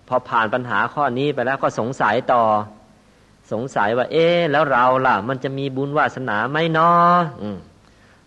[0.08, 2.44] พอผ่านปัญหาข้อนี้ไปแล้วก็สงสัยต่อ
[3.52, 7.16] สงสัยว่า เอ๊แล้วเราล่ะ มันจะมีบุญวาสนาไหมเนาะ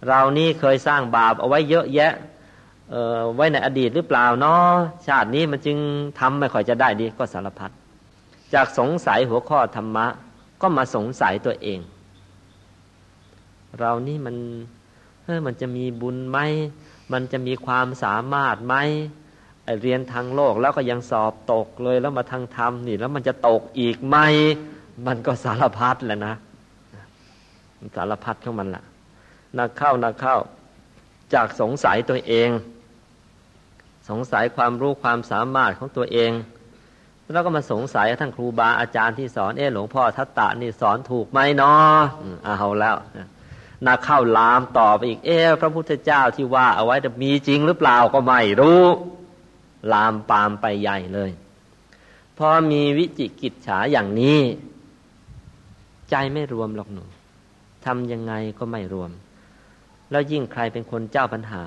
[0.09, 2.13] เรานี่เคยสร้างบาปเอาไว้เยอะแยะ
[3.35, 4.67] ไว้ในอดีตหรือเปล่าเนาะ
[5.07, 5.79] ชาตินี้มันจึง
[6.19, 7.71] ทำไม่ค่อยจะได้ดีก็สารพัด
[8.55, 10.07] จากสงสัยหัวข้อธรรมะ
[10.61, 11.81] ก็มาสงสัยตัวเอง
[13.79, 14.37] เรานี่มัน
[15.25, 16.39] เอมันจะมีบุญไหม
[17.13, 18.75] มันจะมีความสามารถไหม
[19.83, 24.17] เรียนทางโลกแล้วก็ยังสอบตกเลยแล้วมาทางธรรมนี่ แล้วมันจะตกอีกไหม
[25.07, 26.35] มันก็สารพัดแหละนะ
[27.97, 28.85] สารพัดของมันละ่ะ
[29.59, 30.37] นักเข้านักเข้า
[31.35, 32.49] จากสงสัยตัวเอง
[34.11, 36.33] สงสัยความรู้ความสามารถของตัวเอง
[37.33, 41.99] แล้วก็มาสงสัยทั้งครูบาอาจารย์ที่สอนเออหลวงพ่อทัตตะนี่สอนถูกไหมเนาะ
[42.45, 42.97] เอาแล้ว
[43.87, 48.83] นาเข้าลามต่อไปอีกเอ๊พระพุทธเจ้าที่ว่าเอาไว้จะมีจริงหรือเปล่าก็ไม่รู้
[49.93, 51.31] ลามปามไปใหญ่เลย
[52.39, 54.41] พอมีวิจิกิจฉาอย่างนี้
[56.11, 57.05] ใจไม่รวมหรอกหนู
[57.85, 59.11] ทำยังไงก็ไม่รวม
[60.11, 61.63] แล้วยิ่งใครเป็นคนเจ้าปัญหา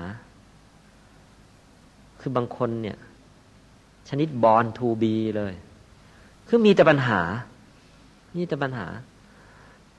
[2.26, 2.98] คือบางคนเนี่ย
[4.08, 5.54] ชนิดบอลทูบีเลย
[6.48, 7.20] คือมีแต่ปัญหา
[8.36, 8.86] มีแต่ปัญหา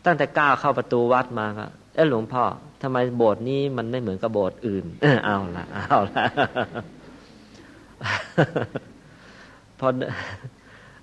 [0.05, 1.65] ตั้งแต่ก้าวเข้าประตูวัดมาก็
[1.95, 2.43] เออหลวงพ่อ
[2.81, 4.85] ทำไมโบสถ์นี้มันไม่เหมือนกับโบสถ์อื่น
[5.25, 6.25] เอาละเอาละ
[9.79, 9.87] พอ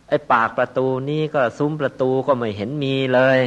[0.09, 3.41] ไอ้ปากประตูนี้ก็ซุ้มประตูก็ไม่เห็นมีเลย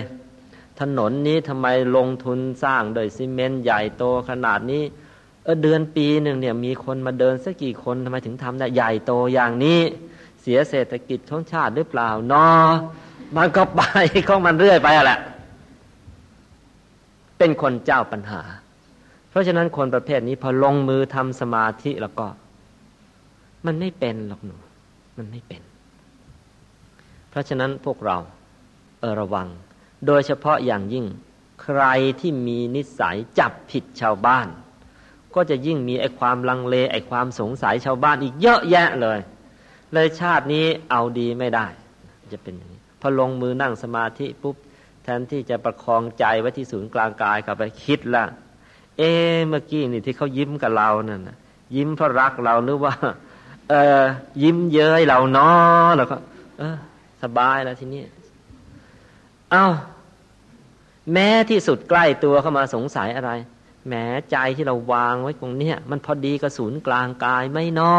[0.79, 4.83] ถนนนี้ทำไมลงทุนสร้างโดยซีเมนต์ใหญ่โตขนาดนี้
[5.45, 9.79] เออเดือนปีหนึ่งเนี่ยมีคนมาเดินสักกี่คนทำไมถึงทำได้ใหญ่โตอย่างนี้
[10.41, 12.67] เสียเศรษฐกิจของชาติหรือเปล่าเนาะ
[13.37, 13.81] มันก็ไป
[14.27, 15.19] ของมันเรื่อยไปแหละ
[17.37, 18.41] เป็นคนเจ้าปัญหา
[19.29, 22.27] เพราะฉะนั้นคนประเภทนี้พอลงมือทำสมาธิแล้วก็
[23.65, 24.55] มันไม่เป็นหรอกหนู
[25.17, 25.61] มันไม่เป็น
[27.29, 28.17] เพราะฉะนั้นพวกเรา
[28.99, 29.47] เออระวัง
[30.07, 31.05] โดยเฉพาะอย่างยิ่ง
[31.63, 31.83] ใคร
[32.19, 34.47] ที่มีนิสัยจับผิดชาวบ้าน
[35.35, 39.19] ก็จะยิ่งมีไอ้ความลังเลไอ้ความสงสัยชาวบ้านอีกเยอะแยะเลย
[39.93, 41.67] เลยชาตินี้เอาดีไม่ได้
[42.33, 44.55] จะเป็นอย่างนี้พอลงมือนั่งสมาธิปุ๊บ
[45.03, 48.23] แทนที่จะประคองใจไว้ที่ศูนย์กลางกายกลับไปคิดละ
[48.97, 49.11] เอ๊
[49.49, 51.37] เมื่อกี้นี่ที่เขายิ้มกับเรานั่นนะ
[51.75, 52.93] ยิ้มเพราะรักเราหรือว่า
[53.69, 54.03] เออ
[54.43, 56.17] ยิ้มเย้ยเราเนาะแล้วก็
[56.57, 56.75] เออ
[57.23, 58.03] สบายแล้วทีนี้
[59.51, 59.65] เอา้า
[61.13, 63.31] แม้ที่สุดใกล้ตัวเข้ามาสงสัยอะไร
[63.87, 63.93] แหม
[64.31, 67.95] ใจที่เราวางไว้ตรงเนี้ยมันพอดีกับศูนย์กลางกายไม่นอ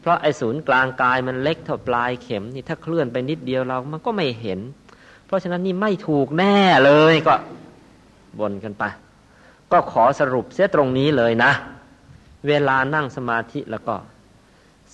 [0.00, 4.60] เพราะไอ้ศูนย์กลางกายมันเล็กเท่าปลายเข็มนี่ถ้าเคลื่อนไปนิดเดียวเรามันก็ไม่เห็น
[5.26, 7.34] เพราะฉะนั้นนี่ไม่ถูกแน่เลยก็
[8.38, 8.84] บนกันไป
[9.72, 11.52] ก็ขอสรุปเสียตรงนี้เลยนะ
[12.48, 13.94] เวลานั่งสมาธิแล้วก็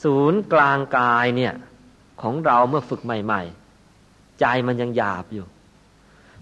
[0.02, 1.52] ศูนย์กลางกายเนี่ย
[2.22, 3.42] ของเราเมื่อฝึกใหม่
[3.90, 5.44] ๆ ใจมันยังหยาบอยู่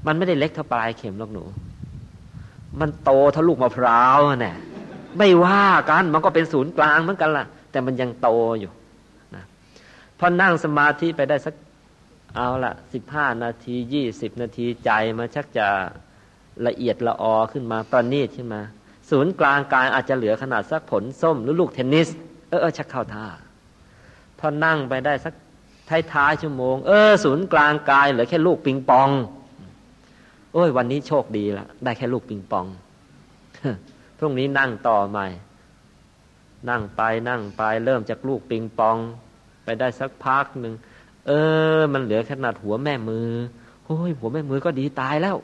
[0.07, 1.45] มันไม่ได้เล็กเท่าปลายเข็มหรอกหนู
[2.81, 4.57] มันโตท่าลูกมะพร้าวน่ะ
[5.18, 8.29] ไม่ว่ากันมันก็เป็นศูนย์กลางเหมือนกันล่ะ แต่มันยังโต
[8.61, 8.70] อยู่
[9.35, 9.45] นะ
[10.18, 11.55] พอนั่งสมาธิไปได้สัก
[12.37, 15.66] เอาละสิบห้านาทียี่สิบนาทีใจมันชักจะ
[16.66, 18.61] ละเอียดละออขึ้นมาประณีตขึ้นมา
[19.11, 22.09] ศูนย์กลางกายอาจจะเหลือขนาดสักผลส้มหรือลูกเทนนิส
[22.49, 23.27] เออเออชักเข้าท่า
[24.39, 25.35] พอนั่งไปได้สัก
[25.89, 29.09] ท้ายท้ายชั่วโมง เออ ศูนย์กลางกายเหลือแค่ลูกปิงปอง
[30.55, 32.67] โอ้ย วันนี้โชคดีละได้แค่ลูกปิงปอง
[34.19, 35.27] พรุ่งนี้นั่งต่อใหม่
[36.71, 38.97] นั่งไปนั่งไป เริ่มจากลูกปิงปอง
[39.65, 40.75] ไปได้สักพักหนึ่ง
[41.27, 41.33] เอ
[41.79, 43.29] อ มันเหลือขนาดหัวแม่มือ
[43.85, 45.37] โอ้ยหัวแม่มือก็ดีตายแล้ว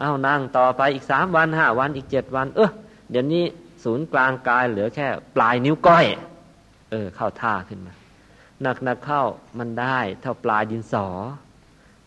[0.00, 2.70] เอานั่งต่อไปอีกสามวันห้าวันอีกเจ็ดวัน เออ
[3.10, 3.44] เดี๋ยวนี้
[3.84, 5.06] ศูนย์กลางกายเหลือแค่
[5.36, 6.06] ปลายนิ้วก้อย
[6.90, 7.94] เออ เข้าท่าขึ้นมา
[8.62, 9.22] หนักหนักเข้า
[9.58, 11.06] มันได้ เท่าปลายดินสอ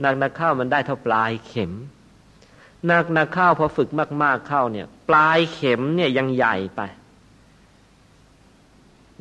[0.04, 1.72] หนักหนักเข้ามันได้เท่าปลายเข็ม
[2.88, 3.89] หนักหนักเข้าพอฝึก
[4.24, 6.82] มาก ๆเข้าเนี่ย ปลายเข็มเนี่ยยังใหญ่ไป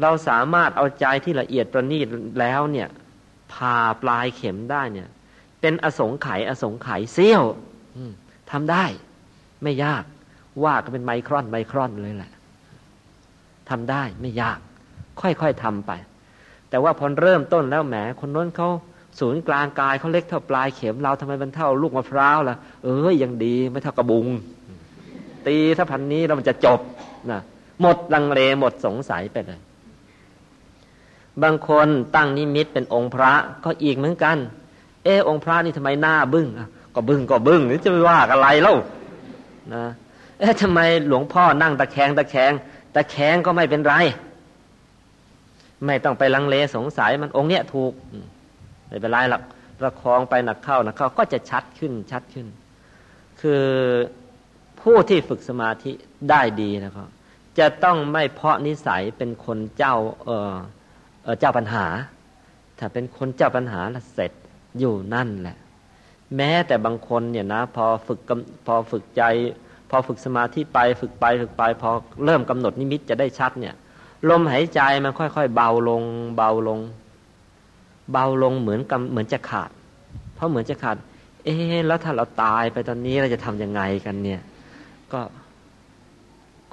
[0.01, 2.07] เราสามารถเอาใจที่ละเอียดประณีต
[2.41, 2.89] แล้วเนี่ย
[3.53, 5.09] ผ่าปลายเข็มได้เนี่ย
[5.61, 7.45] เป็นอสงไขยอสงไขยเซี่ยว
[8.51, 8.85] ทำได้
[9.63, 10.05] ไม่ยาก
[10.65, 12.33] ว่าก็เป็นไมครอนไมครอนเลยแหละ
[13.71, 14.59] ทำได้ไม่ยาก
[15.21, 15.93] ค่อยๆทำไป
[16.71, 18.69] แต่ว่าพอเริ่มต้นแล้วแหมคนน้นเขา
[19.21, 24.27] ศูนย์กลางกายเขาเล็กเท่าปลายเข็มเราทำไมมันเท่าลูกมะพร้าวล่ะ เอ้ยยังดีไม่เท่ากระบุง
[25.47, 26.81] ตีถ้าพันนี้เรามันจะจบ
[27.31, 27.41] นะ
[27.81, 29.61] หมดลังเลหมดสงสัยไปเลย
[31.43, 33.33] บางคนตั้งนิมิตเป็นองค์พระ
[33.65, 34.37] ก็อีกเหมือนกัน
[35.05, 36.49] เออองค์พระนี่ทำไมหน้าบึง้ง
[36.95, 38.75] ก็บึ้งก็บึ้งหรือจะไม่ว่าอะไรเล่า
[39.75, 39.85] นะ
[40.39, 42.53] เอ๊ะทำไมหลวงพ่อนั่งตะแคงตะแคง
[42.95, 43.95] ตะแคงก็ไม่เป็นไร
[45.87, 47.93] ไม่ต้องไปลังเลสงสัยมันองค์เนี้ยถูก
[48.93, 49.43] ไม่เป็นไรหรอก
[49.81, 52.47] ประคองไปหนักเข้าหนักเข้าก็จะชัดขึ้นชัดขึ้น
[53.41, 53.65] คือ
[54.81, 55.93] ผู้ที่ฝึกสมาธิ
[56.31, 57.09] ได้ดีนะครับ
[57.59, 60.55] จะต้องไม่เพาะนิสัยเป็นคนเจ้าเออ
[61.23, 61.87] เออเจ้าปัญหา
[62.79, 64.33] ถ้าเป็นคนเจ้าปัญหาละเสร็จ
[64.79, 65.57] อยู่นั่นแหละ
[66.37, 68.21] แม้แต่บางคนเนี่ยนะ พอฝึก
[68.67, 69.23] พอฝึกใจ
[69.91, 71.91] พอฝึกสมาธิไปฝึกไปฝึกไป พอ
[72.25, 73.75] เริ่มกำหนดนิมิตจะได้ชัดเนี่ย
[74.31, 76.03] ลมหายใจมันค่อยๆ เบาลง
[76.37, 76.79] เบาลง
[78.13, 79.71] เบาลงเหมือนกับเหมือนจะขาด
[80.35, 80.97] เพราะเหมือนจะขาด
[81.45, 81.55] เอ๊
[81.87, 84.41] แล้วถ้าเราตายไปตอนนี้เราจะทำยังไงกันเนี่ย
[85.13, 85.21] ก็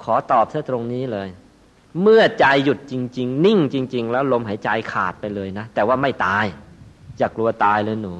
[0.02, 1.28] ขอตอบเสียตรงนี้เลย
[2.02, 6.44] เมื่อใจหยุดจริง ๆ นิ่งจริง ๆ แล้วลมหายใจขาดไปเลยนะ แต่ว่าไม่ตาย
[7.20, 8.14] จะกลัวตายเลยหนู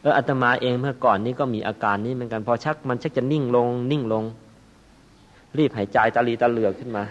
[0.00, 4.24] เอออาตมาเองเมื่อก่อนนี้ก็มีอาการนี้เหมือนกันพอชักมันชักจะนิ่งลง นิ่งลง
[5.58, 7.02] รีบหายใจตาลีตาเหลือกขึ้นมา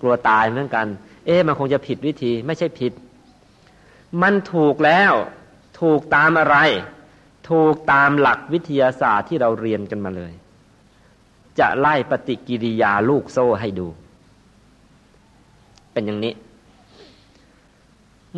[0.00, 0.86] กลัวตายเหมือนกัน
[1.26, 2.92] เอ๊ะมันคงจะผิดวิธี ไม่ใช่ผิด
[4.22, 5.12] มันถูกแล้ว
[5.80, 6.56] ถูกตามอะไร
[7.50, 10.32] ถูกตามหลักวิทยาศาสตร์ที่เราเรียนกันมาเลย
[11.58, 13.88] จะไล่ปฏิกิริยาลูกโซ่ให้ดู
[15.92, 16.34] เป็นอย่างนี้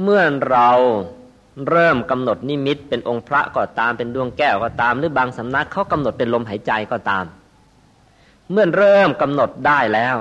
[0.03, 0.71] เมื่อเรา
[1.69, 7.25] เริ่มกำหนดนิมิต เป็นองค์พระก็ตามเป็นดวงแก้วก็ตาม หรือบางสำนักเขากำหนดเป็นลมหายใจก็ตาม
[8.51, 10.17] เมื่อเริ่มกำหนดได้แล้ว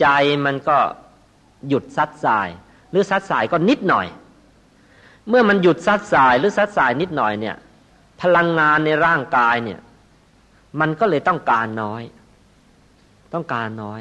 [0.00, 0.06] ใจ
[0.44, 0.78] มันก็
[1.68, 2.48] หยุดซัดสาย
[2.90, 4.06] หรือซัดสายก็นิดหน่อย
[5.28, 7.56] เมื่อมันหยุดซัดสายหรือซัดสายนิดหน่อยเนี่ย
[8.20, 9.80] พลังงานในร่างกายเนี่ย
[10.80, 12.02] มันก็เลยต้องการน้อย
[13.34, 14.00] ต้องการน้อย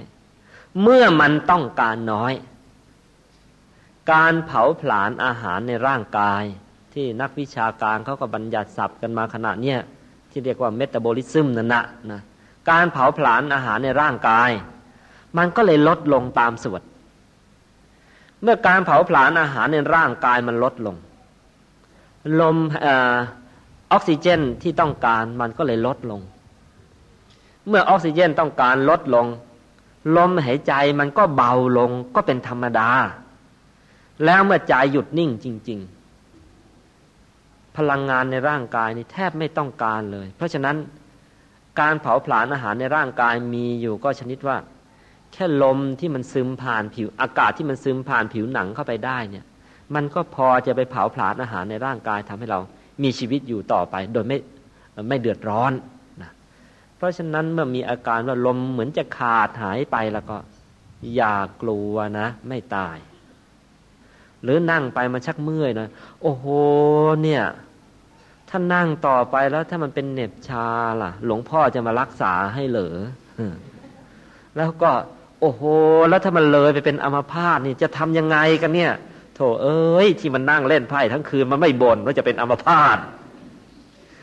[0.82, 2.34] เมื่อมันต้องการน้อย
[4.12, 6.44] การเผาผลาญอาหารในร่างกาย
[6.94, 9.80] ที่นักวิชาการเขาก็บัญญัติศัพท์กันมาขณะเนี้ย
[10.32, 12.22] ที่เรียกว่าเมตาบอลิซึมนั่นนะนะ
[12.70, 14.50] การเผาผลาญอาหารในร่างกาย
[15.38, 16.82] มันก็เลยลดลงตามส่วน
[18.42, 20.96] เมื่อการเผาผลาญอาหารในร่างกายมันลดลง
[22.40, 22.58] ลม
[23.92, 26.22] ออกซิเจนที่ต้องการมันก็เลยลดลง
[27.68, 29.28] เมื่อออกซิเจนต้องการลดลง
[30.18, 32.90] ลมหายใจมันก็เบาลงก็เป็นธรรมดา
[34.26, 35.80] แล้วเมื่อใจหยุดนิ่งจริง
[36.98, 40.76] ๆ พลังงานในร่างกายนี่แทบไม่ต้องการเลย เพราะฉะนั้น
[41.80, 44.58] การเผาผลาญอาหารในร่างกายมีอยู่ก็ชนิดว่า
[45.34, 49.46] แค่ลมที่มันซึมผ่านผิวอากาศที่มันซึมผ่านผิวหนังเข้าไปได้เนี่ย
[49.96, 52.60] มันก็พอจะไปเผาผลาญอาหารในร่างกายทำให้เรา
[53.04, 54.38] มีชีวิตอยู่ต่อไป โดยไม่
[55.10, 55.72] ไม่เดือดร้อน
[56.22, 56.32] นะ
[56.96, 60.38] เพราะฉะนั้นเมื่อมีอาการว่าลมเหมือนจะขาดหายไปแล้วก็
[61.16, 62.98] อย่ากลัวนะ ไม่ตาย
[64.44, 65.88] หรือนั่งไปมันชักเมื่อยนะ
[66.22, 66.46] โอ้โห
[67.24, 67.44] เนี่ย
[68.50, 70.68] ถ้านั่งต่อไปแล้วถ้ามันเป็นเน็บชา
[71.02, 72.98] ล่ะ หลวงพ่อจะมารักษาให้เหรอ
[74.58, 74.92] แล้วก็
[75.42, 75.64] โอ้โห
[76.10, 78.94] แล้วถ้ามันเลยไปเป็นอัมพาตนี่จะทำยังไงกันเนี่ย
[79.36, 82.98] โถเอ้ย ที่มันนั่งเล่นไพ่ทั้งคืนมันไม่บ่นว่าจะเป็นอัมพาต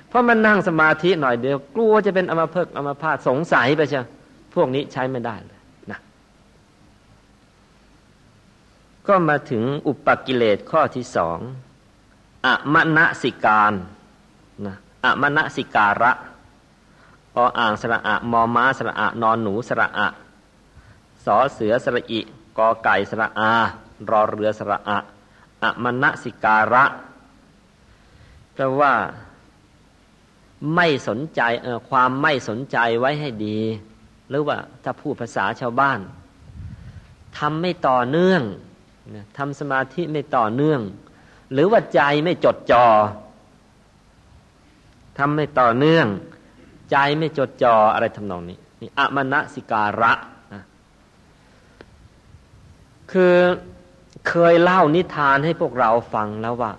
[0.09, 4.05] เพราะมันนั่งสมาธิหน่อยเดียว กลัวจะเป็นอมาเพิกอมพาดสงสัยไปเชีย
[4.55, 6.01] พวกนี้ใช้ไม่ได้เลยนะ
[9.07, 11.39] ก็มาถึงอุปกิเลสข้อที่สอง
[12.47, 13.73] อะมณสิการ
[14.67, 16.13] นะอะมณสิการะ
[17.37, 20.09] ออ่างสระอะมอม้าสระอะนอนหนูสระอะ
[21.25, 22.21] สอเสือสระอิ
[22.59, 23.53] กอไก่สระอา
[24.11, 24.99] รอเรือสระอะ
[25.63, 26.85] อะมณสิการะ
[28.55, 28.95] แปลว่า
[30.75, 33.59] ไม่สนใจเออความไม่สนใจไว้ให้ดี
[34.29, 36.01] หรือว่าถ้าพูดภาษาชาวบ้าน
[37.39, 38.43] ทำไม่ต่อเนื่อง
[39.39, 40.81] ทำสมาธิไม่ต่อเนื่อง
[41.53, 42.87] หรือว่าใจไม่จดจอ่อ
[45.19, 46.07] ทำไม่ต่อเนื่อง
[46.91, 50.13] ใจไม่จดจอ่ออะไรทำนองนี้นี่อมณสิการะ
[50.53, 50.63] นะ
[53.13, 53.35] คือ
[54.29, 56.73] เคยเล่านิทานให้พวกเราฟังแล้วว่า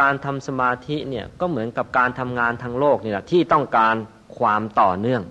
[0.00, 3.94] การทำสมาธิเนี่ยก็เหมือนกับการทำงานทางโลกนี่แหละที่ต้องการ
[4.38, 5.22] ความต่อเนื่อง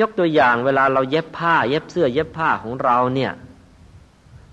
[0.00, 3.32] ยกตัวอย่างเวลาเราเย็บผ้า เย็บเสื้อเย็บผ้าของเราเนี่ย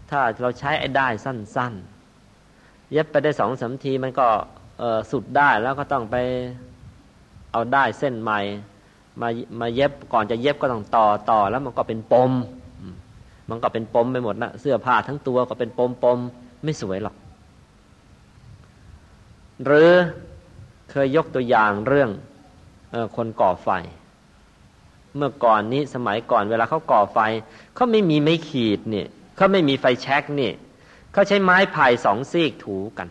[0.09, 1.73] ถ้าเราใช้ไอ้ได้สั้น
[2.31, 4.27] ๆ เย็บไปได้สองสามทีมันก็
[5.11, 6.15] สุดได้แล้วก็ต้องไป
[7.51, 8.39] เอาได้เส้นใหม่
[9.21, 9.29] มา
[9.59, 12.31] มาเย็บก่อนจะเย็บก็ต้องต่อต่อแล้วมันก็เป็นปม
[13.49, 16.19] มันก็เป็นปมไปหมดนะเสื้อผ้าทั้งตัวก็เป็นปมปม
[16.63, 17.15] ไม่สวยหรอก
[19.65, 19.91] หรือ
[20.91, 22.09] เคยยกตัวอย่างเรื่อง
[22.93, 23.69] อคนก่อไฟ
[25.15, 27.19] เมื่อก่อนนี้สมัยก่อนเวลาเขาก่อไฟ
[27.75, 30.51] เขาไม่มีไม้ขีดเนี่ยเขาไม่มีไฟแช็กนี่
[31.13, 33.07] เขาใช้ไม้ไผ่สองซีกถูกัน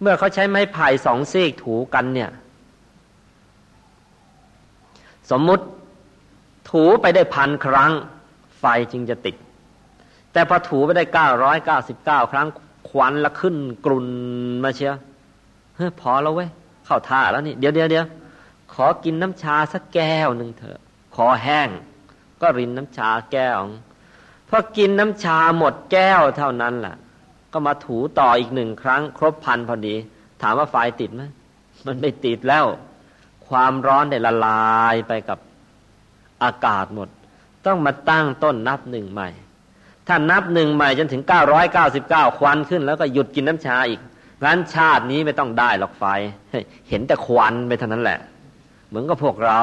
[0.00, 2.30] เมื่อเขาใช้ไม้ไผ่สองซีกถูกันเนี่ย
[5.30, 5.64] สมมุติ
[6.70, 7.92] ถูไปได้พันครั้ง
[8.66, 9.36] ไฟจึงจะติด
[10.32, 12.48] แต่พอถูไปได้เก้าร้อยเก้าสิบเก้าครั้ง
[12.88, 13.56] ควันละขึ้น
[13.86, 14.06] กลุ่น
[14.64, 14.96] มาเชียว
[15.76, 16.48] เฮ้ยพอแล้วเว้ย
[16.86, 18.06] เข้าท่าแล้วนี่ เดี๋ยวเดี๋ยวเดี๋ยว
[18.72, 20.80] ขอกินน้ำชาสักแก้วหนึ่งเถอะ
[21.16, 21.68] ขอแห้ง
[22.40, 23.58] ก็รินน้ำชาแก้ว
[24.48, 26.96] พอกินน้ำชาหมดแก้วเท่านั้นแหละ
[27.52, 29.94] ก็มาถูต่ออีกหนึ่งครั้ง ครบพันพอดี
[30.42, 31.22] ถามว่าไฟติดไหม
[31.86, 32.64] มันไม่ติดแล้ว
[33.48, 35.38] ความร้อนได้ละลายไปกับ
[36.42, 37.08] อากาศหมด
[37.66, 39.28] ต้องมาตั้งต้นนับหนึ่งใหม่
[40.08, 44.00] ถ้านับหนึ่งใหม่จนถึงเก้าร้อยเก้าสิบเก้าควันขึ้น แล้วก็หยุดกินน้ำชาอีก
[44.44, 46.04] งั้นชาตินี้ไม่ต้องได้หรอกไฟ
[46.88, 48.18] เห็นแต่ควันไปเท่านั้นแหละ
[48.88, 49.58] เหมือนกับพวกเรา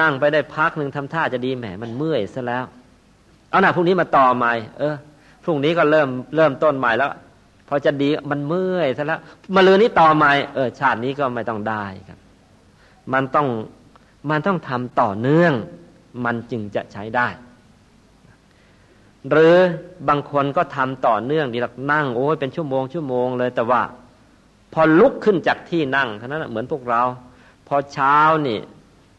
[0.00, 2.64] นั่งไปได้พักหนึ่งทำท่าจะดีแหมมันเมื่อยซะแล้ว
[3.50, 4.94] เอาหน่าพรุ่งนี้มาต่อใหม่ เออ
[5.44, 7.10] พรุ่งนี้ก็เริ่มเริ่มต้นใหม่แล้ว
[7.68, 9.20] พอจะดีมันเมื่อยซะแล้ว
[9.54, 12.18] มาลือนี้ต่อใหม่เออชาตินี้ก็ไม่ต้องได้ครับ
[13.12, 13.46] มันต้อง
[14.30, 15.52] มันต้องทำต่อเนื่อง
[16.24, 17.28] มันจึงจะใช้ได้
[19.30, 19.56] หรือ
[20.08, 23.82] บางคนก็ทำต่อเนื่องดีลักนั่งโอ้ยเป็นชั่วโมงชั่วโมงเลยแต่ว่า
[24.72, 27.02] พอลุกขึ้นจากที่นั่งเท่านั้นเหมือนพวกเรา
[27.68, 28.60] พอเช้านี่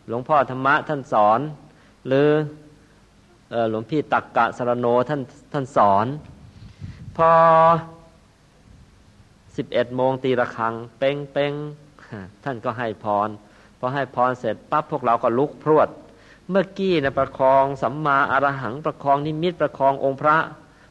[0.07, 1.39] หลวงพ่อธรรมะท่านสอน
[2.07, 2.29] หรือ
[3.69, 5.21] หลวงพี่ตักกะสรโนท่าน
[5.53, 6.05] ท่านสอน
[7.17, 7.29] พอ
[9.57, 11.53] สิบเอ็ดโมงตีระฆัง เป้งเป้ง
[12.43, 13.29] ท่านก็ให้พร
[13.79, 15.89] พอให้พรเสร็จปั๊บพวกเราก็ลุกพรวด
[16.51, 20.37] เมื่อกี้นะประคองสัมมาอรหังประคองนิมิตประคององค์พระ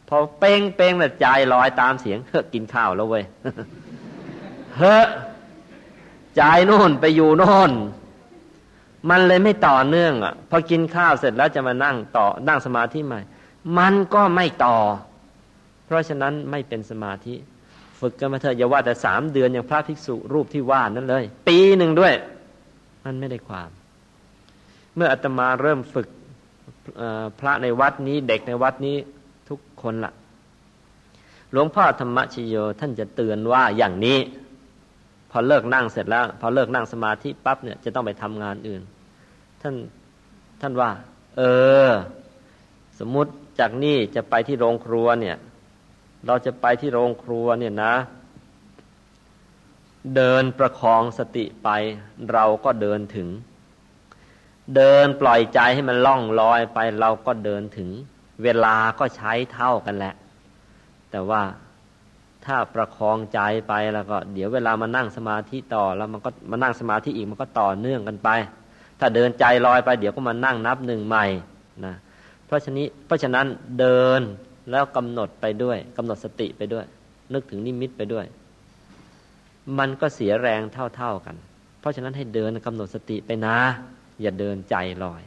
[0.08, 3.24] พอเป้งเป้งแล้วใจลอยตามเสียงเฮ้กินข้าวแล้วเว้ย
[4.78, 4.96] เฮ้
[6.36, 7.72] ใจโน่นไปอยู่โน่น
[9.10, 13.20] มันเลยไม่ต่อเนื่องอะพอกินข้าวเสร็จแล้วจะมานั่งต่อนั่งสมาธิใหม่
[13.78, 14.76] มันก็ไม่ต่อ
[15.84, 17.34] เพราะฉะนั้นไม่เป็นสมาธิ
[18.00, 22.14] ฝึกกันมาเถอะอย่าว่าแต่สามเดือนอย่างพระภิกษุรูปที่ว่านั้นเลย ปีหนึ่งด้วย
[23.04, 23.70] มันไม่ได้ความ
[24.96, 26.08] เมื่ออาตมาเริ่มฝึก
[27.40, 28.96] พระในวัดนี้เด็กในวัดนี้
[29.48, 30.12] ทุกคนละ
[31.52, 34.18] หลวงพ่อธรรมชโยท่านจะเตือนว่าอย่างนี้
[35.30, 38.82] พอเลิกนั่งเสร็จแล้ว พอเลิกนั่งสมาธิปั๊บเนี่ยจะต้องไปทำงานอื่น
[39.62, 39.74] ท่าน
[40.60, 40.90] ท่านว่า
[41.36, 41.42] เอ
[41.88, 41.90] อ
[42.98, 45.36] สมมุติจากนี่จะไปที่โรงครัวเนี่ย
[46.26, 47.94] เราจะไปที่โรงครัวเนี่ยนะ
[50.16, 51.68] เดินประคองสติไป
[52.32, 53.28] เราก็เดินถึง
[54.74, 57.88] เดินปล่อยใจให้มันล่องลอยไปเราก็เดินถึง
[58.42, 60.14] เวลาก็ใช้เท่ากันแหละ
[61.10, 61.42] แต่ว่า
[62.44, 68.28] ถ้าประคองใจไปแล้วก็ เดี๋ยวเวลามานั่งสมาธิต่อแล้วมันก็มานั่งสมาธิอีกมันก็ต่อเนื่องกันไป
[69.00, 71.24] ถ้าเดินใจลอยไป เดี๋ยวก็มานั่งนับหนึ่งใหม่
[71.84, 71.94] นะ
[72.46, 73.46] เพราะฉะนี้เพราะฉะนั้น
[73.78, 74.20] เดิน
[74.70, 76.84] แล้วกำหนดไปด้วยกำหนดสติไปด้วย
[77.32, 78.26] นึกถึงนิมิตไปด้วย
[79.78, 80.60] มันก็เสียแรง
[80.96, 81.36] เท่าๆกัน
[81.80, 83.58] เพราะฉะนั้นให้เดินกำหนดสติไปนะ
[84.20, 85.22] อย่าเดินใจลอย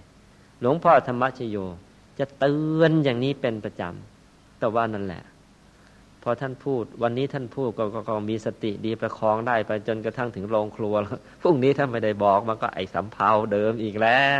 [0.61, 1.57] หลวงพ่อธรรมชโย
[2.19, 5.23] จะเตือนอย่างนี้เป็นประจำแต่ว่านั่นแหละ
[6.23, 14.39] พอท่านพูด วันนี้ท่านพูดก็ก็มีสติดีประคองได้ไปจนกระทั่งถึงโรงครัวแล้วพรุ่งนี้ถ้าไม่ได้บอกมันก็ไอ้สำเพาเดิมอีกแล้ว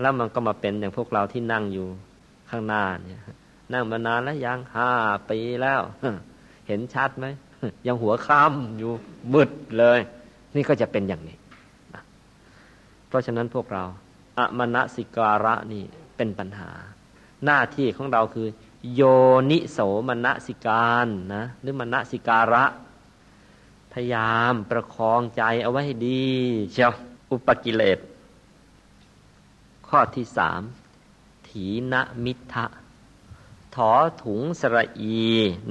[0.00, 1.86] แล้วมันก็มาเป็นอย่างพวกเราที่นั่งอยู่
[2.50, 3.20] ข้างหน้าเนี่ย
[3.72, 4.90] นั่งมานานแล้วยังห้า
[5.30, 5.80] ปีแล้ว
[6.68, 7.26] เห็นชัดไหม
[7.86, 8.92] ยังหัวค่ำอยู่
[9.32, 9.98] มืดเลย
[10.54, 11.36] นี่ก็จะเป็นอย่างนี้
[13.12, 13.84] เพราะฉะนั้นพวกเรา
[14.38, 15.84] อมณสิการะนี่
[16.16, 16.70] เป็นปัญหา
[17.44, 18.48] หน้าที่ของเราคือ
[18.94, 19.02] โย
[19.50, 22.64] นิโสมณสิการนะหรือมณสิการะ
[23.92, 26.24] พยายามประคองใจเอาไว้ให้ดี
[26.72, 26.92] เชียว
[27.30, 27.98] อุปกิเลส
[29.88, 30.60] ข้อที่สาม
[31.48, 31.94] ถีน
[32.24, 32.64] มิทะ
[33.74, 33.90] ถอ
[34.22, 35.20] ถุงสระอี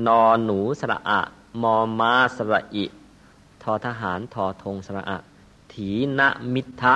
[0.06, 1.20] นอหนูสระอะ
[1.62, 2.86] มอมาสระอิ
[3.64, 5.18] ทอทหารทอทงสระอะ
[5.74, 5.90] ถี
[6.20, 6.22] น
[6.56, 6.96] มิทะ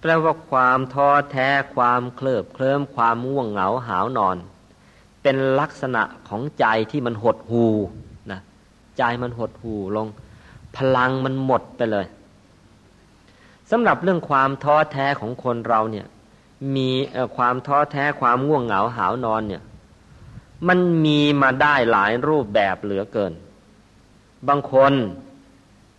[0.00, 4.36] แปลว่าความท้อแท้ความเคลิบเคลิ้มความง่วงเหงาหาวนอน
[5.22, 7.64] เป็นลักษณะของใจที่มันหดหู
[8.30, 8.40] นะ
[8.98, 10.06] ใจมันหดหูลง
[10.76, 12.06] พลังมันหมดไปเลย
[13.70, 16.06] สำหรับเรื่องความท้อแท้ของคนเราเนี่ย
[16.76, 16.90] มี
[17.36, 19.62] ความท้อแท้ความง่วงเหงาหาวนอนเนี่ย
[20.68, 23.32] มันมีมาได้หลายรูปแบบเหลือเกิน
[24.48, 24.92] บางคน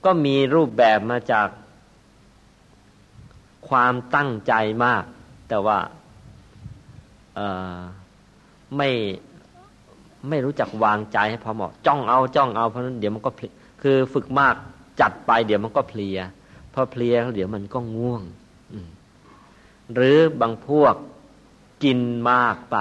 [0.06, 1.48] ก็มีรูปแบบมาจาก
[3.68, 4.54] ความตั้งใจ
[4.86, 5.04] มาก
[5.50, 5.78] แต่ว่า
[8.78, 8.90] ไม่
[10.30, 13.32] ไม่รู้จักวางใจให้พอเหมาะ จ้องเอาจ้องเอาเพราะนั้นเดี๋ยวมันก็
[13.82, 14.56] คือฝึกมาก
[15.02, 16.18] จัดไปเดี๋ยวมันก็เพลีย
[16.74, 18.24] พอเพลียเดี๋ยวมันก็ง่วง
[19.94, 20.96] หรือบางพวก
[21.84, 22.00] กิน
[22.30, 22.78] มากไป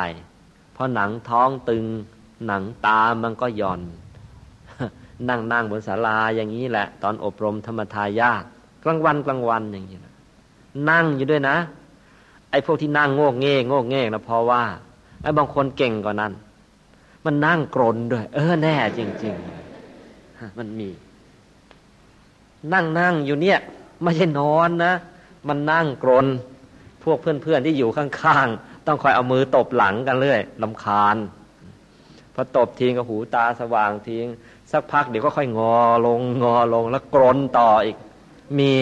[0.77, 1.85] พอหนังท้องตึง
[2.47, 3.81] หนังตามันก็ย่อน
[5.29, 8.43] นั่งนั่งบนศาลาอย่างนี้แหละ ตอนอบรมธรรมทายาก
[8.85, 10.15] กลางวันกลางวันอย่างนี้นะ
[10.91, 11.57] นั่งอยู่ด้วยนะ
[12.51, 14.63] ไอ้พวกที่นั่งโง่เง่โง่เง่นะเพราะว่า
[15.23, 16.33] ไอ้บางคนเก่งกว่านั้น
[17.25, 20.89] มันนั่งกรนด้วย เออแน่ จริงๆมันมี
[22.73, 23.59] นั่งนั่งอยู่เนี่ย
[24.03, 24.93] ไม่ใช่นอนนะ
[25.49, 26.27] มันนั่งกรน
[27.05, 31.17] พวกเพื่อนๆที่อยู่ข้างๆ ต้องคอยเอามือตบหลังกันเรื่อยลำคาญ
[32.35, 34.27] พอตบทิ้งก็หูตาสว่างทิ้ง
[34.71, 37.97] สักพักเดี๋ยวก็ค่อยงอลงงอลงแล้วกรนต่ออีก
[38.59, 38.73] มี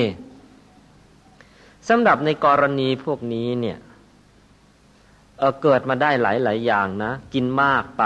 [1.89, 3.79] สำหรับในกรณีพวกนี้เนี่ย
[5.39, 8.05] เเกิดมาได้หลายๆอย่างนะ กินมากไป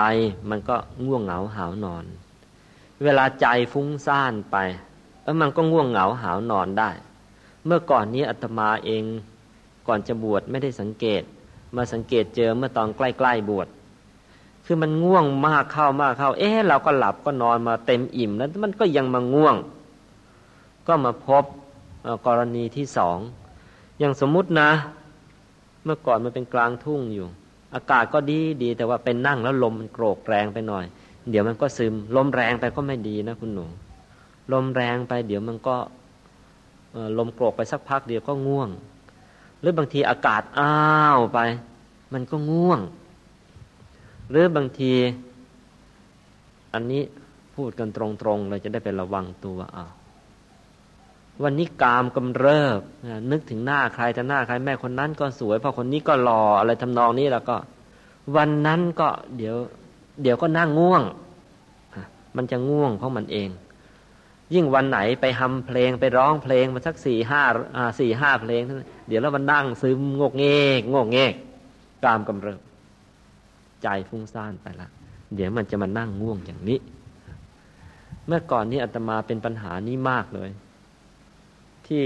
[0.51, 2.05] มันก็ง่วงเหงาหาวนอน
[3.03, 4.57] เวลาใจฟุ้งซ่านไป
[5.23, 6.91] เออมันก็ง่วงเหงาหาวนอนได้
[7.65, 9.05] เมื่อก่อนนี้อาตมาเอง
[9.87, 11.23] ก่อนจะบวชไม่ได้สังเกต
[11.77, 13.69] มาสังเกตเจอเมื่อตอนใกล้ๆบวช
[14.65, 19.57] คือมันง่วงมากเข้ามากเข้า เอ๊ะเราก็หลับก็นอนมาเต็มอิ่มแล้วมันก็ยังมาง่วง
[20.87, 21.45] ก็มาพบ
[22.27, 23.19] กรณีที่สอง
[23.99, 24.71] อย่างสมมุตินะ
[25.85, 27.27] เมื่อก่อนมันเป็นกลางทุ่งอยู่
[27.75, 30.85] อากาศก็ดีดีแต่ว่าเป็นนั่งแล้วลมมันโกรกแรงไปหน่อย
[31.31, 33.67] เดี๋ยวมันก็ซึม ลมแรงไปก็ไม่ดีนะคุณหนู
[34.53, 35.77] ลมแรงไป เดี๋ยวมันก็
[37.19, 38.69] ลมโกรกไปสักพักเดียวก็ง่วง
[39.61, 40.75] หรือบางทีอากาศอ้า
[41.17, 41.39] วไป
[42.13, 42.81] มันก็ง่วง
[44.31, 44.93] หรือบางที
[46.75, 47.03] อันนี้
[47.55, 49.91] พูดกันตรงๆเลยจะได้เป็นระวังตัวอ้าว
[51.43, 52.81] วันนี้กามกำเริบ
[53.31, 57.57] นึกถึงหน้าใครแต่หน้าใครแม่คนนั้นก็สวยพอคนนี้ก็หล่ออะไรทำนองนี้แล้วก็
[58.37, 59.57] วันนั้นก็เดี๋ยว
[60.23, 61.03] เดี๋ยวก็นั่งง่วง
[62.37, 63.49] มันจะง่วงเพราะมันเอง
[64.55, 67.43] ยิ่งวันไหนไปทำเพลงไปร้องเพลงมาสักสี่ห้า
[68.01, 68.63] สี่ห้าเพลง
[69.09, 70.45] เดี๋ยวแล้วมันนั่งซึมงกเง
[70.79, 71.35] กงกเงก
[72.05, 72.61] ตามกำเริบ
[73.83, 74.89] ใจฟุ้งซ่านไปละ
[75.35, 76.79] เดี๋ยวมันจะมานั่งง่วงอย่างนี้
[78.27, 80.51] เมื่อก่อนนี้อาตมาเป็นปัญหานี้มากเลย
[81.89, 82.05] ที่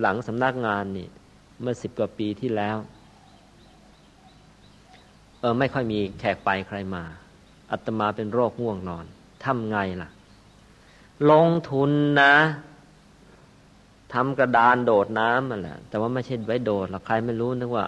[0.00, 1.08] หลังสำนักงานนี่
[1.60, 2.76] เมื่อสิบกว่าปีที่แล้ว
[5.40, 7.02] เออไม่ค่อยมีแขกไปใครมา
[7.70, 9.04] อาตมาเป็นโรคง่วงนอน
[9.44, 10.10] ทำไงล่ะ
[11.30, 12.34] ลงทุนนะ
[14.14, 17.84] ทำกระดานโดดน้ำมันแหละ แต่ว่าไม่ใช่ไว้โดดหรอกใครไม่รู้นึกว่า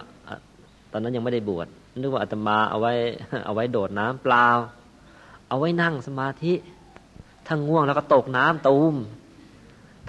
[0.91, 1.67] ตอนนั้นยังไม่ได้บวช
[2.01, 2.93] นึกว่าอาตมาเอาไว้
[3.45, 4.47] เอาไว้โดดน้ำเปล่า
[5.49, 6.53] เอาไว้นั่งสมาธิ
[7.45, 8.95] ถ้าง่วงแล้วก็ตกน้ำตูม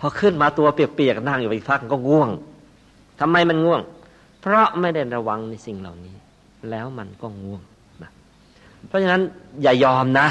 [0.01, 2.30] พอขึ้นมาตัวเปียกๆนั่งอยู่อีกพักก็ง่วง
[3.20, 3.80] ทำไมมันง่วง
[4.40, 6.16] เพราะไม่ได้ระวังในสิ่งเหล่านี้
[6.70, 7.62] แล้วมันก็ง่วง
[8.03, 8.11] นะ
[8.86, 9.22] เพราะฉะนั้น
[9.62, 10.28] อย่ายอมนะ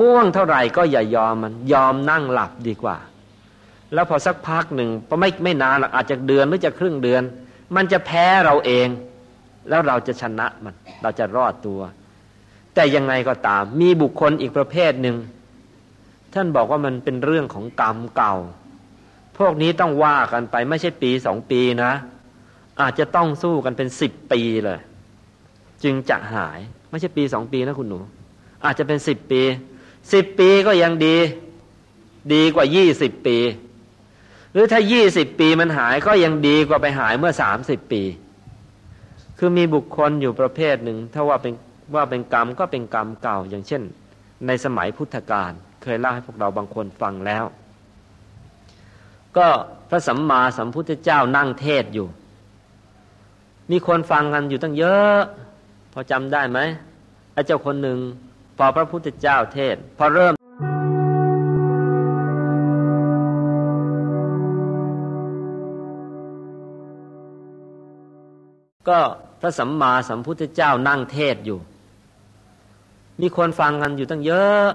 [0.00, 2.96] ง่วงเท่าไหร่ก็อย่ายอมมันยอมนั่งหลับดีกว่า
[3.94, 7.22] แล้วพอสักพักหนึ่งพอไม่ไม่นานหรอกอาจจะเดือนหรือจะครึ่งเดือน
[7.76, 8.88] มันจะแพ้เราเอง
[9.68, 11.80] แล้วเราจะชนะมัน เราจะรอดตัว
[12.74, 15.16] แต่ยังไงก็ตาม มีบุคคลอีกประเภทหนึ่ง
[16.34, 18.34] ท่านบอกว่ามันเป็นเรื่องของกรรมเก่า
[19.38, 21.92] พวกนี้ต้องว่ากันไปไม่ใช่ปีสองปีนะ
[22.80, 24.80] อาจจะต้องสู้กันเป็นสิบปีเลย
[25.82, 26.58] จึงจะหาย
[26.90, 27.98] ไม่ใช่ปีสองปีนะคุณหนู
[28.64, 29.42] อาจจะเป็นสิบปี
[30.12, 31.16] สิบปีก็ยังดี
[32.34, 33.38] ดีกว่ายี่สิบปี
[34.52, 38.02] หรือถ้ายี่สิบปีมันหายก็ยังดีกว่าไปหายเมื่อสามสิบปี
[39.38, 41.54] คือมีบุคคลอยู่ประเภทหนึ่งถ้าว่าเป็น
[41.94, 43.82] ว่าเป็นกรรมก็เป็นกรรมเก่าอย่างเช่น
[44.46, 45.52] ในสมัยพุทธกาล
[45.82, 47.44] เคยเล่าให้พวกเราบางคนฟังแล้ว
[49.36, 49.48] ก็
[49.90, 52.06] พระสัมมาสัมพุทธเจ้านั่งเทศอยู่
[53.70, 55.18] มีคนฟังกันอยู่ตั้งเยอะ
[55.92, 56.58] พอจำได้ไหม
[57.32, 57.98] ไอ้เจ้าคนหนึ่ง
[58.58, 60.34] พอพระพุทธเจ้าเทศ พอเริ่ม
[68.88, 69.00] ก็
[69.40, 71.58] พระสัมมาสัมพุทธเจ้านั่งเทศอยู่
[73.20, 74.66] มีคนฟังกันอยู่ตั้งเยอะ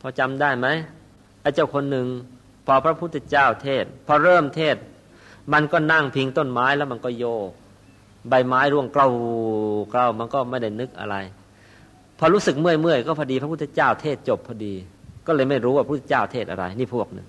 [0.00, 0.66] พอจำได้ไหม
[1.42, 2.06] ไอ้เจ้าคนหนึ่ง
[2.66, 4.76] พอพระพุทธเจ้าเทศ พอเริ่มเทศ
[5.52, 7.50] มันก็นั่งพิงต้นไม้แล้วมันก็โยก
[8.28, 9.08] ใบไม้ร่วงเกล้า
[9.90, 11.16] เกล้ามันก็ไม่ได้นึกอะไร
[12.18, 14.74] พอรู้สึกเมื่อยเมื่อยก็พอดีพระพุทธเจ้าเทศจบพอดี
[15.26, 17.26] ก็เลยไม่รู้ว่าพระพุทธเจ้าเทศอะไร นี่พวกหนึ่ง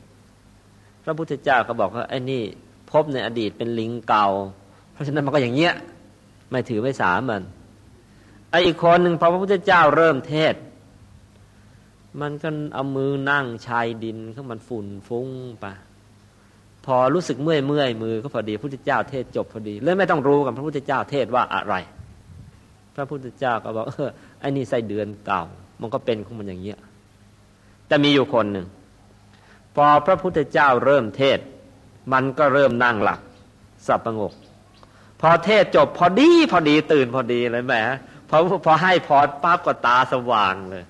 [1.03, 2.41] พระพุทธเจ้าก็บอกว่าไอ้นี่
[2.91, 4.27] พบในอดีตเป็นลิงเก่า
[4.93, 5.73] เพราะฉะนั้นมันก็อย่างเงี้ย
[6.49, 7.41] ไม่ถือไม่สามัน
[8.51, 10.53] ไออีกคนหนึ่งพอพระพุทธเจ้าเริ่มเทศ
[12.21, 15.27] มันก็เอามือนั่งชายดินเขามันฝุ่นฟุ้ง
[15.61, 15.65] ไป
[16.85, 21.75] พอรู้สึกเมื่อยเมื่อยมือก็พอดีพระพุทธเจ้าเทศจบพอดีเลยไม่ต้องรู้กับพระพุทธเจ้าเทศว่าอะไร
[22.95, 24.09] พระพุทธเจ้าก็บอกเออ
[24.39, 25.41] ไอ้นี่ไส้เดือนเก่า
[25.81, 26.79] มันก็เป็นของมันอย่างเงี้ย
[27.87, 28.67] แต่มีอยู่คนหนึ่ง
[29.75, 31.39] พอพระพุทธเจ้าเริ่มเทศ
[32.13, 33.19] มันก็เริ่มนั่งหลับ
[33.87, 34.33] สับประงก
[35.21, 37.75] พอเทศจบพอดีพอดีตื่นพอดีเลยแหม
[38.29, 40.83] พอพอให้พอปั๊บก็ตาสว่างเลย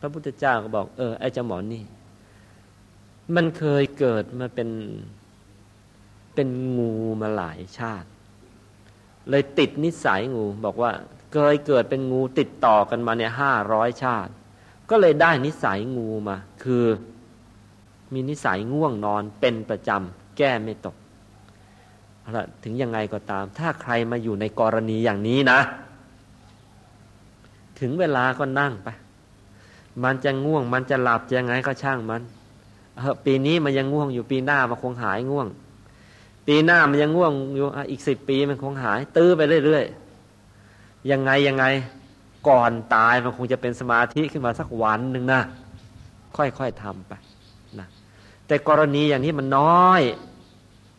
[0.00, 1.84] พระพุทธเจ้าก็บอก เออไอ้เจ้าหมอนนี่
[3.34, 4.70] มันเคยเกิดมาเป็น
[6.34, 8.08] เป็นงูมาหลายชาติ
[9.30, 10.92] เลยติดนิสัยงู บอกว่า
[11.32, 14.32] เคยเกิดเป็นงูติดต่อกันมาเนี่ยห้าร้อยชาติ
[14.90, 16.84] ก็เลยได้นิสัยงูมา คือ
[18.12, 20.96] มีนิสัยง่วงนอนเป็นประจำแก้ไม่ตก
[22.36, 25.60] ละถึงยังไงก็ตาม ถ้าใครมาอยู่ในกรณีอย่างนี้นะ
[27.80, 28.88] ถึงเวลาก็นั่งไป
[30.04, 32.22] มันจะง่วง มันจะหลับยังไงก็ช่างมัน
[32.96, 35.48] เออปีนี้มันยังง่วงอยู่ปีหน้ามันคงหายง่วง
[36.46, 41.64] ปีหน้ามันยังง่วงอยู่อีกสิบปีมันคงหาย ตื้อไปเรื่อยๆยังไงยังไง
[42.48, 45.40] ก่อนตายมันคงจะเป็นสมาธิขึ้นมาสักวันหนึ่งนะ
[46.36, 47.12] ค่อยๆทำไป
[47.78, 47.86] นะ
[48.46, 50.02] แต่กรณีอย่างนี้มันน้อย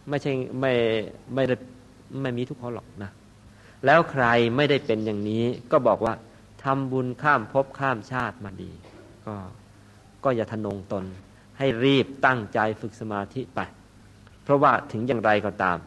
[0.10, 0.72] ไม่ใช่ไม่
[1.34, 1.56] ไม่ได้
[2.22, 3.12] ไม่มีทุกคนหรอกนะ
[3.86, 4.26] แล้วใคร
[4.56, 6.14] ไม่ได้เป็นอย่างนี้ก็บอกว่า
[6.64, 8.72] ทำบุญข้ามภพข้ามชาติมาดี
[9.28, 9.36] ก็
[10.24, 11.04] ก็อย่าทนงตน
[11.58, 13.60] ให้รีบตั้งใจฝึกสมาธิไป
[14.44, 15.78] เพราะว่าถึงอย่างไรก็ตาม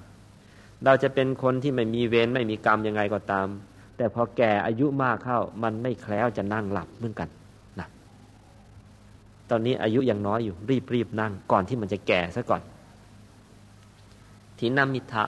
[0.84, 3.46] เราจะเป็นคนที่ไม่มีเวรไม่มีกรรมยังไงก็ตาม
[3.96, 7.28] แต่พอแก่อายุมากเข้า มันไม่แคล้วจะนั่งหลับเหมือนกัน
[7.78, 7.88] นะ
[9.50, 12.62] ตอนนี้อายุยังน้อยอยู่รีบรีบนั่งก่อนที่มันจะแก่ซะก่อน
[14.58, 15.24] ทีนามิทะ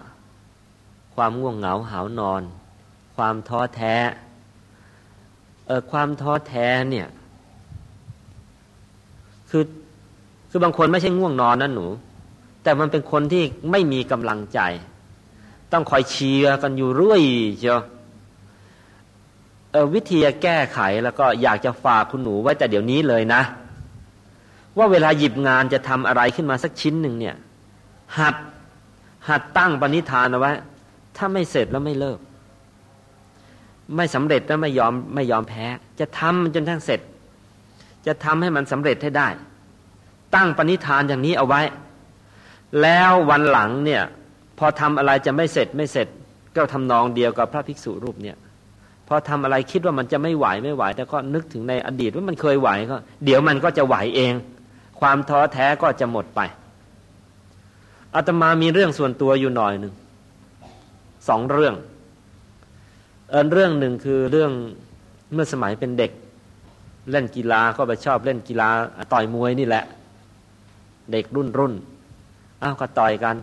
[1.15, 2.43] ความง่วงเหงาหาวนอน
[3.17, 3.95] ความท้อแท้
[5.67, 7.07] เออความท้อแท้เนี่ย
[9.57, 9.67] คือ
[10.51, 11.87] คือบางคนไม่ใช่ง่วงนอนนะหนู
[12.63, 14.61] แต่มันเป็นคนที่ไม่มีกำลังใจ
[15.73, 17.23] ต้องคอยเชียร์กันอยู่เรื่อย
[17.59, 17.81] เชียว
[19.95, 23.43] วิธีแก้ไขแล้วก็อยากจะฝากคุณหนูไว้แต่เดี๋ยวนี้เลยนะ
[24.79, 27.37] ว่าเวลาหยิบงานจะทำอะไรขึ้นมาสักชิ้นหนึ่งเนี่ย
[28.19, 28.35] หัด
[29.29, 30.53] หัดตั้งปณิธานเอาไว้
[31.17, 32.19] ถ้าไม่เสร็จแล้วไม่เลิก
[33.97, 35.67] ไม่สำเร็จแล้วไม่ยอมไม่ยอมแพ้
[36.01, 37.01] จะทำมันจนทั้งเสร็จ
[38.07, 39.29] จะทำให้มันสำเร็จให้ได้
[40.35, 41.63] ตั้งปณิธานอย่างนี้เอาไว้
[42.83, 44.03] แล้ววันหลังเนี่ย
[44.59, 46.09] พอทำอะไรจะไม่เสร็จไม่เสร็จ
[46.57, 48.37] ก็ทำนองเดียวกับพระภิกษุรูปเนี่ย
[49.09, 54.35] พอทำอะไรคิดว่ามันจะไม่ไหวไม่ไหว แต่ก็นึกถึงในอดีตว่ามันเคยไหวก็ เดี๋ยวมันก็จะไหวเอง
[55.01, 56.41] ความท้อแท้ก็จะหมดไป
[58.15, 59.95] อาตมามีเรื่องส่วนตัวอยู่หน่อยหนึ่ง
[61.29, 61.75] สองเรื่อง
[63.31, 64.51] เออเรื่องหนึ่งคือเรื่อง
[65.33, 66.11] เมื่อสมัยเป็นเด็ก
[67.11, 68.69] เล่นกีฬาก็ไปชอบเล่นกีฬา
[69.13, 69.85] ต่อยมวยนี่แหละ
[71.13, 71.75] เด็กรุ่นรุ่น
[72.63, 73.37] อ้าวก็ต่อยกัน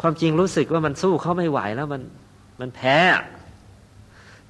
[0.00, 2.02] ความจริงรู้สึกว่ามันสู้เขาไม่ไหวแล้วมัน
[2.60, 2.98] มันแพ้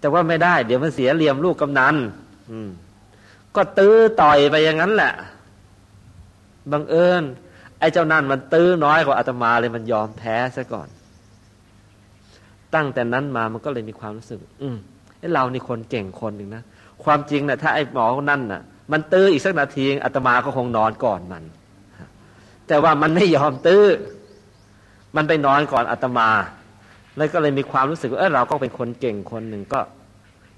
[0.00, 1.96] แต่ว่าไม่ได้ เดี๋ยวมันเสียเหลี่ยมลูกกำนัน
[3.56, 5.12] ก็ตื้อต่อยไปอย่างนั้นแหละ
[6.72, 7.22] บังเอิญ
[7.78, 10.88] ไอ้เจ้านั่นมันตื้อน้อยกว่าอาตมาเลยมันยอมแพ้ซะก่อน
[12.74, 14.76] ตั้งแต่นั้นมามันก็เลยมีความรู้สึก อืม
[15.32, 16.62] เรานี่คนเก่งคนหนึ่งนะ
[17.04, 18.62] ความจริงนะ่ะถ้าไอ้หมอนั่นน่ะ
[18.92, 21.44] มันตื้ออีกสักนาทีอาตมาก็คงนอนก่อนมัน
[22.68, 23.84] แต่ว่ามันไม่ยอมตื้อ
[25.16, 26.28] มันไปนอนก่อนอาตมา
[27.16, 29.80] แล้วก็เลยมีความรู้สึกว่าเออเราก็เป็นคนเก่งคนหนึ่งก็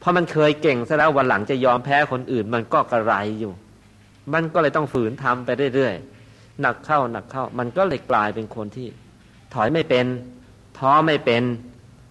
[0.02, 3.52] พอมันเคยเก่งซะแล้ววันหลังจะยอมแพ้คนอื่น มันก็กระไรอยู่
[4.34, 8.88] มันก็เลยต้องฝืนทำไปเรื่อยๆหนักเข้าหนักเข้า มันก็เลยกลายเป็นคนที่
[9.54, 10.06] ถอยไม่เป็น
[10.78, 11.42] ท้อไม่เป็น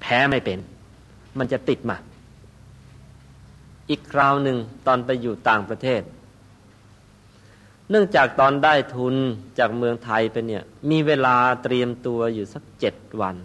[0.01, 0.59] แพ้ไม่เป็น
[1.39, 1.97] มันจะติดมา
[3.89, 4.57] อีกคราวหนึ่ง
[4.87, 6.01] ตอนไปอยู่ต่างประเทศ
[7.89, 9.15] เนื่องจากตอนได้ทุน
[9.59, 13.35] จากเมืองไทยไปเนี่ย มีเวลาเตรียมตัวอยู่สักเจ็ดวัน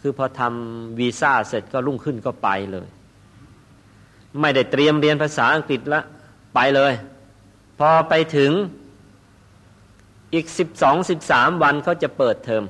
[0.00, 2.88] คือพอทำวีซ่าเสร็จก็รุ่งขึ้นก็ไปเลย
[4.40, 6.02] ไม่ได้เตรียมเรียนภาษาอังกฤษละ
[6.54, 6.92] ไปเลย
[7.78, 8.52] พอไปถึง
[10.34, 12.64] อีกสิบสองสิบสามวันเขาจะเปิดเทอม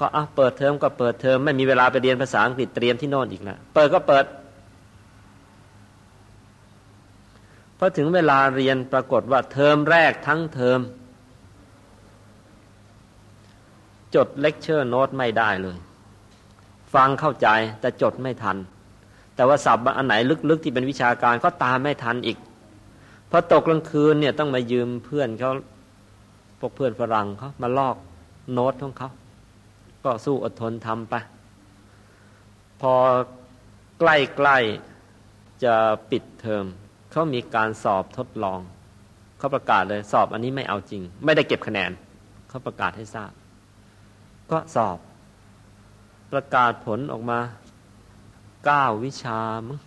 [0.00, 4.24] ก็อะเปิดเทอมก็เปิดเทอมไม่มีเวลาไปเรียนภาษาอังกฤษเตรียมที่โน่นอีกแล้วเปิดก็เปิด
[7.71, 10.80] พ อถึงเวลาเรียนปรากฏว่าเทอมแรกทั้งเทอม
[14.14, 15.76] จด lecture note ไม่ได้เลย
[16.94, 17.48] ฟังเข้าใจ
[17.80, 18.56] แต่จดไม่ทัน
[19.34, 20.14] แต่ว่าศัพท์อันไหน
[20.50, 22.38] ลึกๆที่เป็นวิชาการก็ตามไม่ทันอีก
[23.30, 25.50] พอตกกลางคืนเนี่ยต้องมายืมเพื่อนเขา
[26.58, 27.96] พวกเพื่อนฝรั่งเขามาลอก
[28.52, 29.10] โน้ตของเขา
[30.04, 31.14] ก็สู้อดทนทำไป
[32.80, 32.94] พอ
[33.98, 35.74] ใกล้ๆจะ
[36.10, 36.64] ปิดเทอม
[37.12, 38.60] เขามีการสอบทดลอง
[39.38, 41.90] เขาประกาศเลยสอบอันนี้ไม่เอาจริง ไม่ได้เก็บคะแนน
[42.48, 43.32] เขาประกาศให้ทราบ
[44.50, 44.98] ก็สอบ
[46.32, 47.38] ประกาศผลออกมา
[48.64, 49.38] เก้าวิชา
[49.68, 49.78] มั้ง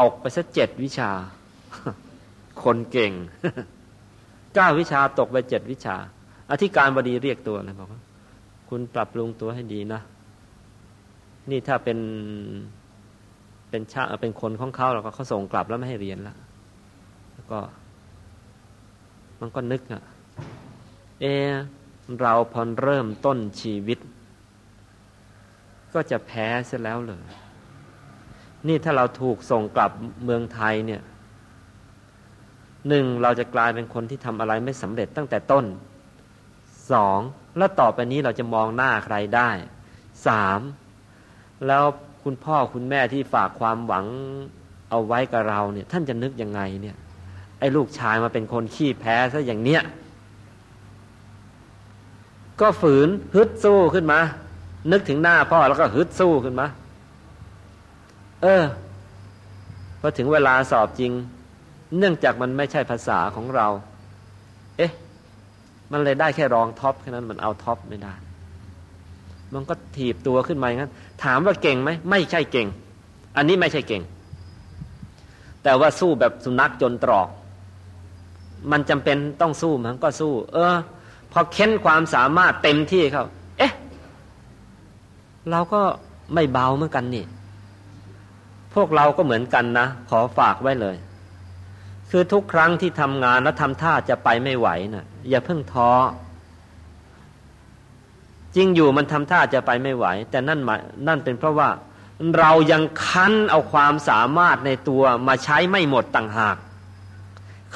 [0.00, 1.10] ตกไปสักเจ็ดวิชา
[2.62, 3.12] คนเก่ง
[4.54, 5.96] เก้าวิชาตกไปเจ็ดวิชา
[6.50, 8.00] อธิการบดีเรียกตัวเลยบอกว่า
[8.68, 10.00] คุณปรับปรุงตัวให้ดีนะ
[11.50, 11.98] นี่ถ้าเป็น
[13.70, 16.36] เป็นชาเป็นคนของเขาเราก็เขาส่งกลับแล้วไม่ให้เรียนแล้ว
[17.32, 17.58] แล้วก็
[19.40, 20.02] มันก็นึกอะ
[21.20, 21.24] เอ
[22.20, 23.98] เราพอเริ่มต้นชีวิต
[25.94, 27.22] ก็จะแพ้เสียแล้วเลย
[28.68, 29.90] นี่ถ้าเราถูกส่งกลับ
[30.24, 31.02] เมืองไทยเนี่ย
[32.88, 35.64] หนึ่งเราจะกลายเป็นคนที่ทำอะไรไม่สำเร็จตั้งแต่ต้น
[36.92, 37.20] สอง
[37.58, 39.50] แล้วต่อไปนี้เราจะมองหน้าใครได้
[40.26, 40.60] สาม
[41.66, 41.84] แล้ว
[42.24, 44.06] คุณพ่อคุณแม่ที่ฝากความหวัง
[44.90, 46.96] เอาไว้กับเราเนี่ย ท่านจะนึกยังไงเนี่ย
[47.58, 49.82] ไอ้ลูกชายมาเป็นคนขี้แพ้ซะอย่างเนี้ย
[52.60, 54.20] ก็ฝืนฮึดสู้ขึ้นมา
[54.92, 56.66] นึกถึงหน้าพ่อแล้วก็ฮึดสู้ขึ้นมา
[58.42, 58.64] เออ
[60.00, 61.12] พอถึงเวลาสอบจริง
[61.98, 63.66] เนื่องจากมันไม่ใช่ภาษาของเรา
[64.76, 64.92] เอ๊ะ
[65.92, 68.14] มันเลยได้แค่รอง top แค่นั้นมันเอา top ไม่ได้
[69.54, 70.92] มันก็ถีบตัวขึ้นมาอย่างนั้น
[71.24, 72.68] ถามว่าเก่งไหมไม่ใช่เก่ง
[73.36, 74.02] อันนี้ไม่ใช่เก่ง
[75.62, 77.28] แต่ว่าสู้แบบสุนัขจนตรอก
[78.70, 80.76] มันจำเป็นต้องสู้มันก็สู้ เออ
[81.32, 83.24] พอเค้นความสามารถเต็มที่เขา
[85.50, 85.80] เราก็
[86.34, 87.24] ไม่เบาเหมือนกันนี่
[88.74, 90.96] พวกเราก็เหมือนกันนะ ขอฝากไว้เลย
[92.10, 95.90] คือทุกครั้งที่ทำงานแล้วทำท่าจะไปไม่ไหวนะ่ะ อย่าเพิ่งท้อ
[98.56, 101.68] จริงอยู่มันทำท่าจะไปไม่ไหว แต่นั่นมายนั่นเป็นเพราะว่า
[102.38, 106.56] เรายังคั้นเอาความสามารถในตัวมาใช้ไม่หมดต่างหาก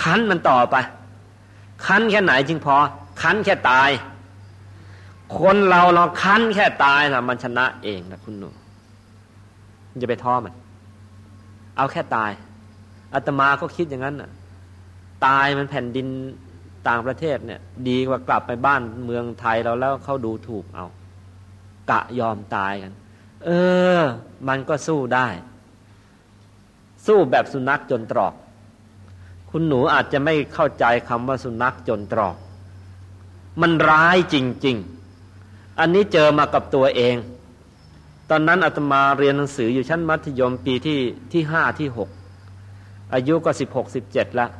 [0.02, 0.76] คั้นมันต่อไป
[1.86, 2.76] คั้นแค่ไหนจึงพอ
[3.22, 3.90] คั้นแค่ตาย
[5.38, 8.48] คนเราเราคั้นแค่ตายนะมันชนะเองนะคุณหนู
[9.98, 10.54] อย่าไปท้อมัน
[11.76, 12.30] เอาแค่ตาย
[13.14, 14.30] อาตมาก็คิดอย่างนั้นน่ะ
[15.26, 16.06] ตายมันแผ่นดิน
[16.88, 20.86] ต่างประเทศเนี่ย ดีกว่ากลับไปบ้านเมืองไทยเราแล้วเขาดูถูกเอา
[21.90, 22.92] กะยอมตายกัน
[23.44, 23.50] เอ
[23.98, 24.00] อ
[24.48, 25.28] มันก็สู้ได้
[27.06, 28.34] สู้แบบสุนัขจนตรอก
[29.50, 32.36] คุณหนูอาจจะไม่เข้าใจคำว่าสุนัขจนตรอก
[33.60, 34.36] มันร้ายจ
[34.66, 34.76] ริง
[35.26, 37.16] ๆ อันนี้เจอมากับตัวเอง
[38.30, 40.98] ตอนนั้นอาตมาเรียนหนังสืออยู่ชั้นมัธยมปีที่
[41.32, 42.08] ที่ห้าที่หก
[43.14, 44.50] อายุก็สิบหกสิบเจ็ดล้ว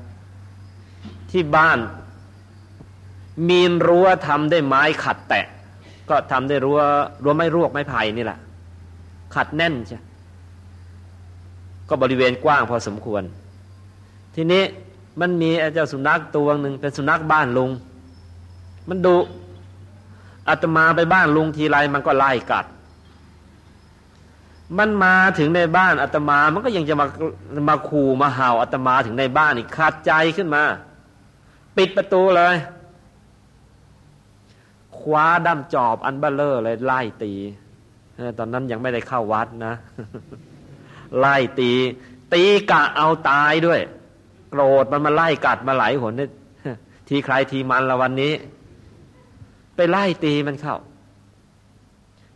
[1.30, 1.78] ที่บ้าน
[3.48, 5.47] มีนรั้วทำได้ไม้ขัดแตะ
[6.09, 6.81] ก็ทำได้รั้ว
[7.23, 8.39] รั้วไม้รวกไม้ไผ่นี่แหละ
[9.35, 10.01] ขัดแน่นใช่
[11.89, 13.23] ก็บริเวณกว้างพอสมควร
[14.35, 14.62] ทีนี้
[15.20, 17.70] มันมีเจ้าสุนัขตัวหนึ่งเป็นสุนัขบ้านลุง
[18.89, 19.19] มันดุ
[20.48, 22.66] อาตมาไปบ้านลุงทีไรมันก็ไล่กัด
[24.78, 27.06] มันมาถึงในบ้านอาตมามันก็ยังจะมา
[27.69, 30.62] มาขู่มาเห่าอาตมาถึงในบ้านอีกขาดใจขึ้นมา
[31.77, 32.56] ปิดประตูเลย
[35.05, 37.32] คว้าดั้มจอบอันเบลเลอร์เลยไล่ตี
[38.39, 39.74] ตอนนั้นยังไม่ได้เข้าวัดนะ
[41.18, 41.70] ไล่ตี
[42.32, 43.81] ตีกะเอาตายด้วย
[44.51, 46.14] โกรธมันมาไล่กัดมาไหลหน
[47.09, 48.32] ทีใครทีมันละวันนี้
[49.76, 50.76] ไปไล่ตีมันเข้า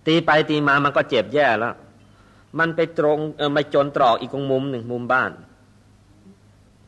[0.07, 1.74] ตีไปตีมามันก็เจ็บแย่แล้ว
[2.59, 5.31] มันไปตรงเออมาจนตรอกอีกตรงมุมหนึ่งมุมบ้าน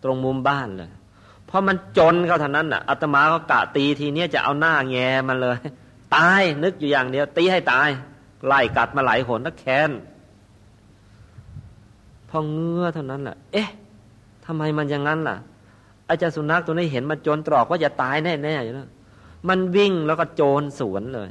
[0.02, 0.90] ตรงมุมบ้านเลย
[1.50, 4.96] พราะมันจนเขาเท่านั้นน่ะอาตมาก็กะตีทีเนี้ยจะเอาหน้าแง
[5.28, 5.58] มันเลย
[6.14, 7.88] ตายนึกอยู่อย่างเดียว ตีให้ตาย
[8.46, 9.90] ไล่กัดมาหลายหนนักแค้น
[12.28, 13.68] พอเงื้อเท่านั้นแหละเอ๊ะ
[14.44, 15.36] ทำไมมันอย่างนั้นล่ะ
[16.08, 18.88] อาจารย์สุนัขตัวนี้เห็นมันโจรตรอกว่าจะตายแน่ๆอยู่แล้ว
[19.48, 21.30] มันวิ่งแล้วก็โจรสวนเลย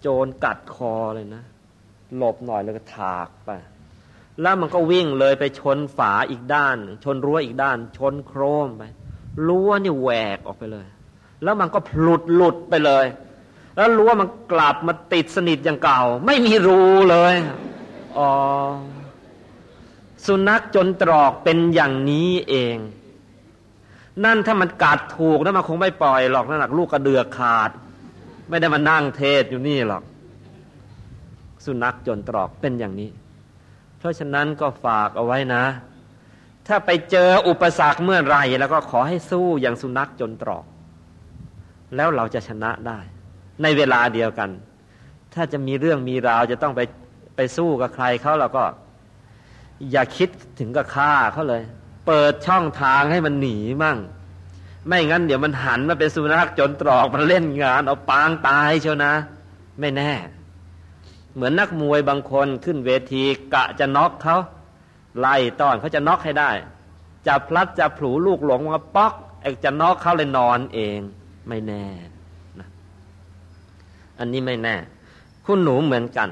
[0.00, 1.42] โจรกัดคอเลยนะ
[2.16, 3.50] หลบหน่อยแล้วก็ถากไป
[4.42, 8.82] แล้วมันก็วิ่งเลยไปชนฝาอีกด้าน ชนรั้วอีกด้าน ชนโครมไป
[9.46, 10.86] รั้วนี่แหวกออกไปเลย
[11.42, 13.06] แล้วมันก็พลุดหลุดไปเลย
[13.76, 17.34] แล้วรั้วมันกลับมาติดสนิทอย่างเก่า ไม่มีรูเลย
[18.18, 18.30] อ๋อ
[20.26, 22.76] สุนัขจนตรอกเป็นอย่างนี้เอง
[24.24, 27.70] นั่นถ้ามันกัดถูกแล้วมันคงไม่ปล่อยหรอกนั่นหนักลูกกระเดือกขาด
[28.48, 30.02] ไม่ได้มานั่งเทศอยู่นี่หรอก
[31.64, 33.10] สุนัขจนตรอกเป็นอย่างนี้
[34.02, 35.64] เพราะฉะนั้นก็ฝากเอาไว้นะ
[36.66, 40.64] ถ้าไปเจออุปสรรคเมื่อไรแล้วก็ขอให้สู้อย่างสุนัขจนตรอก
[41.96, 42.98] แล้วเราจะชนะได้
[43.62, 44.50] ในเวลาเดียวกัน
[45.34, 46.80] ถ้าจะมีเรื่องมีราวจะต้องไป
[47.36, 48.64] ไปสู้กับใครเขาเราก็
[49.90, 51.62] อย่าคิดถึงกับฆ่าเขาเลย
[52.06, 53.98] เปิดช่องทางให้มันหนีมั่ง
[54.86, 59.12] ไม่งั้นเดี๋ยวมันหันมาเป็นสุนัขจนตรอกมันเล่นงานเอาปางตายเชียวนะ
[59.80, 60.12] ไม่แน่
[61.34, 64.36] เหมือนนักมวยบางคนขึ้นเวทีกะจะน็อกเขา
[65.18, 66.50] ไล่ต้อนเขาจะน็อกให้ได้
[67.26, 70.98] จะพลัดจะผูลูกหลงมาป๊อกไอ้จะน็อกเขาเลยนอนเอง
[71.48, 71.84] ไม่แน่
[72.58, 72.68] นะ
[74.18, 74.76] อันนี้ไม่แน่
[75.44, 76.28] คุณหนูเหมือนกัน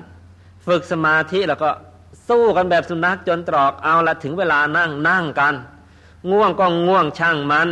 [0.67, 1.71] ฝึกสมาธิแล้วก็
[2.29, 5.55] สู้กันแบบสุนัขจนตรอกเอาละถึงเวลานั่งนั่งกัน
[6.31, 7.69] ง่วงก็ง่วงช่างมัน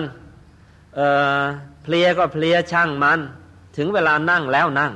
[0.95, 1.01] เอ
[1.41, 1.43] อ
[1.83, 3.19] เพลียก็เพลียช่างมัน
[3.77, 4.93] ถึงเวลานั่งแล้วนั่ง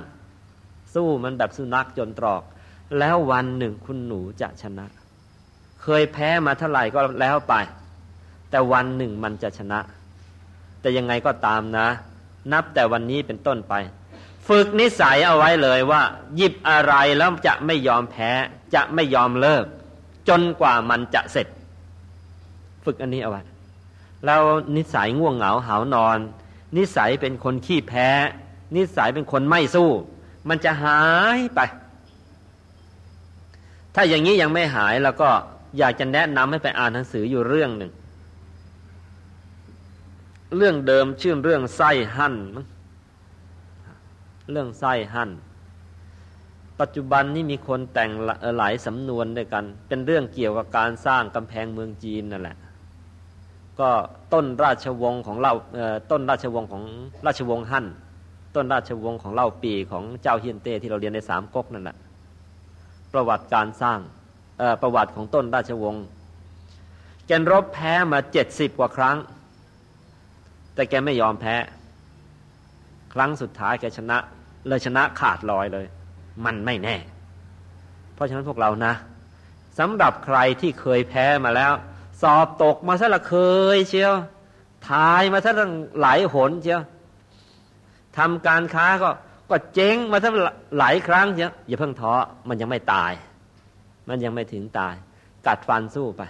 [0.94, 2.42] สู้มันแบบสุนัขจนตรอก
[2.98, 4.86] แล้ววันหนึ่งคุณหนูจะชนะ
[5.82, 7.54] เคยแพ้มาเท่าไหร่ก็แล้วไป
[8.50, 9.80] แต่วันหนึ่งมันจะชนะ
[10.80, 11.88] แต่ยังไงก็ตามนะ
[12.52, 13.74] นับแต่วันนี้เป็นต้นไป
[14.48, 16.02] ฝึกนิสัยเอาไว้เลยว่า
[16.36, 18.30] หยิบอะไรแล้วจะไม่ยอมแพ้
[18.74, 19.64] จะไม่ยอมเลิก
[20.28, 21.46] จนกว่ามันจะเสร็จ
[22.84, 23.42] ฝึกอันนี้เอาไว้
[24.26, 24.42] แล้ว
[24.76, 26.18] นิสัยง่วงเหงาหานอน
[26.76, 28.08] นิสัยเป็นคนขี้แพ้
[28.76, 29.90] นิสัยเป็นคนไม่สู้
[30.48, 31.02] มันจะหา
[31.38, 31.60] ยไป
[33.94, 35.30] ถ้าอย่างนี้ยังไม่หายแล้วก็
[35.78, 37.92] อยากจะแนะนำให้ไปอ่านหนังสืออยู่เรื่องหนึ่ง
[40.56, 42.34] เรื่องเดิมชื่อเรื่องไส้หั่น
[44.50, 45.30] เรื่องไส้หั่น
[46.80, 48.10] ปัจจุบันนี้มีคนแต่ง
[48.58, 52.56] หลายสำนวนด้วยกัน เป็นเรื่องเกี่ยวกับการสร้างกำแพงเมืองจีนนั่นแหละ
[53.80, 53.90] ก็
[54.32, 55.52] ต้นราชวงศ์ของเรา
[56.10, 56.82] ต้นราชวงศ์ของ
[57.26, 57.86] ราชวงศ์หั่น
[58.54, 61.96] ต้นราชวงศ์ของเล่าปีของเจ้าเฮียนเต้ที่เราเรียนในสามก๊กนั่นแหละ
[63.12, 63.98] ประวัติการสร้าง
[64.82, 66.04] ประวัติของต้นราชวงศ์
[67.26, 69.16] แกนรบแพ้มาเจ็ดสิบกว่าครั้ง
[70.74, 71.56] แต่แกไม่ยอมแพ้
[73.14, 74.18] ครั้งสุดท้ายแกชนะ
[74.68, 75.86] เลยชนะขาดลอยเลย
[76.44, 76.96] มันไม่แน่
[78.14, 78.94] เพราะฉะนั้นพวกเรานะ
[79.78, 81.72] สำหรับใครที่เคยแพ้มาแล้ว
[82.22, 83.34] สอบตกมาซะละเค
[83.76, 84.14] ยเชียว
[84.90, 86.82] ทายมาซะตั้งหลายหนเชียว
[88.18, 89.10] ทำการค้าก็
[89.50, 90.34] ก็เจ๊งมาทั้ง
[90.78, 92.12] หลายครั้งเยอะอย่าเพิ่งท้อ
[92.48, 93.12] มันยังไม่ตาย
[94.08, 94.94] มันยังไม่ถึงตาย
[95.46, 96.22] กัดฟันสู้ไป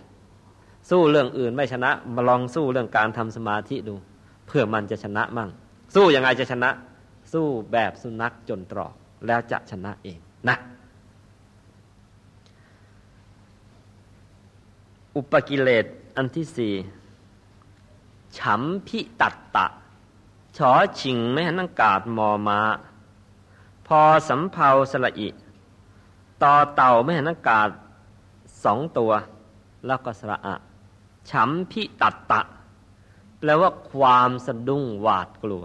[0.91, 3.95] สู้เรื่องอื่นไม่ชนะ มาลองสู้เรื่องการทำสมาธิดู
[4.47, 5.51] เพื่อมันจะชนะมั่ง
[5.95, 6.71] สู้ยังไงจะชนะ
[7.33, 8.95] สู้แบบสุนัขจนตรอก
[9.27, 10.19] แล้วจะชนะเอง
[10.49, 10.57] นะ
[15.17, 15.85] อุปกิเลส
[16.17, 16.75] อันที่สี่
[18.39, 19.67] ฉัมพิตัตตะ
[20.57, 22.61] ชอชิงไม่หันอากาศมอมา
[23.87, 25.29] พอสำเพาสละอิ
[26.43, 27.69] ต่อเต่าไม่หันอากาศ
[28.65, 29.13] สองตัว
[29.87, 30.55] แล้วก็สระอะ
[31.31, 32.41] ฉัมพิตัดตะ
[33.39, 35.65] แปลว่าความสะดุ้งหวาดกลัว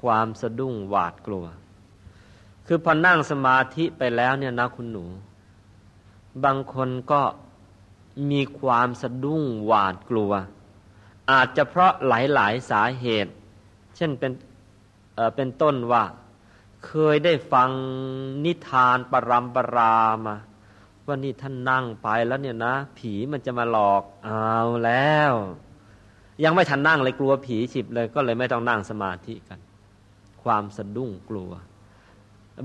[0.00, 1.44] ความสะดุ้งหวาดกลัว
[2.66, 5.04] คือพอนั่งสมาธิไปแล้วเนี่ยนะคุณหนู
[6.44, 7.22] บางคนก็
[8.30, 10.32] มีความสะดุ้งหวาดกลัว
[11.30, 13.32] อาจจะเพราะหลาย ๆ สาเหตุ
[13.96, 14.32] เช่นเป็น
[15.14, 16.04] เเป็นต้นว่า
[16.86, 17.70] เคยได้ฟัง
[18.44, 20.36] นิทานปรำปรามา
[21.06, 25.32] ว่านี่ท่านนั่งไปแล้วเนี่ยนะ ผีมันจะมาหลอกเอาแล้ว
[26.44, 29.60] ยังไม่ทันนั่งเลยกลัวผีฉิบเลยก็เลยไม่ต้องนั่งสมาธิกัน
[30.42, 31.52] ความสะดุ้งกลัว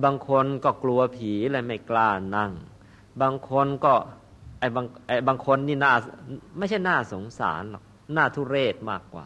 [0.03, 2.52] บางคนก็กลัวผีเลยไม่กล้านั่ง
[3.22, 3.94] บางคนก็
[4.60, 5.94] ไอ้บางไอ้บางคนนี่น่า
[6.57, 7.84] ไม่ใช่น่าสงสารหรอก
[8.14, 9.26] หน้าทุเรศมากกว่า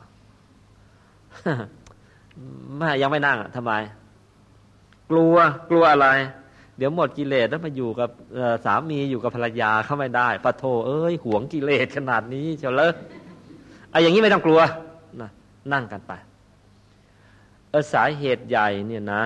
[2.78, 3.74] ไม่ยังไม่นั่งทำไม
[5.10, 5.36] กลัว
[5.70, 6.08] กลัวอะไร
[6.78, 8.10] เดี๋ยวหมดกิเลสแล้วมาอยู่กับ
[8.66, 12.92] สามีอยู่กับภรรยาเข้าไม่ได้ปะโทเอ้ยหวงกิเลสขนาดนี้เชียวเลย
[13.92, 14.62] ไอ้อย่างนี้ไม่ต้องกลัว
[15.22, 15.30] นะ
[15.74, 16.14] นั่งกันไป
[17.70, 19.24] เออสาเหตุใหญ่เนี่ยนะ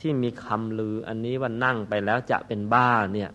[0.00, 3.30] ที่มีคำลืออันนี้ว่านั่งไปแล้วจะเป็นบ้าเนี่ย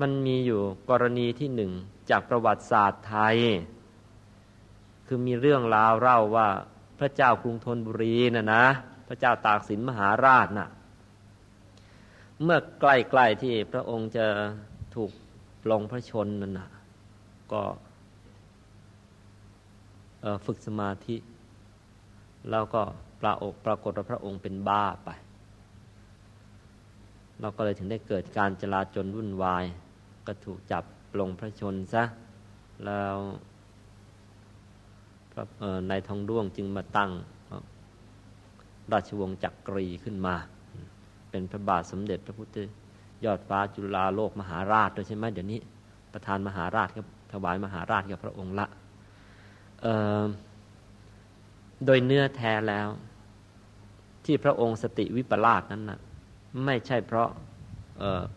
[0.00, 1.72] มันมีอยู่กรณีที่หนึ่ง
[2.10, 3.36] จากประวัติศาสตร์ไทย
[5.16, 6.48] คือมีเรื่องราวเล่าว่า
[6.98, 8.64] พระเจ้ากรุงธนบุรีน่ะนะ
[9.08, 10.68] พระเจ้าตากสินมหาราชน่ะ
[12.42, 12.84] เมื่อใก
[13.18, 14.26] ล้ๆที่พระองค์จะ
[14.94, 15.10] ถูก
[15.70, 16.68] ลงพระชนนั่นนะ
[17.52, 17.62] ก็
[20.46, 21.16] ฝึกสมาธิ
[22.50, 22.82] แล้วก็
[23.20, 25.08] ปราอกปรากฏว่าพระองค์เป็นบ้าไป
[27.40, 29.64] เราก็เลยถึงได้เกิดการจลาจลวุ่นวาย
[30.26, 30.84] ก็ถูกจับ
[31.20, 32.04] ลงพระชนซะ
[32.86, 33.16] แล้ว
[35.90, 37.10] นายทองด้วงจึงมาตั้ง
[38.92, 40.34] ราชวงศ์จักรีขึ้นมา
[41.30, 42.56] เป็นพระบาทสมเด็จพระพุทธ
[43.24, 45.60] ยอดฟ้าจุฬาโลกมหาราชด้วยใช่ไหมเดี๋ยวนี้
[46.12, 47.00] ประธานมหาราชก็
[47.32, 48.66] ถวายมหาราชกับพระองค์ละ
[51.86, 52.88] โดยเนื้อแท้แล้ว
[54.24, 56.00] ที่พระองค์สติวิปลาสนั้นนะ
[56.64, 57.28] ไม่ใช่เพราะ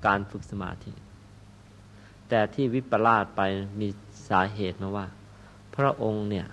[0.05, 0.91] การฝึกสมาธิ
[2.29, 3.41] แต่ที่วิปลาสไป
[3.79, 3.87] มี
[4.29, 5.05] สาเหตุมาว่า
[5.75, 6.45] พระองค์เนี่ย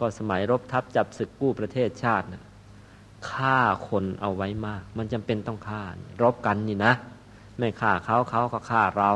[0.00, 2.44] พอสมัยรบทัพจับศึกกู้ประเทศชาตินะ
[3.30, 3.58] ฆ่า
[3.88, 5.82] คนเอาไว้มาก มันจำเป็นต้องฆ่า
[6.22, 6.92] รบกันนี่นะ
[7.58, 9.10] ไม่ฆ่าเขาเขาก็ฆ่าเรา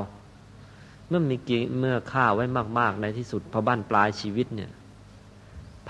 [1.09, 2.45] เมื่อมีกีเมื่อฆ่าไว้
[2.79, 4.71] มาก ๆ ในที่สุดพอบ้านปลายชีวิตเนี่ย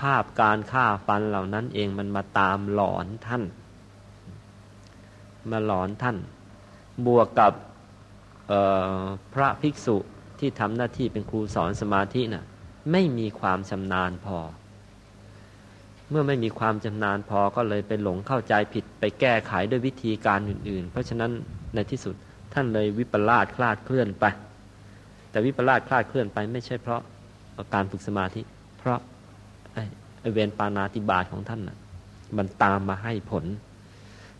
[0.01, 3.43] ภาพการฆ่าฟันเหล่านั้นเองมันมาตามหลอนท่าน
[5.51, 6.17] มาหลอนท่าน
[7.05, 7.53] บวกกับ
[9.33, 9.97] พระภิกษุ
[10.39, 12.45] ที่ทำหน้าที่เป็นครูสอนสมาธินะ่ะ
[12.91, 14.39] ไม่มีความชำนาญพอ
[16.09, 21.31] เมื่อไม่มีความชำนาญพอก็เลยไปหลงเข้าใจผิดไปแก้ไขด้วยวิธีการอื่น ๆ เพราะฉะนั้น
[21.75, 22.15] ในที่สุด
[22.53, 24.25] ท่านเลยวิปลาสคลาดเคลื่อนไป
[25.31, 27.01] แต่วิปลาสคลาดเคลื่อนไปไม่ใช่เพราะ
[27.73, 28.41] การฝึกสมาธิ
[28.79, 28.99] เพราะ
[30.21, 31.77] ไอเวรปานาติบาตของท่านน่ะ
[32.37, 33.45] มันตามมาให้ผล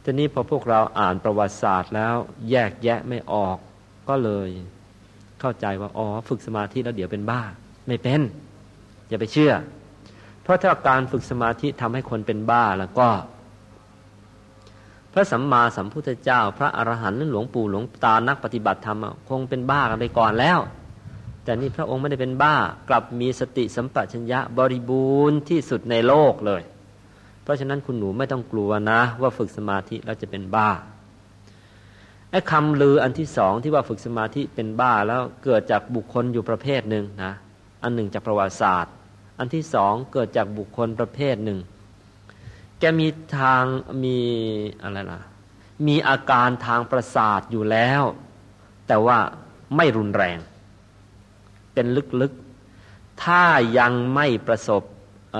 [0.03, 2.15] ทีนี้พอพวกเราอ่านประวัติศาสตร์แล้ว
[2.51, 3.57] แยกแยะไม่ออก
[4.09, 4.49] ก็เลย
[5.39, 7.41] เข้าใจว่าอ๋อฝึกสมาธิแล้วเดี๋ยวเป็นบ้า
[7.87, 8.21] ไม่เป็น
[9.09, 9.51] อย่าไปเชื่อ
[10.45, 13.09] เพราะถ้าการฝึกสมาธิทำให้คนเป็นบ้าแล้วก็
[15.13, 20.59] พระสัมมาสัมพุทธเจ้า พระอรหันต์หรือหลวงปู่หลวงตานักปฏิบัติธรรมคงเป็นบ้ากันไปก่อนแล้ว
[21.43, 22.55] แต่นี่พระองค์ไม่ได้เป็นบ้า
[22.89, 26.61] กลับมีสติสัมปชัญญะบริบูรณ์ที่สุดในโลกเลย
[27.43, 30.69] เพราะฉะนั้นคุณหนูไม่ต้องกลัวนะ ว่าฝึกสมาธิแล้วจะเป็นบ้า
[32.31, 37.33] ไอ้คำลืออันที่สองที่ว่าฝึกสมาธิเป็นบ้าแล้วเกิดจากบุคคลอยู่ประเภทหนึ่งนะ
[37.83, 38.93] อันหนึ่งจากประวัติศาสตร์
[39.37, 41.59] อันที่สองเกิดจากบุคคลประเภทหนึ่ง
[42.79, 43.07] แกมี
[43.37, 43.63] ทาง
[44.03, 44.17] มี
[44.81, 45.21] อะไรล่ะ
[45.87, 48.03] มีอาการทางประสาทอยู่แล้ว
[48.87, 49.17] แต่ว่า
[49.75, 50.37] ไม่รุนแรง
[51.73, 51.85] เป็น
[52.21, 53.43] ลึกๆ ถ้า
[53.79, 54.83] ยังไม่ประสบ
[55.33, 55.35] เ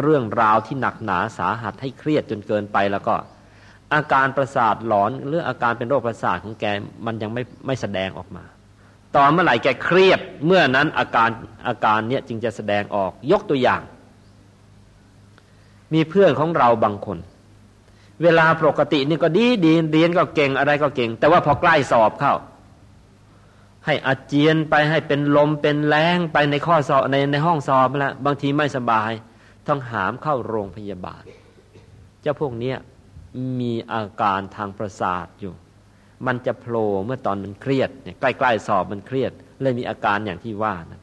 [0.00, 3.14] เรื่องราวที่หนักหนาสาหัสให้เครียดจนเกินไปแล้วก็
[3.94, 6.64] อาการประสาทหลอนหรืออาการเป็นโรคประสาทของแก
[7.06, 8.44] มันยังไม่ไม่แสดงออกมา
[9.16, 11.30] ตอนเมื่อไหร่แกเครียดเมื่อนั้นอาการ
[11.68, 13.82] อาการเนี้ยจึงจะแสดงออกยกตัวอย่าง
[15.94, 17.18] มีเพื่อนของเราบางคน
[18.22, 22.34] เวลาปกตินี่ก็ดีดีเรียนก็เก่งอะไรก็เก่ง แต่ว่าพอใกล้สอบเข้า
[23.86, 29.10] ให้อาเจียนไปให้เป็นลมเป็นแรงไปในข้อสอบในในห้องสอบแล้วบางทีไม่สบาย
[29.68, 31.22] ต้องหามเข้าโรงพยาบาล
[32.20, 32.74] เจ้าพวกนี้
[33.60, 35.54] มีอาการทางประสาทอยู่
[36.26, 39.32] มันจะโผล่เมื่อตอนมันเครียดเนี่ยใกล้ๆสอบมันเครียด
[39.62, 41.00] เลยมีอาการอย่างที่ว่านะ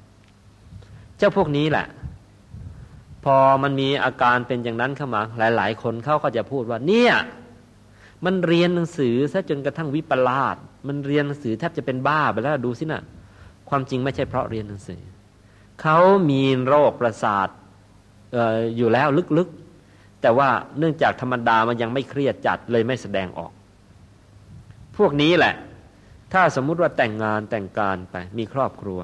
[1.18, 1.88] เจ้าพวกนี้แหละ
[3.26, 5.22] พอมันมีอาการเป็นอย่างนั้นเข้ามา
[5.56, 7.14] หลาย ๆ คนเขาก็จะพูดว่า เนี่ย
[8.26, 10.56] มันเรียนหนังสือซะจนกระทั่งวิปลาส
[10.88, 13.02] มันเรียนหนังสือแทบจะเป็นบ้าไปแล้วดูสินะ
[13.70, 15.02] ความจริงไม่ใช่เพราะเรียนหนังสือ
[15.82, 15.98] เขา
[16.30, 17.48] มีโรคประสาท
[18.36, 23.52] อออยู่แล้วลึกๆ แต่ว่าเนื่องจากธรรมดามันยังไม่เครียดจัดเลยไม่แสดงออก
[24.98, 25.54] พวกนี้แหละ
[26.34, 29.00] ถ้าสมมุติว่าแต่งงานแต่งการไปมีครอบครัว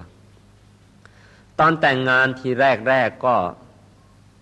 [1.59, 3.35] ตอนแต่งงานทีแรกแรกก็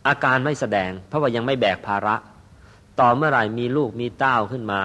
[0.08, 2.16] อาการไม่แสดง เพราะว่ายังไม่แบกภาระ
[3.00, 4.82] ต่อเมื่อไหร่มีลูกมีเต้าขึ้นมา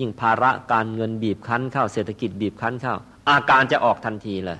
[0.00, 2.96] ยิ่งภาระการเงินบีบคั้นเข้าเศรษฐกิจบีบคั้นเข้า
[3.30, 4.58] อาการจะออกทันทีเลย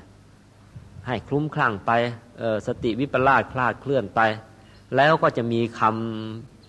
[1.07, 1.91] ให้คลุ้มคลั่งไป
[2.67, 4.21] สติวิปลาสคลาดเคลื่อนไป
[4.97, 5.81] แล้วก็จะมีค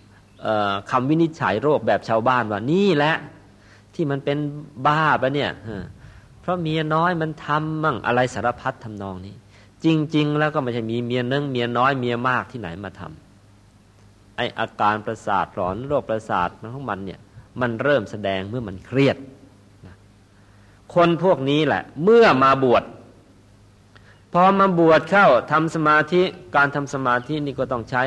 [0.02, 3.14] ำคำวินิจฉัยโรคแบบชาวบ้านว่านี่แหละ
[3.94, 4.38] ที่มันเป็น
[4.86, 5.50] บ้าปะเนี่ย
[6.40, 9.34] เพราะเมียน้อยมันทำมั่งอะไรสารพัดทำนองนี้
[9.84, 17.20] จริง ๆ แล้วก็ไม่ใช่มีเมียนึงเมียน้อยเมียมากที่ไหนมาทำไออาการประสาทหลอนโรคประสาทของมันเนี่ย
[17.60, 19.16] มันเริ่มแสดงเมื่อมันเครียด
[20.94, 22.84] คนพวกนี้แหละ เมื่อมาบวช
[24.32, 26.22] พอมาบวชเข้าทำสมาธิ
[26.56, 28.04] การทำสมาธินี่ก็ต้องใช้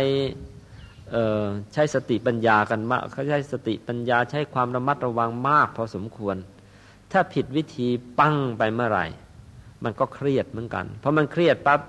[1.73, 6.35] ใช้สติปัญญากันมากเขาใช้สติปัญญาใช้ความระมัดระวังมากพอสมควร
[7.11, 7.87] ถ้าผิดวิธี
[8.19, 9.05] ปั้งไปเมื่อไหร่
[9.83, 11.81] มันก็เครียดเหมือนกัน เพราะมันเครียดปั๊บ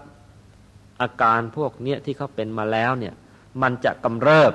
[1.03, 3.15] อาการพวกเนี้ยที่เขาเป็นมาแล้วเนี่ย
[3.63, 4.53] มันจะกำเริบ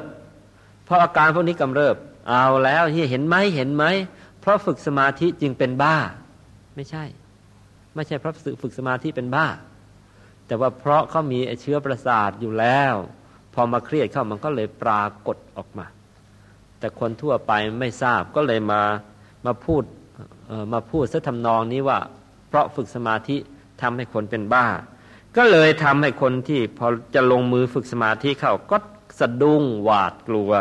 [0.85, 1.95] เพราะอาการพวกนี้กำเริบ
[2.30, 3.85] เอาแล้วที่เห็นไหมเห็นไหม
[4.41, 5.95] เพราะฝึกสมาธิจึงเป็นบ้า
[6.76, 7.03] ไม่ใช่
[7.95, 9.48] ไม่ใช่เพราะฝึกสมาธิเป็นบ้า
[10.48, 12.95] แต่ว่าเพราะเขามีเชื้อประสาทอยู่แล้ว
[13.53, 15.85] พอมาเครียดเข้ามันก็เลยปรากฏออกมา
[16.80, 18.81] แต่คนทั่วไปไม่ทราบก็เลยมา
[19.45, 19.84] มาพูด
[20.73, 21.99] มาพูดซะทำนองนี้ว่า
[22.47, 23.38] เพราะฝึกสมาธิ
[23.81, 24.65] ทำให้คนเป็นบ้า
[25.38, 28.77] ก็เลยทำให้คนที่พอจะลงมือฝึกสมาธิเข้าก็
[29.19, 30.51] สะดุ้งหวาดกลัว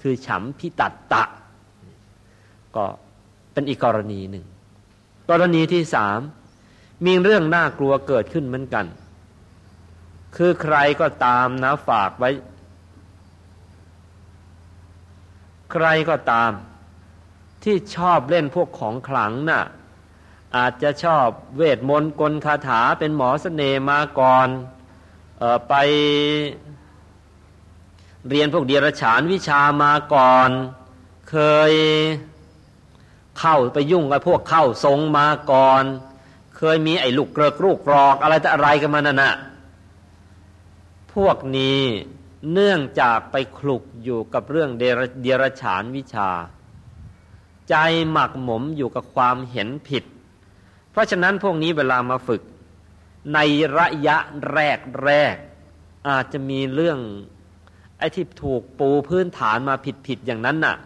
[0.00, 1.24] คือฉำพิตัตตะ
[2.76, 2.84] ก็
[3.52, 4.44] เป็นอีกกรณีหนึ่ง
[5.30, 6.20] กรณีที่สาม
[7.06, 8.86] มีเรื่องน่ากลัวเกิดขึ้นเหมือนกัน
[10.36, 12.30] คือใครก็ตามนะฝากไว้
[15.72, 16.50] ใครก็ตาม
[17.64, 19.64] ที่ชอบเล่นพวกของขลังนะ่ะ
[20.56, 21.26] อาจจะชอบ
[21.56, 24.48] เวทมนต์กลคาถาเป็นหมอสเสน่ห์มาก่อน
[25.42, 25.74] ออไป
[28.28, 30.50] เรียนพวกเดียรฉานวิชามาก่อน
[31.30, 31.36] เค
[31.70, 31.72] ย
[33.38, 35.82] เข้าไปยุ่งกับพวกเข้าทรงมาก่อน
[36.56, 39.34] เคยมีไอ้ลูกเกลือกลูกกรอกอะไรแต่อะไรกันมานั่นน่ะ
[41.16, 41.80] พวกนี้
[42.52, 46.30] เนื่องจากไปคลุกอยู่กับเรื่องเดรฉานวิชา
[47.68, 47.74] ใจ
[48.10, 50.04] หมักหมมอยู่กับความเห็นผิด
[50.90, 52.42] เพราะฉะนั้นพวกนี้เวลามาฝึก
[53.34, 53.38] ใน
[53.78, 54.16] ระยะ
[54.52, 55.36] แรกแรก
[56.08, 56.98] อาจจะมีเรื่อง
[57.98, 60.76] ไอ้ที่ถูกปูพื้นฐานมาผิดผิดอย่างนั้นน่ะ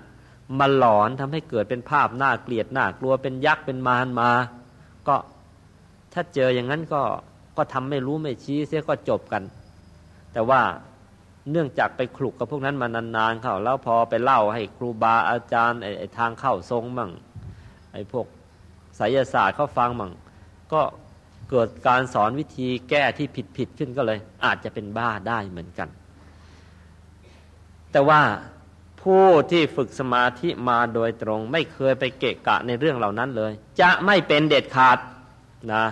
[0.59, 4.31] มาหลอนทำให้เกิดเป็นภาพน่าเกลียดน่ากลัวเป็นยักษ์เป็นมารมา
[5.09, 5.17] ก็
[6.13, 7.03] ถ้าเจออย่างนั้นก็
[7.57, 9.43] ก็ทำไม่รู้ไม่ชี้เสียก็จบกัน
[10.33, 10.63] แต่ว่า
[11.51, 17.11] เนื่องจากไปคลุกกับพวกนั้นมานานๆเข้าแล้วพอไปเล่าให้ครูบาอาจารย์ไอ้ทางเข้าทรงมั่ง
[17.93, 18.27] ไอ้พวก
[18.97, 20.13] ไสยศาสตร์เขาฟังมั่ง
[20.73, 20.83] ก็
[21.51, 23.27] เกิดการสอนวิธีแก้ที่
[23.57, 25.89] ผิดๆขึ้นก็เลย อาจจะเป็นบ้าได้เหมือนกัน
[27.93, 28.21] แต่ว่า
[29.03, 34.99] ผู้ที่ฝึกสมาธิมาโดยตรง ไม่เคยไปเกะกะในเรื่องเหล่านั้นเลย จะไม่เป็นเด็ดขาด
[35.75, 35.85] นะ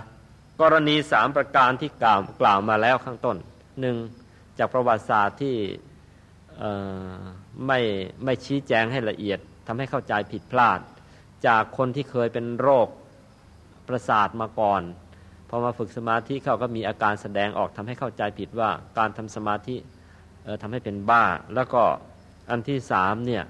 [0.61, 3.37] กรณีสามประการที่กล่าวกล่าวมาแล้วข้างต้น
[3.81, 3.97] หนึ่ง
[4.59, 5.57] จากประวัติศาสตร์ที่
[7.67, 7.81] ไม่
[8.25, 10.81] ไม่ชี้แจงให้ละเอียดทำให้เข้าใจผิดพลาด
[11.47, 12.89] จากคนที่เคยเป็นโรค
[13.89, 14.83] ประสาทมาก่อน
[15.49, 19.77] พอมาฝึกสมาธิเขาก็มีอาการแสดงออกทำให้เข้าใจผิดว่าการทำสมาธิ
[20.63, 21.25] ทำให้เป็นบ้า
[21.55, 21.83] แล้วก็
[22.51, 23.45] อันที่สามเนี่ย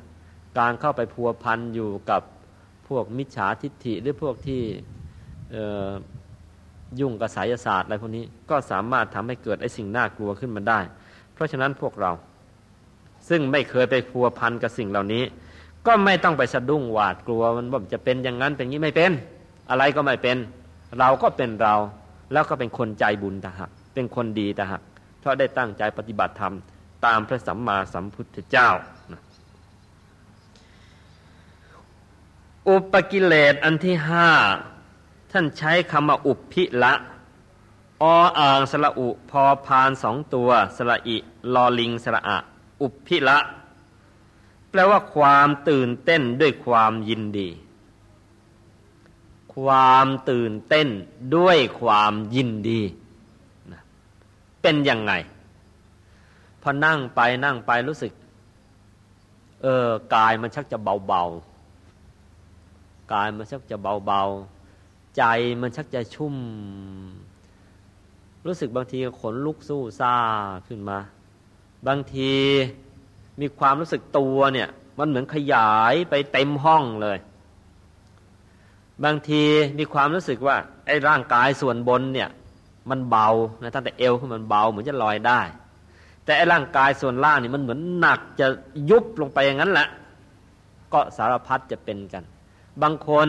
[0.58, 2.22] การเข้าไปพัวพันอยู่กับ
[2.88, 4.62] พวกมิจฉาทิฏฐิหรือพวกที่
[7.00, 10.80] ยุ่งกับสายศาสตร์อะไรพวกนี้ก็สามารถทำให้เกิดไอ้สิ่งน่ากลัวขึ้นมาได้
[11.34, 12.12] เพราะฉะนั้นพวกเรา
[13.28, 15.24] ซึ่งไม่เคยไปพัวพันกับสิ่งเหล่านี้
[15.86, 19.12] ก็ไม่ต้องไปสะดุ้งหวาดกลัวมันว่าจะเป็นอย่างนั้นเป็นงี้ไม่เป็น
[19.70, 20.36] อะไรก็ไม่เป็น
[20.98, 21.74] เราก็เป็นเรา
[22.32, 24.82] แล้วก็เป็นคนใจบุญตะหักเป็นคนดีตะหัก
[25.20, 26.54] เพราะได้ตั้งใจปฏิบัติธรรม
[27.04, 28.70] ตามพระสัมมาสัมพุทธเจ้า
[32.68, 34.30] อุปกิเลสอันที่ห้า
[35.30, 36.92] ท่านใช้คำว่าอุปพิละ
[38.02, 38.04] อ
[38.38, 41.16] อ่างสระอุ พอพานสองตัวสระอิ
[41.54, 42.36] ลอลิงสระอะ
[42.82, 43.38] อุปพิละ
[44.70, 47.48] แปลว่าความตื่นเต้นด้วยความยินดี
[49.54, 50.88] ความตื่นเต้น
[51.36, 52.80] ด้วยความยินดี
[54.62, 55.12] เป็นยังไง
[56.62, 58.12] พอนั่งไปนั่งไปรู้สึก
[59.62, 63.76] เออกายมันชักจะเบาๆ กายมันชักจะ
[64.06, 64.57] เบาๆ
[65.18, 65.24] ใจ
[65.60, 66.34] มันชักจะชุ่ม
[68.46, 70.14] รู้สึกบางทีขนลุกสู้ซา
[70.66, 70.98] ขึ้นมา
[71.86, 72.32] บางที
[73.40, 74.68] มีความรู้สึกตัวเนี่ย
[74.98, 77.18] มันเหมือนขยายไปเต็มห้องเลย
[79.04, 79.42] บางที
[79.78, 82.28] มีความรู้สึกว่า ไอ้ร่างกายส่วนบนเนี่ย
[82.90, 83.28] มันเบา
[83.62, 85.40] นะตั้งแต่เอวขึ้นมันเบาเหมือนจะลอยได้
[86.24, 88.46] แต่ไอ้ร่างกายส่วนล่างนี่มันเหมือนหนักจะ
[88.90, 89.88] ยุบลงไปอย่างนั้นแหละ
[90.92, 92.24] ก็สารพัดจะเป็นกัน
[92.82, 93.28] บางคน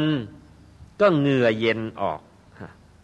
[1.01, 2.19] ก็เหงื่อเย็นออก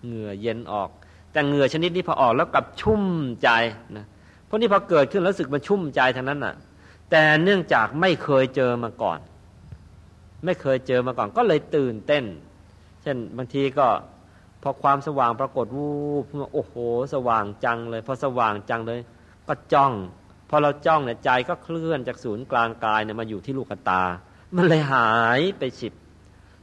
[0.05, 0.89] เหงื่อเย็นออก
[1.31, 3.03] แต่เหงื่อชนิดนี้พอออกแล้วกับชุ่ม
[3.43, 3.49] ใจ
[3.97, 4.05] นะ
[4.45, 6.55] เพราะนี่พอเกิดขึ้นแล้วรู้สึกมันชุ่มใจทางนั้นน่ะ
[7.11, 9.19] แต่เนื่องจากไม่เคยเจอมาก่อน
[10.45, 12.23] ไม่เคยเจอมาก่อน ก็เลยตื่นเต้น
[13.01, 13.87] เช่นบางทีก็
[14.63, 15.87] พอความสว่างปรากฏวู
[16.23, 16.73] บโอ้โห
[17.13, 18.99] สว่างจังเลย พอสว่างจังเลย
[19.47, 19.93] ก็จ้อง
[20.49, 24.01] พอเราจ้องเนี่ยใจก็เคลื่อนจากศูนย์กลางกายเนี่ยมาอยู่ที่ลูกตา
[24.55, 25.93] มันเลยหายไปฉิบ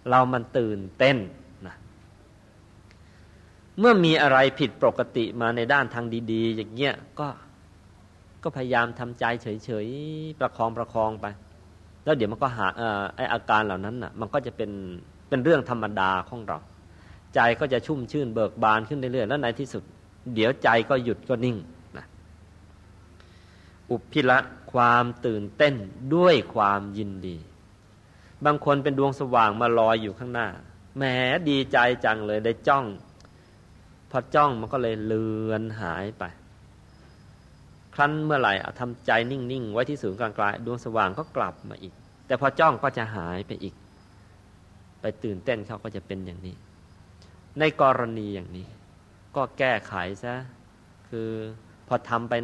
[0.08, 1.16] เรามันตื่นเต้น
[1.66, 1.74] นะ
[3.78, 7.28] เมื่อมีอะไรผิดปกติมาในด้านทางดี ๆ อย่างเงี้ยก็
[8.42, 11.26] ก็พยายามทำใจเฉยๆประคองประคองไป
[12.04, 12.66] แล้วเดี๋ยวมันก็หา
[13.16, 14.70] ไออาการเหล่านั้นน่ะ มันก็จะเป็น
[15.28, 16.58] เป็นเรื่องธรรมดาของเรา
[17.34, 19.82] ใจก็จะชุ่มชื่นเบิกบานขึ้นเรื่อยๆแล้วในที่สุด
[20.34, 21.56] เดี๋ยวใจก็หยุดก็นิ่ง
[21.96, 22.06] นะ
[23.90, 24.38] อุพิละ
[24.72, 25.74] ความตื่นเต้น
[26.14, 27.36] ด้วยความยินดี
[28.47, 30.48] บางคนเป็นดวงสว่างมาลอยอยู่ข้างหน้า
[30.97, 31.02] แหม
[31.48, 32.85] ดีใจจังเลยได้จ้อง
[34.10, 36.24] พอจ้องมันก็เลยเลือนหายไป
[37.94, 41.94] ครั้นเมื่อไหร่ทำใจนิ่งๆ ไว้ที่ศูนย์กลางกลายดวงสว่างก็กลับมาอีก
[42.27, 43.74] แต่พอจ้องก็จะหายไปอีก
[45.01, 46.55] ไปตื่นเต้นเขาก็จะเป็นอย่างนี้
[47.59, 48.66] ในกรณีอย่างนี้
[49.36, 49.94] ก็แก้ไข
[50.24, 50.35] ซะ
[51.09, 51.28] คือ
[51.89, 52.35] พอทำไป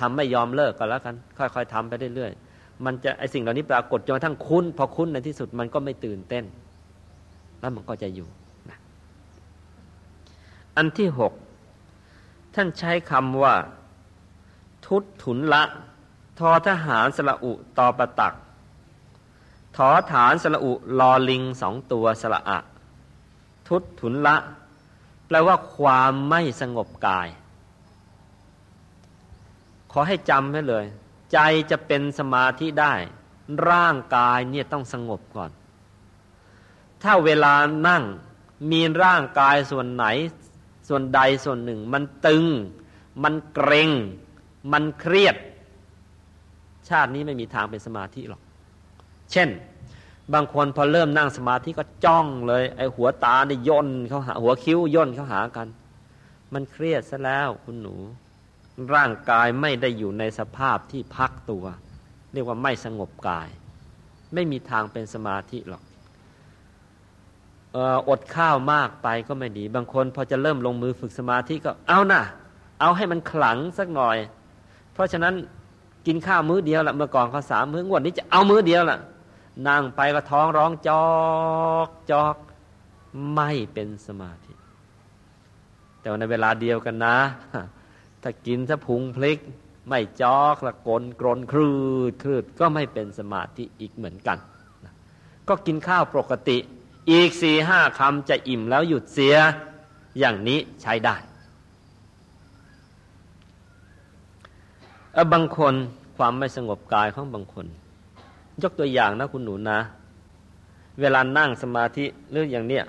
[0.00, 2.47] ทำไม่ยอมเลิกก็แล้วกัน ค่อยๆทำไปเรื่อยๆ
[2.84, 6.44] มันจะไอสิ่งเหล่านี้ปรากฏจนกระทั่งคุ้น พอคุ้นในที่สุดมันก็ไม่ตื่นเต้น
[7.60, 8.28] แล้วมันก็จะอยู่
[8.70, 8.78] นะ
[10.76, 11.32] อันที่หก
[12.54, 13.54] ท่านใช้คำว่า
[14.86, 15.62] ทุตถุนละ
[16.38, 18.34] ทอทหารสละอุตอประตัก
[19.76, 22.58] ทอฐานสละอุลอลิงสองตัวสละอะ
[23.68, 24.36] ทุตถุนละ
[25.26, 27.28] แปลว่าความไม่สงบกาย
[29.92, 30.84] ขอให้จำไว้เลย
[31.32, 31.38] ใจ
[31.70, 32.94] จะเป็นสมาธิได้
[33.70, 35.50] ร่างกายเนี่ยต้องสงบก่อน
[37.02, 37.54] ถ้าเวลา
[37.88, 38.02] นั่ง
[38.70, 40.06] มีร่างกายส่วนไหน
[40.88, 42.44] ส่วนใดส่วนหนึ่ง มันตึง
[43.22, 43.90] มันเกรง
[44.72, 45.36] มันเครียด
[46.88, 48.42] ชาตินี้ไม่มีทางเป็นสมาธิหรอก
[49.32, 49.48] เช่น
[50.32, 55.68] บางคนพอเริ่มนั่งสมาธิก็จ้องเลย ไอ้หัวตาเนี่ยย่นเขาหาหัวคิ้วย่นเขาหากัน
[56.52, 57.96] มันเครียดซะแล้วคุณหนู
[58.94, 61.64] ร่างกายไม่ได้อยู่ในสภาพที่พักตัว
[62.32, 63.48] เรียกว่าไม่สงบกาย
[64.34, 65.82] ไม่มีทางเป็นสมาธิหรอก
[68.08, 72.22] อดข้าวมากไปก็ไม่ดี บางคนพอจะเริ่มลงมือฝึกสมาธิก็เอานะ่ะ
[72.80, 74.16] เอาให้มันขลังสักหน่อย
[74.92, 75.34] เพราะฉะนั้น
[76.06, 78.98] กินข้าวมื้อเดียวละเมื่อก่อนเขาสามมื้องวดนี้จะเอามื้อเดียวละ
[79.68, 81.06] นั่งไปก็ท้องร้องจอ
[81.86, 82.36] กจอก
[83.34, 84.52] ไม่เป็นสมาธิ
[86.00, 87.16] แต่ในเวลาเดียวกันนะ
[88.22, 89.38] ถ้ากินถ้าพุงพลิก
[89.88, 91.70] ไม่จอกละกลกรนคลื
[92.10, 94.38] ดคลืดก็ไม่เป็นสมาธิอีกเหมือนกัน
[95.48, 96.58] ก็กินข้าวปกติ
[97.10, 99.36] อีกสี่ห้าคำจะอิ่มแล้วหยุดเสีย
[100.18, 101.16] อย่างนี้ใช้ได้
[105.32, 105.74] บางคน
[106.16, 107.66] ความไม่สงบกายของบางคน
[108.62, 109.78] ยกตัวอย่างนะคุณหนูนะ
[111.00, 112.84] เวลานั่งสมาธิหรืออย่างเนี้ย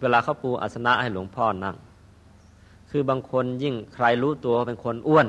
[0.00, 1.76] เวลาเขาปูอาสนะให้หลวงพ่อนั่ง
[2.96, 5.28] คือบางคนยิ่งใครรู้ตัวเป็นคนอ้วน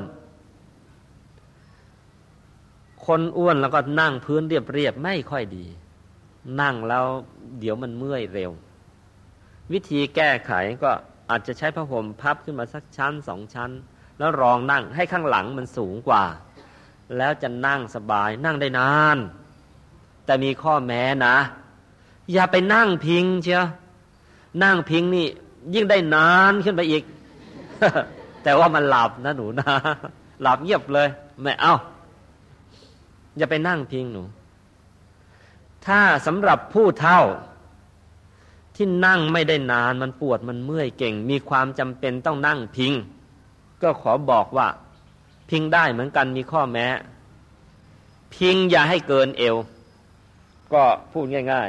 [3.06, 5.66] คนอ้วนแล้วก็นั่งพื้นเรียบๆไม่ค่อยดี
[6.60, 7.04] นั่งแล้ว
[7.60, 8.50] เดี๋ยวมันเมื่อยเร็ว
[9.72, 10.52] วิธีแก้ไข
[10.82, 10.90] ก็
[11.30, 13.70] อาจจะใช้ผ้าห่มพับขึ้นมาสักชั้นสองชั้น
[14.18, 16.24] แล้วรองนั่งให้ข้างหลังมันสูงกว่า
[17.16, 19.18] แล้วจะนั่งสบายนั่งได้นาน
[20.24, 21.36] แต่มีข้อแม้นะ
[22.32, 23.66] อย่าไปนั่งพิงเชียว
[24.62, 25.26] นั่งพิงนี่
[25.74, 27.04] ยิ่งได้นานขึ้นไปอีก
[28.42, 29.66] แต่ว่ามันหลับนะหนูนะ
[30.42, 31.08] หลับเงียบเลย
[31.42, 31.74] ไม่เอา
[33.36, 34.22] อย่าไปนั่งพิงหนู
[35.86, 37.20] ถ้าสำหรับผู้เท่า
[38.76, 42.92] ที่นั่งไม่ได้นานมันปวดมันเมื่อยเก่ง มีความจำเป็นต้องนั่งพิง
[43.82, 44.68] ก็ขอบอกว่า
[45.50, 46.86] พิงได้เหมือนกันมีข้อแม้
[48.34, 49.56] พิงอย่าให้เกินเอว
[50.72, 50.82] ก็
[51.12, 51.68] พูดง่าย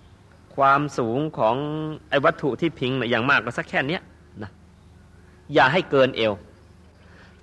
[0.00, 1.56] ๆ ความสูงของ
[2.10, 3.98] ไอ้วัตถุที่พิงอย่างมากก็สักแค่นี้
[5.54, 6.32] อย่าให้เกินเอว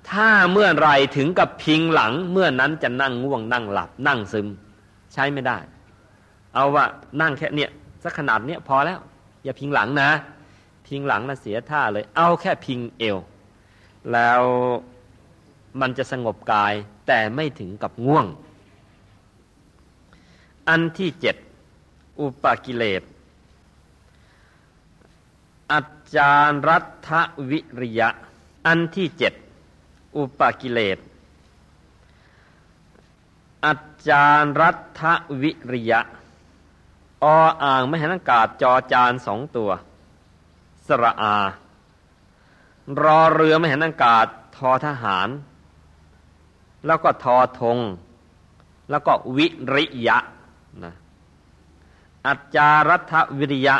[0.09, 4.47] ถ้าเมื่อไรถึงกับพิงหลังเมื่อนั้นจะนั่งง่วงนั่งหลับ นั่งซึม
[5.13, 5.57] ใช้ไม่ได้
[6.53, 6.85] เอาว่า
[7.21, 7.69] นั่งแค่เนี้ย
[8.03, 8.99] สักขนาดเนี้ยพอแล้ว
[9.43, 10.09] อย่าพิงหลังนะ
[10.87, 13.17] พิงหลังนะเสียท่าเลย เอาแค่พิงเอว
[14.11, 14.41] แล้ว
[15.81, 16.73] มันจะสงบกาย
[17.07, 18.25] แต่ไม่ถึงกับง่วง
[20.69, 21.35] อันที่เจ็ด
[22.19, 23.01] อุปกิเลส
[25.73, 25.81] อา
[26.17, 26.77] จารรั
[27.09, 27.11] ฐ
[27.49, 28.09] วิริยะ
[28.67, 29.33] อันที่เจ็ด
[30.15, 30.97] อุปกิเลส
[33.65, 33.73] อา
[34.09, 35.01] จารรัฐ
[35.41, 35.99] วิริยะ
[37.23, 37.25] อ
[37.63, 39.71] อ่างไม่เห็นอากาศจอจานสองตัว
[40.87, 41.37] สระอา
[43.03, 44.25] รอเรือไม่เห็นอากาศ
[44.55, 45.29] ทอทหาร
[46.85, 47.77] แล้วก็ทอธง
[48.89, 50.17] แล้วก็วิริยะ
[50.83, 50.93] นะ
[52.27, 53.75] อัจจารัฐวิริยะ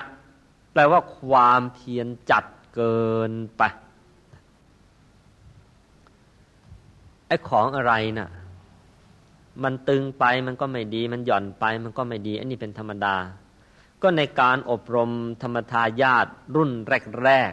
[0.74, 2.44] แปลว่าความเพียรจัด
[2.76, 3.62] เกินไป
[7.28, 8.30] ไอ้ของอะไรนะ่ะ
[9.64, 13.16] มันตึงไปมันก็ไม่ดี มันหย่อนไปมันก็ไม่ดี อันนี้เป็นธรรมดา
[14.02, 16.26] ก็ในการอบรมธรรมทายาท
[16.56, 16.72] รุ่น
[17.24, 17.52] แรก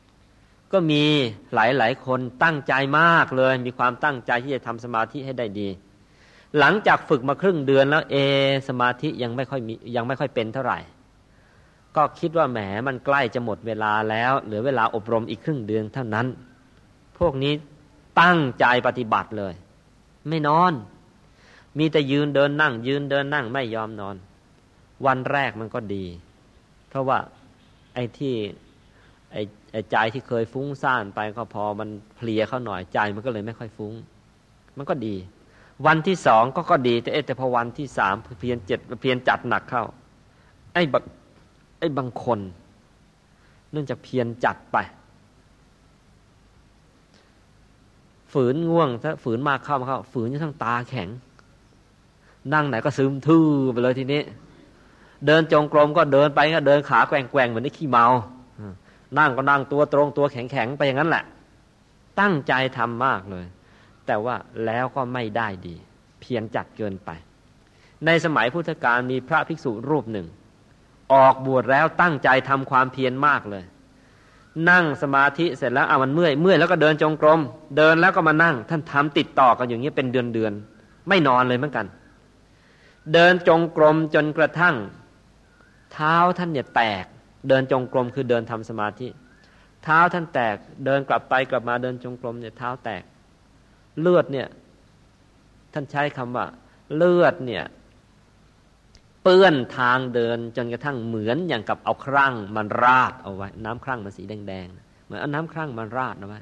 [0.00, 1.04] ๆก็มี
[1.54, 5.68] หลายๆคนตั้งใจมากเลย มีความตั้งใจที่จะทำสมาธิให้ได้ดี
[6.58, 8.16] หลังจากฝึกมาครึ่งเดือนแล้วเอ
[8.68, 10.78] สมาธิยังไม่ค่อยมียังไม่ค่อยเป็นเท่าไหร่
[11.96, 16.26] ก็คิดว่าแหมมันใกล้จะหมดเวลาแล้ว เหลือเวลาอบรมอีกครึ่งเดือนเท่านั้น
[17.18, 17.52] พวกนี้
[18.20, 19.54] ตั้งใจปฏิบัติเลย
[20.28, 20.72] ไม่นอน
[21.78, 24.16] มีแต่ยืนเดินนั่ง ยืนเดินนั่งไม่ยอมนอน
[25.06, 26.04] วันแรกมันก็ดี
[26.88, 27.18] เพราะว่า
[27.94, 28.34] ไอ้ที่
[29.32, 29.42] ไอ้
[29.72, 33.94] ไอ้ใจที่เคยฟุ้งซ่านไปก็พอมันเพลียเข้าหน่อยใจมันก็เลยไม่ค่อยฟุ้ง
[34.76, 35.16] มันก็ดี
[35.86, 39.84] วันที่สองก็ก็ดี แต่เอแต่พอวันที่สามเพียนเจ็ดเพียนจัดหนักเข้า
[40.74, 40.94] ไอ้บ
[41.78, 42.38] ไอ้บางคน
[43.72, 44.76] เนื่องจากเพียนจัดไป
[48.32, 51.08] ฝืนง่วงถ้าฝืนมากเข้ามาเข้าฝืนจนทั้งตาแข็ง
[52.54, 54.22] นั่งไหนก็ซึมทื่อไปเลยทีนี้
[55.26, 58.06] เดินจงกรมก็เดินไปก็เดินขาแกว่งแกว่งเหมือนไอ้ขี้เมา
[59.18, 61.24] นั่งก็นั่งตัวตรงตัวแข็งแข็งไปอย่างนั้นแหละ
[62.20, 63.46] ตั้งใจทำมากเลย
[64.06, 64.34] แต่ว่า
[64.64, 65.74] แล้วก็ไม่ได้ดี
[66.20, 67.10] เพียงจัดเกินไป
[68.06, 70.26] ในสมัยพุทธกาลมีพระภิกษุรูปหนึ่ง
[71.12, 73.64] ออกบวชแล้วตั้งใจทำความเพียรมากเลย
[74.70, 77.40] นั่งสมาธิเสร็จแล้วเอามันเมื่อยเมื่อยแล้วก็เดินจงกรม
[77.76, 80.52] เดินแล้วก็มานั่ง ท่านทำติดต่อกันอย่างนี้เป็นเดือนเดือน
[81.08, 81.86] ไม่นอนเลยเหมือนกัน
[83.12, 84.76] เดินจงกรมจนกระทั่ง
[85.92, 87.04] เท้าท่านเนี่ยแตก
[87.48, 89.08] เดินจงกรมคือเดินทำสมาธิ
[89.84, 93.02] เท้าท่านแตก เดินกลับไปกลับมาเดินจงกรมเนี่ยเท้าแตก
[94.00, 94.46] เลือดเนี่ย
[95.72, 96.46] ท่านใช้คำว่า
[96.96, 97.64] เลือดเนี่ย
[99.28, 106.40] เปื้อนทางเดินจนกระทั่งเหมือนอย่างกับเอาครั่งมันราดเอาไว้ น้ำครั่งมันสีแดงๆเหมือนเอาน้ำครั่งมันราดเอาไว้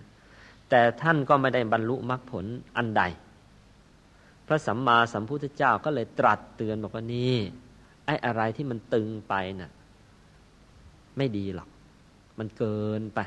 [0.71, 2.45] แต่ท่านก็ไม่ได้บรรลุมรรคผล
[2.77, 3.03] อันใด
[4.47, 7.35] พระสัมมาสัมพุทธเจ้าก็เลยตรัสเตือนบอกว่านี่
[8.07, 9.71] ไอ้อะไรที่มันตึงไปน่ะ
[11.17, 11.69] ไม่ดีหรอก
[12.39, 13.21] มันเกินไป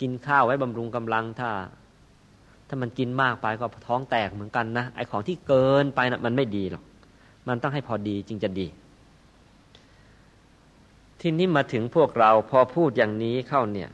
[0.00, 1.50] กินข้าวไว้บำรุงกำลังถ้า
[2.68, 6.84] ถ้ามันกินมากไปก็ท้องแตกเหมือนกันนะไอ้ของที่เกินไปน่ะ มันไม่ดีหรอก
[7.48, 8.66] มันต้องให้พอดีจึงจะดี
[11.20, 13.90] ที่นี้มาถึงพวกเราพอพูดอย่างนี้เข้าเนี่ย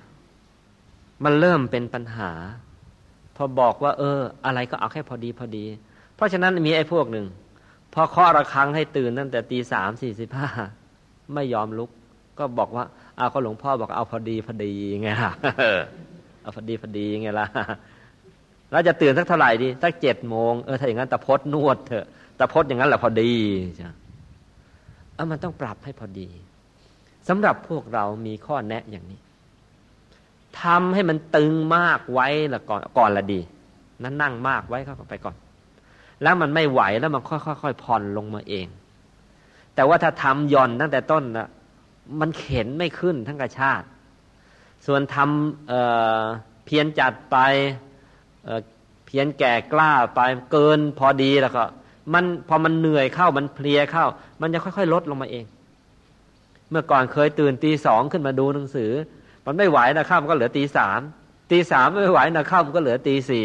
[1.24, 2.30] มันเริ่มเป็นปัญหา
[3.36, 5.64] พอบอกว่า เออ อะไรก็เอาแค่พอดีพอดี
[6.14, 7.26] เพราะฉะนั้นมีไอ้พวกหนึ่ง
[7.94, 10.48] พอเคาะระฆังให้ตื่นตั้งแต่ตีสามสี่สิบห้า
[11.34, 11.90] ไม่ยอมลุก
[12.38, 12.84] ก็บอกว่า
[13.16, 14.72] เอาก็หลวงพ่อบอกเอาพอดีพอดี
[15.02, 15.32] ไงล่ะ
[16.42, 17.46] เอาพอดีพอดีไงล่ะ
[18.70, 22.06] แล้วจะตื่นสักเท่าไหร่ดีสักเจ็ดโมงเออถ้าอย่างนั้นตะพดนวดเถอะ
[22.40, 23.32] แต่พดอย่างนั้นแหละพอดี
[23.80, 23.96] จ้ะ
[25.14, 26.28] เออมันต้องปรับให้พอดี
[27.28, 29.20] สำหรับพวกเรามีข้อแนะอย่างนี้
[30.62, 33.40] ทำให้มันตึงมากไว้ละก่อนก่อนละดี
[34.02, 35.36] นั่นนั่งมากไว้เข้าไปก่อน
[36.22, 38.66] แล้วมันไม่ไหวแล้วมันค่อยๆผ่อนลงมาเอง
[39.74, 41.48] แต่ว่าถ้าทำย่อนตั้งแต่ต้นนะ
[42.20, 43.86] มันเข็นไม่ขึ้นทั้งกระชาติ
[44.86, 47.36] ส่วนทำเเพียนจัดไป
[48.44, 50.20] เเพียนแก่กล้าไป
[50.52, 51.64] เกินพอดีแล้วก็
[52.14, 54.06] มันพอมันเหนื่อยเข้ามันเพลียเข้า
[54.40, 55.44] มันจะค่อยๆ ลดลงมาเอง
[56.70, 58.90] เมื่อก่อนเคยตื่นตีสองขึ้นมาดูหนังสือ
[59.46, 61.00] มันไม่ไหวนะข้ามก็เหลือตีสาม
[61.50, 63.44] ตีสามไม่ไหวนะข้ามก็เหลือตีสี่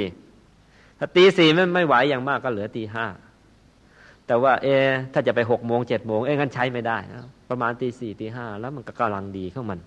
[1.00, 3.06] ถ้าตีสี่ไม่ไม่ไหวอย่างมากก็เหลือตีห้า
[4.28, 4.68] แต่ว่าเอ
[5.14, 9.80] ถ้าจะไปหกโมงเจ็ดโมงเอ้งั้นใช้ไม่ได้นะประมาณตีสี่ตีห้าแล้วมันก็กำลังดีข้ามัน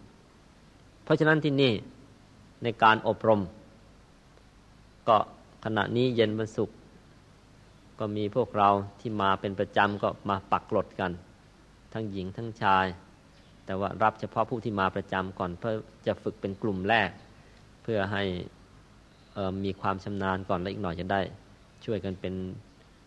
[1.05, 1.73] เพราะฉะนั้นที่นี่
[2.63, 3.41] ในการอบรม
[5.09, 5.17] ก็
[5.65, 6.77] ขณะนี้เย็นวันศุกร์
[7.99, 8.69] ก็มีพวกเรา
[9.01, 11.11] ที่มาเป็นประจำก็มาปักกลดกัน
[11.93, 12.87] ทั้งหญิงทั้งชาย
[13.67, 15.75] แต่ว่ารับเฉพาะผู้ที่มาประจำก่อนเพื่อ
[16.07, 17.11] จะฝึกเป็นกลุ่มแรก
[17.83, 18.23] เพื่อให้
[19.65, 21.21] มีความชำนาญก่อนและอีกหน่อยจะได้
[21.85, 22.35] ช่วยกันเป็น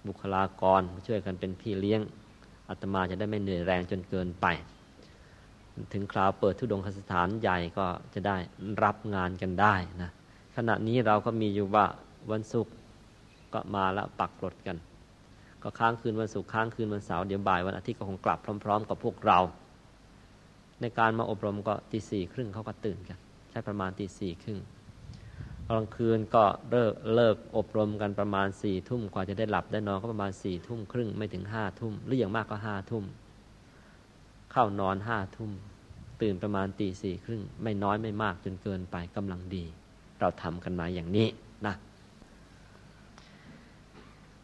[0.08, 2.02] บุคลากร ช่วยกันเป็นพี่เลี้ยง
[2.70, 4.46] อาตมาจะได้ไม่เหนื่อยแรงจนเกินไป
[5.94, 8.38] ถึงคราวเปิดทุดงคสถานใหญ่ก็จะได้
[8.84, 10.10] รับงานกันได้นะ
[10.56, 11.86] ขณะนี้เราก็มีอยู่ว่า
[12.32, 12.74] วันศุกร์
[13.54, 14.78] ก็มาแล้วปักกรดกัน
[15.64, 19.40] ก็ค้างคืนวันศุกร์ค้างคืนวันเสาร์เดี๋ยวบ่ายวันอาทิตย์ก็คงกลับพร้อม ๆ กับพวกเรา
[20.82, 23.18] ในการมาอบรมก็ตีสี่ครึ่งเขาก็ตื่นกัน
[23.50, 24.60] ใช้ประมาณตีสี่ครึ่ง
[25.70, 33.04] กลางคืนก็เลิกเลิกอบรมกันประมาณสี่ทุ่มกว่าจะได้หลับได้นอนก็ประมาณสี่ทุ่มครึ่งไม่ถึงห้าทุ่มหรืออย่างมากก็ห้าทุ่ม
[34.52, 35.52] เข้านอนห้าทุ่ม
[36.22, 39.64] ตื่นประมาณตีสี่ครึ่งไม่น้อยไม่มากจนเกินไปกำลังดี
[40.20, 41.28] เราทำกันมาอย่างนี้
[41.66, 41.76] นะ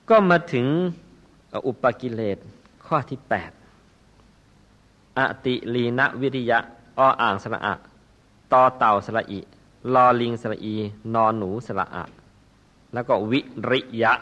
[0.09, 0.67] ก็มาถึง
[1.67, 2.37] อุปกิเลส
[2.85, 3.51] ข้อที่แปด
[5.17, 6.59] อติลีนวิริยะ
[6.99, 7.73] ออ่างสระอะ
[8.51, 9.39] ตอเต่าสระอิ
[9.93, 10.75] ลอลิงสระอี
[11.13, 12.03] นอนหนูสระอะ
[12.93, 14.13] แล้วก็วิริยะ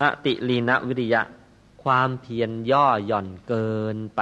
[0.00, 1.22] อติลีนวิริยะ
[1.82, 4.20] ความเพียรย่อหย่อนเกินไป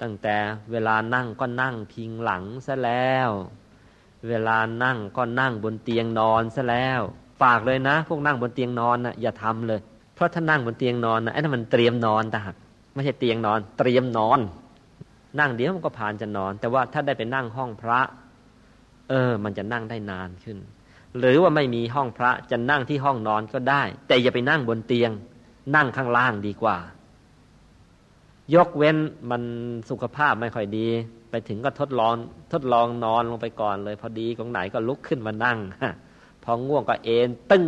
[0.00, 0.36] ตั้งแต่
[0.70, 3.30] เวลานั่งก็นั่งพิงหลังซะแล้ว
[4.28, 7.02] เวลานั่งก็นั่งบนเตียงนอนซะแล้ว
[7.42, 9.80] ฝากเลยนะ พวกนั่งบนเตียงนอนนะอย่าทำเลย
[10.14, 12.56] เพราะถ้านั่งบนเตียงนอนนะไอ้นั่นมันเตรียมนอนต่หัก
[12.94, 14.38] ไม่ใช่เตียงนอน เตรียมนอน
[15.38, 18.00] นั่งเดี๋ยวมันก็ผ่านจะนอน แต่ว่าถ้าได้ไปนั่งห้องพระ
[19.10, 20.58] เออ มันจะนั่งได้นานขึ้น
[21.18, 25.10] หรือว่าไม่มีห้องพระจะนั่งที่ห้องนอนก็ได้ แต่อย่าไปนั่งบนเตียง
[25.74, 26.76] นั่งข้างล่างดีกว่า
[28.54, 28.96] ยกเว้น
[29.30, 29.42] มัน
[29.90, 30.88] สุขภาพไม่ค่อยดี
[31.30, 32.14] ไปถึงก็ทดลอง
[32.52, 35.58] ทดลองนอนลงไปก่อนเลย พอดีของไหนก็ลุกขึ้นมานั่ง
[36.44, 37.66] พอง่วงก็เอนตึ้ง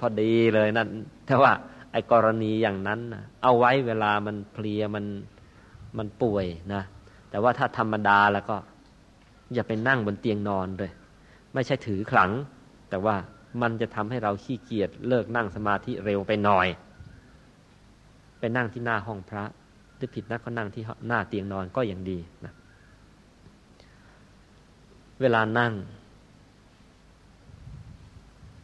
[0.00, 0.88] พอดีเลยนั่น
[1.26, 1.52] แต่ว่า
[1.92, 5.04] ไอ้กรณีอย่างนั้นนะเอาไว้เวลามันเพลียมัน
[5.98, 6.82] มันป่วยนะ
[7.30, 8.56] แต่ว่าถ้าธรรมดาแล้วก็
[9.54, 10.92] อย่าไปนั่งบนเตียงนอนเลย
[11.54, 12.30] ไม่ใช่ถือขลัง
[12.90, 13.16] แต่ว่า
[13.62, 16.68] มันจะทำให้เราขี้เกียจเลิกนั่งสมาธิเร็วไปหน่อย
[18.38, 19.44] ไปนั่งที่หน้าห้องพระ
[19.96, 22.52] หรือผิดนักก็นั่งที่หน้าเตียงนอนก็ยังดีนะ
[25.20, 25.72] เวลานั่ง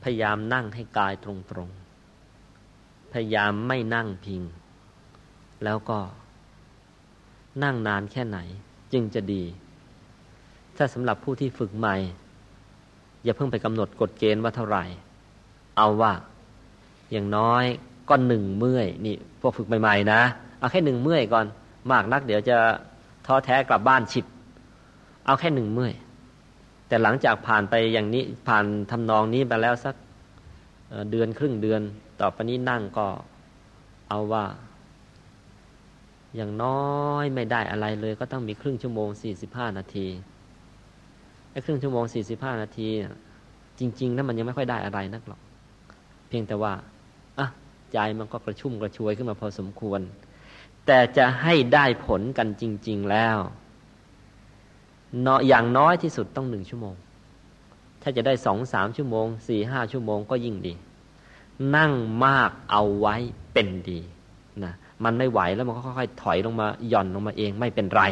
[0.03, 4.43] พยายามนั่งให้กายตรงๆ พยายามไม่นั่งพิง
[5.65, 5.99] แล้วก็
[7.63, 8.39] นั่งนานแค่ไหน
[8.93, 9.43] จึงจะดี
[10.77, 11.97] ถ้าสำหรับผู้ที่ฝึกใหม่
[13.25, 14.85] อย่าเพิ่งไปกำหนดกฎเกณฑ์ว่าเท่าไหร่
[15.77, 16.13] เอาว่า
[17.11, 17.65] อย่างน้อย
[18.09, 20.21] ก็หนึ่งเมื่อยนี่พวกฝึกใหม่ๆนะ
[20.59, 21.47] เอาแค่หนึ่งเมื่อยก่อน
[21.91, 22.57] มากนักเดี๋ยวจะ
[23.27, 24.27] ท้อแท้กลับบ้านฉิบ
[25.27, 25.95] เอาแค่หนึ่งเมื่อย
[26.91, 29.95] แต่หลังจากผ่านไปอย่างนี้ผ่านทำนองนี้ไปแล้วสัก
[31.11, 31.81] เดือนครึ่งเดือน
[32.21, 33.07] ต่อไปนี้นั่งก็
[34.09, 34.45] เอาว่า
[36.37, 36.83] อย่างน้อ
[37.23, 40.07] ยไม่ได้อะไรเลยก็ต้องมีครึ่งชั่วโมงสี่สิบห้านาที
[41.51, 42.89] ไอ้ครึ่งชั่วโมงสี่สิบห้านาที
[43.79, 45.41] จริงๆนั้นมันยังไม่ค่อยได้อะไรนักหรอก
[46.29, 46.73] เพียงแต่ว่า
[47.39, 47.47] อะ
[47.93, 50.01] ใจมันก็กระชุ่มกระชวยขึ้นมาพอสมควร
[50.87, 53.39] แต่จะให้ได้ผลกันจริง ๆแล้ว
[55.23, 56.95] เนาะอย่างน้อยที่สุดต้องหนึ่งชั่วโมง
[58.03, 60.75] ถ้าจะได้สองสามชั่วโมงสี่ห้าชั่วโมงก็ยิ่งดี
[61.77, 61.93] นั่ง
[62.25, 63.17] มากเอาไว้
[63.53, 64.01] เป็นดี
[64.65, 64.73] นะ
[65.05, 68.03] มันไม่ไหวแล้วมันก็ค่อยๆถอยลงมาหย่อนลงมาเองไม่เป็นไร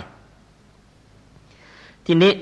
[2.07, 2.33] ทีนี้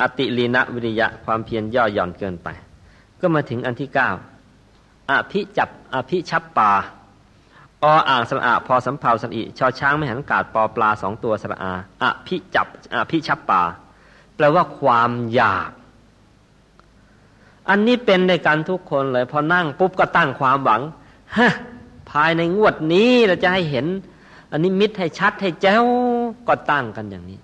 [0.00, 2.48] อติลีนะวิริยะความเพียรย่อหย่อนเกินไป
[3.20, 4.10] ก็มาถึงอันที่เก้า
[5.10, 6.72] อภิจับอภิชับปา
[7.90, 13.62] ออ่างสระอาพอสำเพาสระอิชอช้างไม่หันกาดปอปลาสองตัวสระอาอภิจับอภิชับปา
[14.36, 15.70] แปลว่าความอยาก
[17.68, 20.80] อันนี้เป็นในการทุกคนเลย พอนั่งปุ๊บก็ตั้งความหวัง
[21.36, 21.52] ฮะ
[22.10, 23.86] ภายในงวดนี้เราจะให้เห็น
[24.50, 25.84] อันนี้มิตรให้ชัดให้แจ้ว
[26.48, 27.38] ก็ตั้งกันอย่างนี้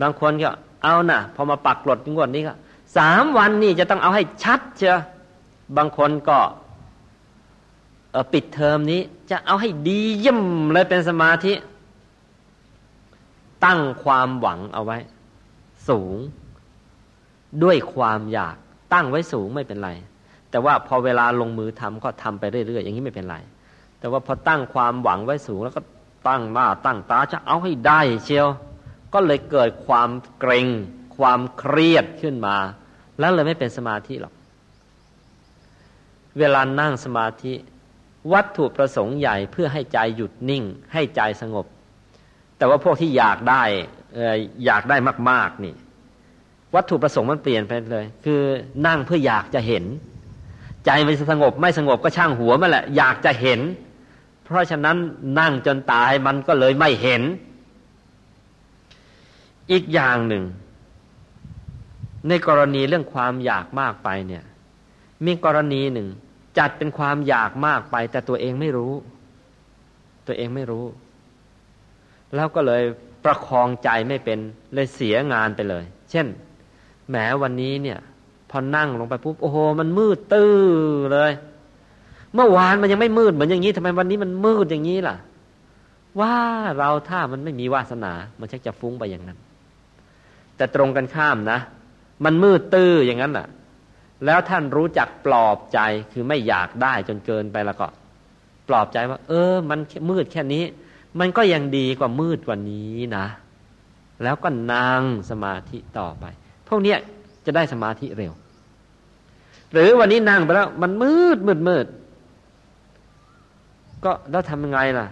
[0.00, 0.50] บางคนก็
[0.82, 2.52] เอานะ่ะ พอมาปักกลดงวดนี้ก็
[2.96, 4.98] สามวันนี่จะต้องเอาให้ชัดเชียว
[5.76, 6.38] บางคนก็
[8.32, 9.00] ปิดเทอมนี้
[9.30, 10.40] จะเอาให้ดีเยี่ยม
[10.72, 11.52] เลยเป็นสมาธิ
[13.64, 14.98] ตั้งความหวังเอาไว้
[15.88, 16.16] สูง
[17.62, 18.56] ด้วยความอยาก
[18.92, 19.90] ตั้งไว้สูงไม่เป็นไร
[20.50, 23.36] แต่ว่าพอเวลาลงมือทำก็ทำไปเรื่อยๆ อย่างนี้ไม่เป็นไร
[23.98, 25.80] แต่ว่าพอตั้งความหวังไว้สูง แล้วก็
[26.28, 28.48] ตั้งมาตั้งตาจะเอาให้ได้เชียว
[29.14, 30.08] ก็เลยเกิดความ
[30.38, 30.68] เกรง
[31.16, 32.56] ความเครียดขึ้นมา
[33.18, 34.34] แล้วเลยไม่เป็นสมาธิหรอก
[36.38, 37.52] เวลานั่งสมาธิ
[38.32, 41.66] วัตถุประสงค์ใหญ่เพื่อให้ใจหยุดนิ่ง ให้ใจสงบ
[42.56, 43.62] แต่ว่าพวกที่อยากได้
[44.64, 44.96] อยากได้
[45.30, 45.74] มาก ๆ นี่
[46.74, 48.40] วัตถุประสงค์มันเปลี่ยนไปเลย คือ
[48.86, 49.84] นั่งเพื่ออยากจะเห็น
[50.86, 53.60] ใจมันสงบไม่สงบก็ช่างหัวมันแหละ อยากจะเห็น
[54.44, 54.96] เพราะฉะนั้น
[55.40, 57.22] นั่งจนตายมันก็เลยไม่เห็น
[59.70, 60.44] อีกอย่างหนึ่ง
[62.28, 64.44] ในกรณีเรื่องความอยากมากไปเนี่ย
[65.24, 66.08] มีกรณีหนึ่ง
[66.58, 68.92] จัดเป็นความอยากมากไป แต่ตัวเองไม่รู้
[70.26, 70.84] ตัวเองไม่รู้
[72.34, 72.82] แล้วก็เลย
[73.24, 74.38] ประคองใจไม่เป็น
[74.74, 76.26] เลยเสียงานไปเลย เช่น
[77.08, 77.98] แหมวันนี้เนี่ย
[78.50, 80.54] พอนั่งลงไปปุ๊บโอ้โห มันมืดตื้อ
[81.12, 81.32] เลย
[82.34, 85.16] เมื่อวานมันยังไม่มืดเหมือนอย่างนี้ทำไมวันนี้มันมืดอย่างนี้ล่ะ
[86.20, 86.34] ว่า
[86.78, 89.38] เราถ้ามันไม่มีวาสนา มันชักจะฟุ้งไปอย่างนั้น
[90.56, 91.58] แต่ตรงกันข้ามนะ
[92.24, 93.46] มันมืดตื้ออย่างนั้นแหละ
[94.24, 95.78] แล้วท่านรู้จักปลอบใจ
[96.12, 97.86] คือไม่อยากได้จนเกินไปแล้วก็
[98.68, 99.78] ปลอบใจว่า เออ มัน
[100.10, 100.64] มืดแค่นี้
[101.20, 103.26] มันก็ยังดีกว่ามืดกว่านี้นะ
[104.22, 106.24] แล้วก็นั่งสมาธิต่อไป
[106.68, 106.98] พวกเนี้ย
[107.46, 108.32] จะได้สมาธิเร็ว
[109.72, 111.86] หรือวันนี้นั่งไปแล้ว มันมืดมืดมืด
[114.04, 115.06] ก็แล้วทำยังไงล่ะ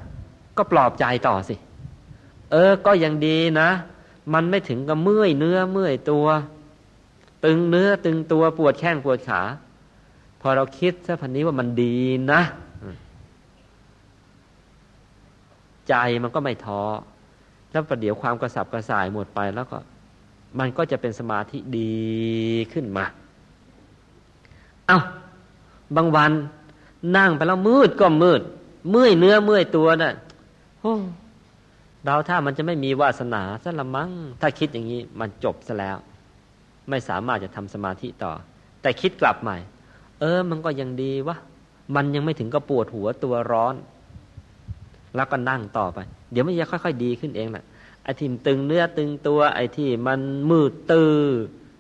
[0.57, 1.55] ก็ปลอบใจต่อสิ
[2.53, 3.69] เออ ก็ยังดีนะ
[4.35, 6.27] มันไม่ถึงกับเมื่อยเนื้อเมื่อยตัว
[7.45, 9.43] ตึงเนื้อตึงตัวปวดแข้งปวดขา
[10.41, 11.95] พอเราคิดซะพันนี้ว่ามันดี
[12.33, 12.41] นะ
[15.89, 16.83] ใจมันก็ไม่ท้อ
[17.71, 19.79] แล้วประเดี๋ยวความกระสับกระส่ายหมดไปแล้วก็
[20.59, 21.95] มันก็จะเป็นสมาธิดี
[22.73, 23.05] ขึ้นมา
[24.87, 24.99] เอา้า
[25.97, 26.33] บางวัน
[27.17, 28.41] นั่งไปแล้วมืดก็มืด
[28.91, 30.15] เมื่อยเนื้อเมื่อยตัวนะ่ะ
[30.81, 30.95] โอ้
[32.05, 34.11] เราถ้ามันจะไม่มีวาสนาซะละมั้ง
[34.41, 35.97] ถ้าคิดอย่างนี้มันจบซะแล้ว
[36.91, 38.33] ไม่สามารถจะทำสมาธิต่อ
[38.83, 39.57] แต่คิดกลับใหม่
[40.21, 41.37] เออ มันก็ยังดีวะ
[41.97, 43.75] มันยังไม่ถึงก็ปวดหัวตัวร้อน
[45.17, 45.99] แล้วก็นั่งต่อไป
[46.33, 47.65] เดี๋ยวมันจะค่อย ๆ ดีขึ้นเองแหละ
[48.05, 51.13] ไอ้ที่ตึงเนื้อตึงตัว ไอ้ที่มันมืดตื้อ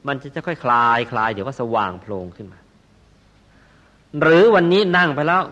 [0.06, 2.58] มันจะค่อยคลายคลาย เดี๋ยวก็สว่างโพลงขึ้นมา
[4.20, 5.42] หรือวันนี้นั่งไปแล้ว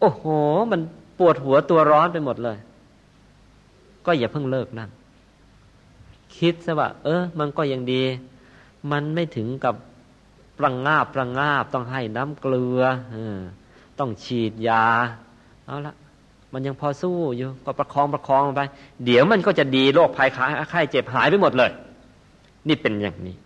[0.00, 0.24] โอ้โห
[0.70, 0.80] มัน
[1.18, 2.56] ปวดหัวตัวร้อนไปหมดเลย
[4.06, 4.90] ก็อย่าเพิ่งเลิกนั่ง
[6.36, 8.02] คิดซะว่า เออ มันก็ยังดี
[8.92, 9.74] มันไม่ถึงกับ
[10.58, 12.82] ประงงาบประงงาบต้องให้น้ำเกลือ
[13.14, 13.16] อ
[13.98, 14.84] ต้องฉีดยา
[15.66, 15.94] เอาละ
[16.52, 18.62] มันยังพอสู้อยู่ก็ประคองประคองไป
[19.04, 20.30] เดี๋ยวมันก็จะดีโรคภัย
[20.70, 21.70] ไข้เจ็บหายไปหมดเลย
[22.68, 23.36] นี่เป็นอย่างนี้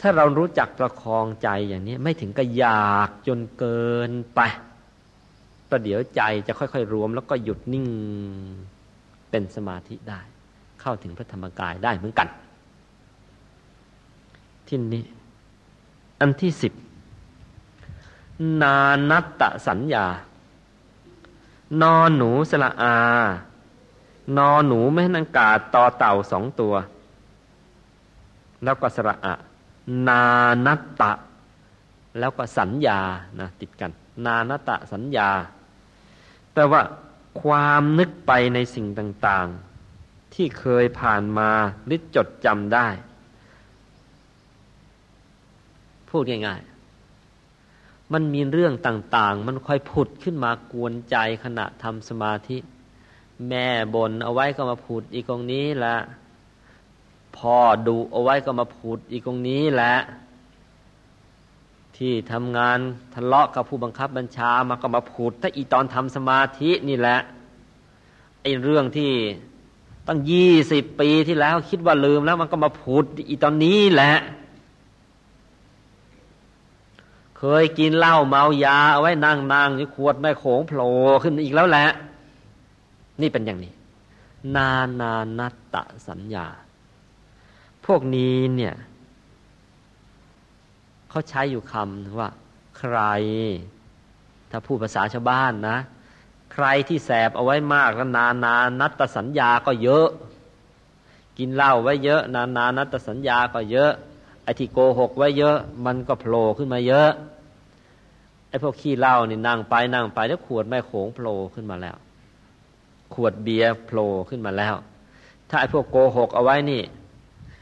[0.00, 4.40] ถ้าเรารู้จักประคองใจอย่างนี้ ไม่ถึงกับอยากจนเกินไป
[5.70, 7.86] ประเดี๋ยวใจจะค่อยๆรวม แล้วก็หยุดนิ่ง
[9.30, 10.20] เป็นสมาธิได้
[10.80, 12.28] เข้าถึงพระธรรมกายได้เหมือนกัน
[14.74, 15.04] ที่นี้
[16.20, 16.72] อันที่สิบ
[18.62, 18.76] นา
[19.10, 20.06] นัตตสัญญา
[21.82, 22.96] นอนหนูสละอา
[24.36, 26.74] นอหนูไม่ให้นังกาต่อเต่าสองตัว
[28.64, 29.34] แล้วก็สระอะ
[30.08, 30.22] นา
[30.66, 31.12] นัตตะ
[32.18, 33.00] แล้วก็สัญญา
[33.40, 33.90] นะติดกัน
[34.24, 35.30] นานัตตะสัญญา
[36.52, 36.82] แปลว่า
[37.42, 39.46] ความนึกไปในสิ่งต่าง
[39.92, 41.50] ๆ ที่เคยผ่านมา
[41.84, 42.88] หรือจดจำได้
[46.12, 52.56] พูดง่ายๆ มันมีเรื่องต่างๆ มันค่อยผุดขึ้นมากวนใจขณะทำสมาธิ
[53.48, 55.96] แม่บนเอาไว้ก็มาผุดอีกตรงนี้แหละ
[57.36, 57.56] พ่อ
[57.86, 59.94] ดูเอาไว้ก็มาผุดอีกตรงนี้แหละ
[61.96, 62.78] ที่ทำงาน
[63.14, 67.18] ทะเลาะกับผู้บังคับบัญชามาก็มาพูดถ้าอีตอนทำสมาธินี่แหละ
[68.42, 69.12] ไอ้เรื่องที่
[70.06, 74.12] ตั้งยี่สิบปีที่แล้วคิดว่าลืมแล้วมันก็มาพูดอีตอนนี้แหละ
[77.44, 80.88] เคยกินเหล้าเมายาเอาไว้นั่งนางนี่ขวดแม่โขงโผล่
[81.22, 81.86] ขึ้นอีกแล้วแหละ
[83.20, 83.72] นี่เป็นอย่างนี้
[84.56, 84.70] นา
[85.00, 85.76] นานัตต
[86.08, 86.46] สัญญา
[87.86, 88.74] พวกนี้เนี่ย
[91.10, 92.28] เขาใช้อยู่คำว่า
[92.78, 92.98] ใคร
[94.50, 95.76] ถ้าพูดภาษาชาวบ้านนะ
[96.52, 100.08] ใครที่แสบเอาไว้มากแล้วนานานัตสัญญาก็เยอะ
[101.38, 103.92] กินเหล้าไว้เยอะ นานานัตสัญญาก็เยอะ
[104.44, 105.56] ไอ้ที่โกหกไว้เยอะ
[105.86, 107.08] มันก็โผล่ขึ้นมาเยอะ
[108.48, 111.96] ไอ้พวกขี้เหล้านี่นั่งไปนั่งไปแล้วขวดแม่โขงโผล่ขึ้นมาแล้ว
[113.14, 114.74] ขวดเบียร์โผล่ขึ้นมาแล้ว
[115.48, 116.82] ถ้าไอ้พวกโกหกเอาไว้นี่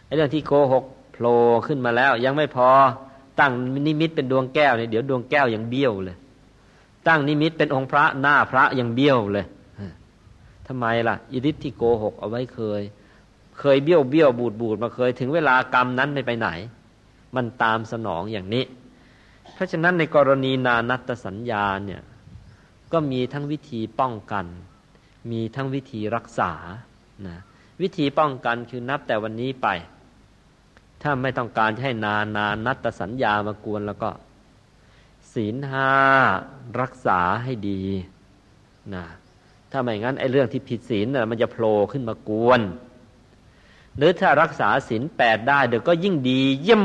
[0.06, 1.36] ไอ้เรื่องที่โกหกโผล่
[1.66, 2.68] ขึ้นมาแล้ว ยังไม่พอ
[3.40, 3.52] ตั้ง
[3.86, 6.16] นิมิตเป็นดวงแก้วเนี่ยเดี๋ยวดวงแก้วยังเบี้ยวเลย
[7.08, 9.46] ตั้งนิมิตเป็นองค์พระหน้าพระยังเบี้ยวเลย
[10.66, 12.82] ทำไมล่ะอิริที่โกหกเอาไว้เคย
[13.60, 16.48] เคยเบี้ยวเบี้ยวบูดบูดมาเคยถึงเวลากรรมนั้นไม่ไปไหน
[17.36, 18.64] มันตามสนองอย่างนี้
[19.54, 22.02] เพราะฉะนั้นในกรณีนานัตสัญญาเนี่ย
[22.92, 24.46] ก็มีทั้งวิธีป้องกัน
[25.30, 26.52] มีทั้งวิธีรักษา
[27.26, 27.36] นะ
[27.80, 29.68] วิธีป้องกันคือนับแต่วันนี้ไป
[31.02, 34.10] ถ้าไม่ต้องการให้นานานัตสัญญามากวนแล้วก็
[35.32, 35.90] ศีลห้า
[36.80, 37.82] รักษาให้ดี
[38.94, 39.04] นะ
[39.70, 42.60] ถ้าไม่งั้นไอ้เรื่องที่ผิดศีลน่ะมันจะโผล่ขึ้นมากวน
[43.96, 46.84] หรือถ้ารักษาศีลแปดได้เดี๋ยวก็ยิ่งดีเยี่ยม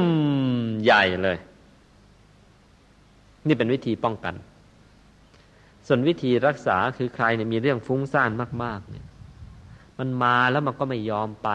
[0.84, 1.38] ใหญ่เลย
[3.48, 4.36] นี่เป็นวิธีป้องกัน
[5.88, 8.30] ส่วนวิธีรักษาคือใครเนี่ยมีเรื่องฟุ้งซ่าน
[8.64, 9.06] มาก ๆ เนี่ย
[10.00, 11.50] มันมาแล้วมันก็ไม่ยอมไป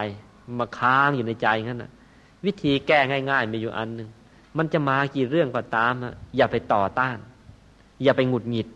[0.59, 1.90] มาค้างอยู่ในใจงั้นน่ะ
[2.47, 2.98] วิธีแก้
[3.31, 4.09] ง่าย ๆ มีอยู่อันหนึ่ง
[4.56, 5.93] มันจะมากี่เรื่องก็ตาม
[6.36, 7.18] อย่าไปต่อต้าน
[8.02, 8.68] อย่าไปหงุดหงิด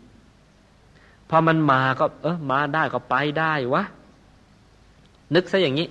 [1.29, 3.83] พอมันมาก็ เออมาได้ก็ไปได้วะ
[5.35, 5.87] นึกซะอย่างนี้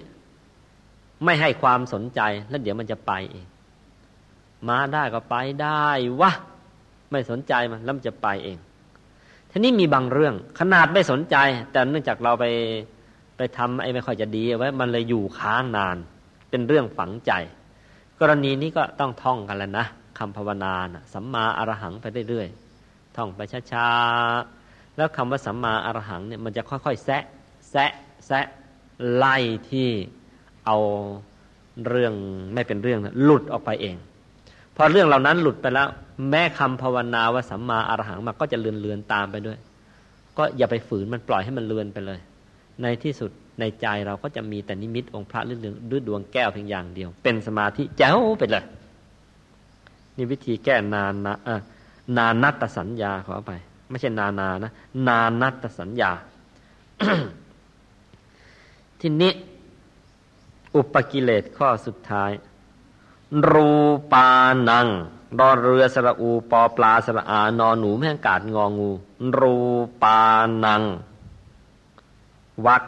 [1.24, 3.46] ไม่ให้ความสนใจแล้วเดี๋ยวมันจะไปเอง
[4.68, 5.88] มาได้ก็ไปได้
[6.20, 6.30] วะ
[7.10, 8.58] ไม่สนใจมันแล้วมันจะไปเอง
[9.50, 11.36] ทีนี้มีบางเรื่อง ขนาดไม่สนใจ
[11.72, 12.44] แต่เนื่องจากเราไป
[13.36, 15.96] ไปทำไอ้ไม่ค่อยจะดีเอาไว้มันเลยอยู่ค้างนาน
[16.50, 17.32] เป็นเรื่องฝังใจ
[18.20, 19.86] กรณีนี้ก็ต้องท่องกันแล้วนะ
[20.18, 23.40] คำภาวนานะสัมมาอรหังไปเรื่อยๆท่องไป
[23.72, 27.22] ช้าๆแล้วคำว่าสัมมาอรหังเนี่ยมันจะค่อยๆแซะ
[27.70, 27.90] แซะ
[28.26, 28.46] แซะ
[29.14, 29.36] ไล่
[29.70, 29.90] ที่
[30.66, 30.78] เอา
[31.88, 32.12] เรื่อง
[32.54, 33.96] ไม่เป็นเรื่องหลุดออกไปเอง
[34.76, 35.88] พอเรื่องเหล่านั้นหลุดไปแล้ว
[36.30, 39.58] แม้คำภาวนาว่าสัมมาอรหังมาก็จะเลือนเลือนตามไปด้วย
[40.38, 42.18] ก็อย่าไปฝืนมันปล่อยให้มันเลือนไปเลย
[42.82, 43.30] ในที่สุด
[43.60, 45.58] ในใจเราก็จะมีแต่นิมิตองค์พระหรือ
[45.90, 48.64] ด้วยดวงแก้วเพียงอย่างเดียว เป็นสมาธิเจ้าไปเลย
[50.16, 51.60] นี่วิธีแก้นานาเออ
[52.16, 53.52] นานัตสัญญาขอไป
[53.90, 54.72] ไม่ใช่นานานะ
[55.08, 56.10] นานัตสัญญา
[59.00, 59.32] ทีนี้
[60.76, 62.32] อุปกิเลสข้อสุดท้าย
[63.52, 63.70] รู
[64.12, 64.28] ปา
[64.68, 64.86] นัง
[65.38, 68.90] รอเรือสระอูปอปลาสระอานอนหนูแม่งกาดงองู
[69.38, 69.56] รู
[70.02, 70.20] ปา
[70.64, 70.82] นัง
[72.66, 72.82] วัด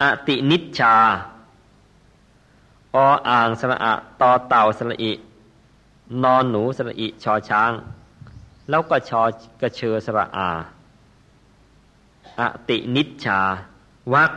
[0.00, 0.96] อตินิชชา
[2.94, 2.96] อ
[3.28, 5.12] อ่างสระอะตอเต่าสระอิ
[6.22, 7.72] นอนหนูสระอิชอช้าง
[8.68, 9.22] แล้วก็ชอ
[9.60, 10.48] กระเชอสระอา
[12.40, 13.40] อตินิชชา
[14.12, 14.32] วัก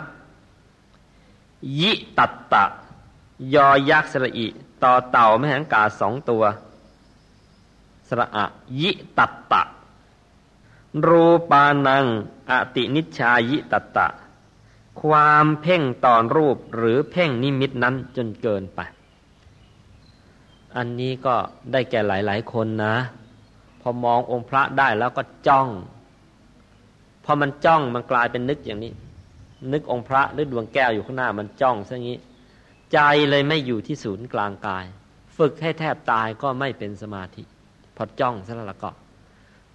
[1.80, 2.64] ยิตัตตะ
[3.54, 4.48] ยอยักษ์สระอิ
[4.84, 6.44] ต่อเต่าไม่หังกาสองตัว
[8.08, 8.46] สระอะ
[8.82, 9.62] ยิตัตตะ
[11.08, 12.06] รูปานัง
[12.50, 14.08] อตินิชายิตัตตะ
[15.02, 18.80] ความเพ่งตอนรูปหรือเพ่งนิมิตนั้นจนเกินไป
[20.76, 21.36] อันนี้ก็
[21.72, 22.96] ได้แก่หลาย ๆ คนนะ
[23.82, 25.68] พอมององค์พระได้แล้วก็จ้อง
[27.24, 28.92] พอมันจ้องมันกลายเป็นนึกอย่างนี้
[29.72, 32.18] นึกองค์พระหรือดวงแก้วอยู่ข้างหน้ามันจ้องซะงี้
[32.94, 33.00] ใจ
[33.30, 34.86] เลยไม่อยู่ที่ศูนย์กลางกาย
[35.38, 37.44] ฝึกให้แทบตายก็ไม่เป็นสมาธิ
[37.98, 38.90] พอจ้องซะแล้วก็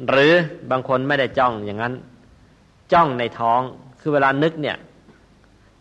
[0.09, 0.35] หรือ
[0.71, 1.95] บางคนไม่ได้จ้องอย่างนั้น
[2.93, 3.61] จ้องในท้อง
[4.01, 4.77] คือเวลานึกเนี่ย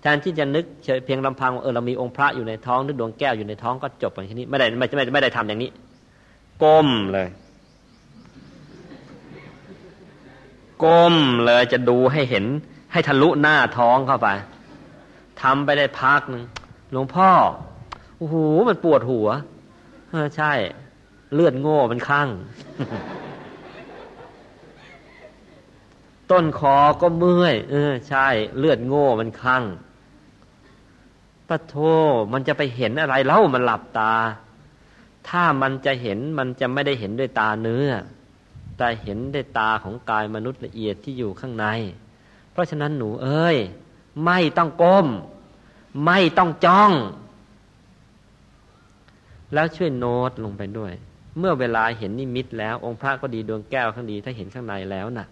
[0.02, 0.66] แทนที่จะนึก
[1.06, 5.70] เพียงลำพังเออเรามีองค์พระอยู่ในท้องหรือดวงแก้วอยู่ในท้องก็จบอย่างนี้ไม่ได้ไม่ไม่ไม่ได้ทำอย่างนี้
[6.64, 7.28] ก้มเลย
[10.84, 11.16] ก้ม
[11.46, 12.46] เลยจะดูให้เห็น
[12.98, 14.30] ให้ทะลุหน้าท้องเข้าไป
[15.41, 16.44] ทำไปได้พักหนึ่ง
[16.91, 17.30] หลวงพ่อ
[18.18, 18.36] โอ้โห
[18.68, 19.28] มันปวดหัว
[20.10, 20.52] เออใช่
[21.34, 22.30] เลือดโง่มันข้าง
[26.32, 29.64] ต้นคอก็เมื่อย เออ ใช่ เลือดโง่มันข้าง
[31.48, 31.76] ปะโท
[32.34, 34.14] มันจะไปเห็นอะไรเล่ามันหลับตา
[35.28, 37.88] ถ้ามันจะเห็นมันจะไม่ได้เห็นด้วยตาเนื้อ
[38.78, 41.68] แต่เห็นด้วยตาของกายมนุษย์ละเอียดที่อยู่ข้างใน
[42.58, 43.58] ราะฉะนั้นหนูเอ้ย
[44.26, 45.08] ไม่ต้องก้ม
[46.06, 46.92] ไม่ต้องจ้อง
[49.54, 50.94] แล้วช่วยโน้ตลงไปด้วย
[51.38, 55.28] เมื่อเวลาเห็นนิมิตแล้ว องค์พระก็ดีดวงแก้วข้างดี ถ้าเห็นข้างในแล้วนะ่ะ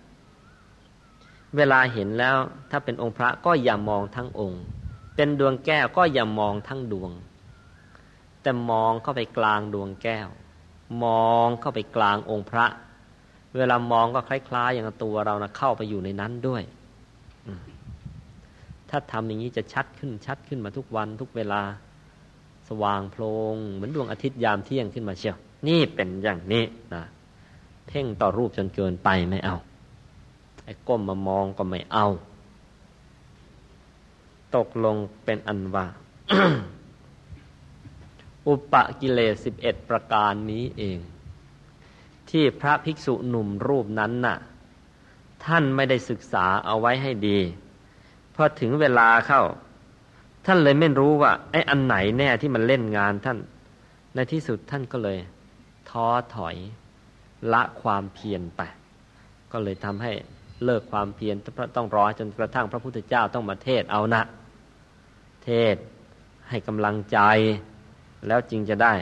[1.56, 2.36] เวลาเห็นแล้ว
[2.72, 4.62] ถ้าเป็นองค์พระก็อย่ามองทั้งองค์
[5.16, 7.12] เป็นดวงแก้วก็อย่ามองทั้งดวง
[8.42, 10.28] แต่มองเข้าไปกลางดวงแก้ว
[11.04, 12.66] มองเข้าไปกลางองค์พระ
[13.58, 16.64] เวลามองก็คล้ายๆ อย่างตัวเรานะเข้าไปอยู่ในนั้นด้วย
[18.98, 21.62] ถ้าทำอย่างนี้จะชัดขึ้นชัดขึ้นมาทุกวันทุกเวลา
[22.70, 23.24] สว่างโพล
[23.54, 26.64] งเหมือนดวงอาทิตย์ยามเที่ยงขึ้นมาเชียว นี่เป็นอย่างนี้
[26.94, 27.04] นะ
[27.88, 29.56] เพ่งต่อรูปจนเกินไปไม่เอา
[30.64, 32.08] ไอ้ก้มมามองก็ไม่เอา
[34.56, 35.86] ตกลงเป็นอันว่า
[38.48, 41.00] อุปกิเลสสิบเอ็ดประการนี้เอง
[42.30, 44.38] ที่พระภิกษุหนุ่มรูปนั้นน่ะ
[45.46, 47.40] ท่านไม่ได้ศึกษาเอาไว้ให้ดี
[48.36, 49.44] พอถึงเวลาเข้า
[50.46, 53.38] ท่านเลยไม่รู้ว่า ไอ้อันไหนแน่ที่มันเล่นงานท่าน
[54.16, 55.18] ในที่สุดท่านก็เลย
[55.90, 56.56] ท้อถอย
[57.54, 58.62] ละความเพียรไป
[59.52, 60.12] ก็เลยทำให้
[60.64, 61.36] เลิกความเพียร
[61.76, 64.22] ต้องรอจนกระทั่งพระพุทธเจ้าต้องมาเทศเอานะ
[65.46, 65.76] เทศ
[66.50, 67.20] ให้กำลังใจ
[68.28, 68.94] แล้วจึงจะได้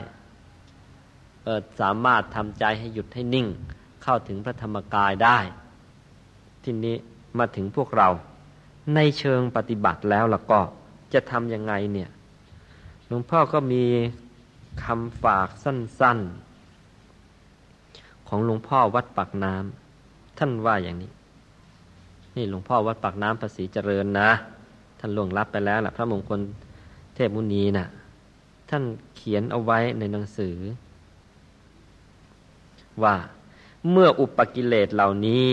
[1.80, 3.46] สามารถทำใจให้หยุดให้นิ่ง
[4.02, 5.38] เข้าถึงพระธรรมกายได้
[6.64, 6.96] ทีนี้
[7.38, 8.08] มาถึงพวกเรา
[8.94, 10.60] ในเชิงปฏิบัติแล้วล่ะก็
[11.14, 12.10] จะทำยังไงเนี่ย
[13.06, 13.84] หลวงพ่อก็มี
[14.84, 16.18] คำฝากสั้น
[17.42, 21.10] ๆ ของหลวงพ่อวัดปากน้ำท่านว่าอย่างนี้
[22.36, 24.30] นี่หลวงพ่อวัดปากน้ำภาษีเจริญนะ
[24.98, 26.40] ท่านล่วงลับไปแล้วล่ะ พระมงคล
[27.14, 27.86] เทพมุนีนะ่ะ
[28.70, 28.82] ท่าน
[29.16, 30.56] เขียนเอาไว้ในหนังสือ
[33.02, 33.14] ว่า
[33.90, 35.52] เมื่ออุปกิเลสเหล่านี้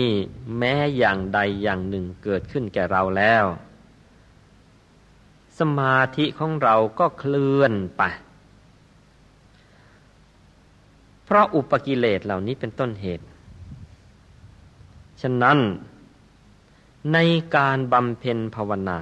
[0.58, 3.44] แม้อย่างใดอย่างหนึ่งเกิดขึ้นแก่เราแล้ว
[5.58, 8.02] สมาธิของเราก็เคลื่อนไป
[11.24, 13.26] เพราะอุปกิเลสเหล่านี้เป็นต้นเหตุ
[15.20, 15.58] ฉะนั้น
[17.12, 17.18] ใน
[17.56, 18.98] การบำเพ็ญภาวนา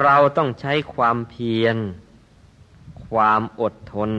[0.00, 1.76] เราต้องใช้ความเพียร
[3.06, 4.10] ความอดทน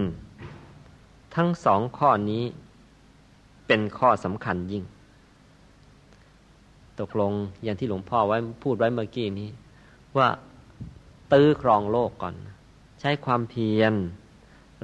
[1.36, 2.46] ทั้งสองข้อนี้
[3.68, 4.84] เป็นข้อสำคัญยิ่ง
[7.00, 7.34] ตกลง
[7.64, 9.50] อย่างที่หลวงพ่อไว้พูดไว้เมื่อกี้นี้
[10.18, 10.28] ว่า
[11.34, 12.36] ตื้อครองโลกก่อน
[13.02, 13.94] ใช้ความเพียร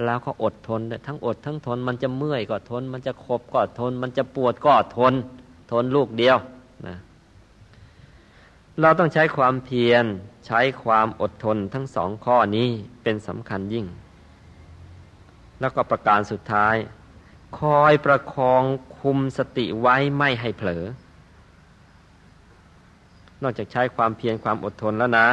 [0.05, 5.13] แล้วก็อดทน ทั้งอดทั้งทน มันจะเมื่อยก็ทน มันจะขบก็ทน มันจะปวดก็ทน
[5.71, 6.37] ทนลูกเดียว
[6.87, 6.97] นะ
[8.81, 10.05] เราต้องใช้ความเพียร
[10.45, 12.67] ใช้ความอดทนทั้งสองข้อนี้
[13.03, 13.85] เป็นสำคัญยิ่ง
[15.59, 16.75] แล้วก็ประการสุดท้าย
[17.59, 18.63] คอยประคอง
[18.99, 20.83] คุมสติไว้ไม่ให้เผลอ
[23.41, 25.29] นอกจากใช้ความเพียรความอดทนแล้วนะ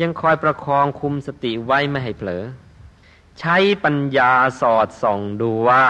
[0.00, 2.44] ยังคอยประคองคุมสติไว้ไม่ให้เผลอ
[3.40, 5.84] ใช้ปัญญาสอดส่องดูว่า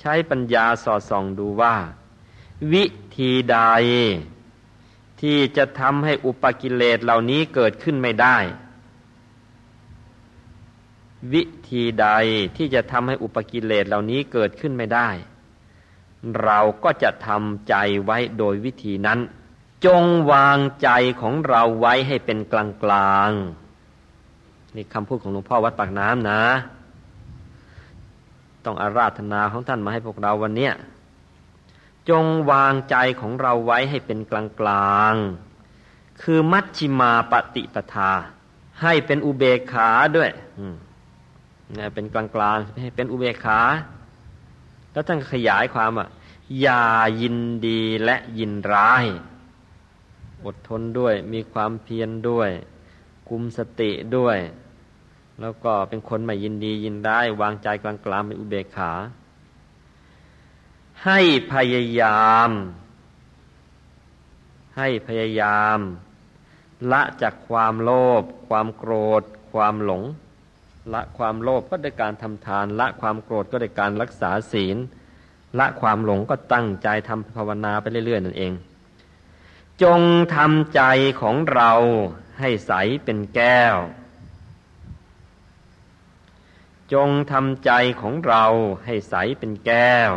[0.00, 1.74] ใช้ปัญญาสอดส่องดูว่า
[2.72, 2.84] วิ
[3.16, 3.58] ธีใด
[5.20, 8.36] ที่จะทำให้อุปกิเลสเหล่านี้เกิดขึ้นไม่ได้
[11.32, 12.08] วิธีใด
[12.56, 15.08] ที่จะทำให้อุปกิเลสเหล่านี้เกิดขึ้นไม่ได้
[16.44, 17.74] เราก็จะทำใจ
[18.04, 19.18] ไว้โดยวิธีนั้น
[19.86, 20.88] จงวางใจ
[21.20, 23.30] ของเราไว้ให้เป็นกลางกลาง
[24.76, 26.42] นี่คำพูดของหลวงพ่อวัดปากน้ำนะ
[28.64, 30.72] ต้องอาราธนาของท่านมาให้พวกเราวันเนี้ย
[32.08, 35.14] จงวางใจของเราไว้ให้เป็นกลางกลาง
[36.22, 38.12] คือมัชชิมาปฏิปทา
[38.82, 40.64] ให้เป็นอุเบกขาด้วยเป็
[41.78, 41.80] น
[42.14, 42.58] กลางกลาง
[42.96, 43.60] เป็นอุเบกขา
[44.92, 46.08] แล้วท่านขยายความอะ
[46.60, 46.84] อย่า
[47.20, 47.36] ยิน
[47.66, 49.04] ดีและยินร้าย
[50.44, 52.50] อดทนด้วยมีความเพียรด้วย
[53.28, 54.38] กุมสติด้วย
[55.40, 58.92] แล้วก็เป็นคนไม่ยินดียินร้ายวางใจกลางกลางเป็นอุเบกขา
[61.04, 61.20] ให้
[61.52, 62.50] พยายาม
[64.76, 65.78] ให้พยายาม
[66.92, 67.90] ละจากความโล
[68.20, 69.22] ภความโกรธ
[69.52, 70.02] ความหลง
[70.92, 74.76] ละความโลภก็ด้วยการทำทาน ละความโกรธก็ด้วยการรักษาศีล
[75.58, 78.52] ละความหลงก็ตั้งใจทำภาวนาไปเรื่อยๆนั่นเอง
[79.82, 80.00] จง
[80.36, 80.82] ทำใจ
[81.20, 81.72] ของเรา
[82.40, 82.72] ให้ใส
[83.04, 83.76] เป็นแก้ว
[86.92, 88.44] จงทำใจของเรา
[88.84, 90.12] ให้ใสเป็นแก้ว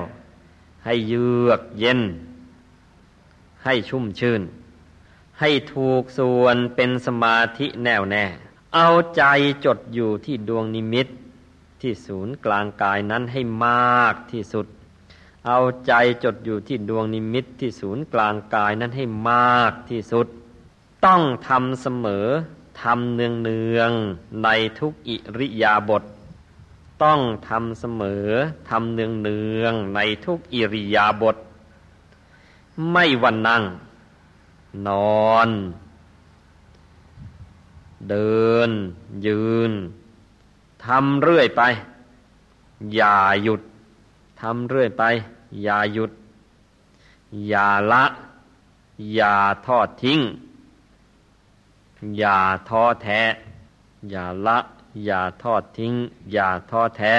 [0.86, 2.02] ให้เยือกเย็น
[3.64, 4.42] ให้ชุ่มชื่น
[5.40, 8.26] ให้ถูกส่วนเป็นสมาธิแน่วแน่
[8.78, 9.24] เอาใจ
[9.66, 11.08] จดอยู่ที่ดวงนิมิต
[11.82, 14.68] ที่ศูนย์กลางกายนั้นให้มากที่สุด
[15.48, 15.94] เอาใจ
[16.24, 20.28] จดอยู่ที่ดวงนิมิตที่ศูนย์กลางกายนั้นให้มากที่สุด
[21.06, 22.28] ต้องทำเสมอ
[22.82, 23.92] ทำเนืองเนือง
[24.44, 24.48] ใน
[24.80, 26.04] ทุกอิริยาบถ
[27.04, 27.20] ต้อง
[27.50, 28.28] ทำเสมอ
[28.70, 31.36] ทำเนืองเนืองในทุกอิริยาบถ
[32.92, 33.64] ไม่วันนั่ง
[34.88, 34.90] น
[35.30, 35.50] อน
[38.10, 38.70] เดิน
[39.26, 39.72] ยืน
[40.86, 41.62] ทำเรื่อยไป
[42.94, 43.62] อย่าหยุด
[44.42, 45.04] ทำเรื่อยไป
[45.64, 46.12] อย่าหยุด
[47.48, 48.04] อย่าละ
[49.14, 49.36] อย่า
[49.68, 50.20] ทอดทิ้ง
[52.18, 52.38] อย่า
[52.70, 53.22] ท้อแท้
[54.10, 54.58] อย่าละ
[55.06, 55.94] อย่าทอดทิ้ง
[56.32, 57.16] อย่าท้อแท้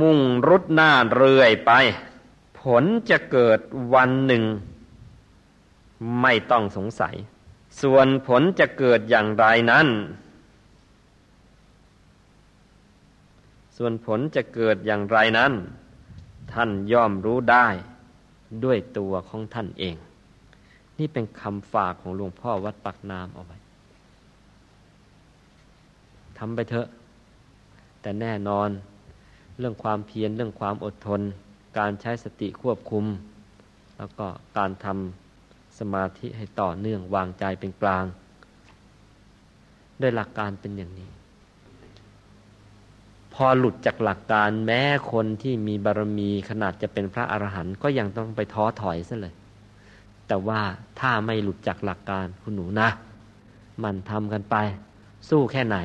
[0.00, 0.18] มุ่ง
[0.48, 1.72] รุดหน้าเรื่อยไป
[2.58, 3.60] ผลจะเกิด
[3.94, 4.44] วันหนึ่ง
[6.20, 7.14] ไม่ต้องสงสัย
[7.82, 9.88] ส่วนผลจะเกิดอย่างไรนั้น
[13.76, 15.52] ส่วนผลจะเกิดอย่างไรนั้น
[16.52, 17.66] ท่านย่อมรู้ได้
[18.64, 19.96] ด้วยตัวของท่านเอง
[20.98, 23.56] นี่เป็นคำฝากของหลวงพ่อวัดปักน้ำเอาไว้
[26.38, 26.86] ทำไปเถอะ
[28.00, 28.68] แต่แน่นอน
[29.58, 31.20] เรื่องความเพียรเรื่องความอดทน
[31.78, 33.04] การใช้สติควบคุม
[33.98, 34.26] แล้วก็
[34.58, 35.23] การทำ
[35.78, 38.04] สมาธิให้ต่อเนื่องวางใจเป็นกลาง
[40.00, 41.10] ด้วยหลักการเป็นอย่างนี้
[43.34, 44.82] พอหลุดจากหลักการแม้
[45.12, 49.34] คนที่มีบารมีขนาดจะเป็นพระอรหันต์ก็ยังต้องไปท้อถอยซะเลย
[50.28, 50.60] แต่ว่า
[51.00, 52.88] ถ้าไม่หลุดจากหลักการคุณหนูนะ
[53.84, 54.56] มันทำกันไป
[55.28, 55.78] สู้แค่ไหน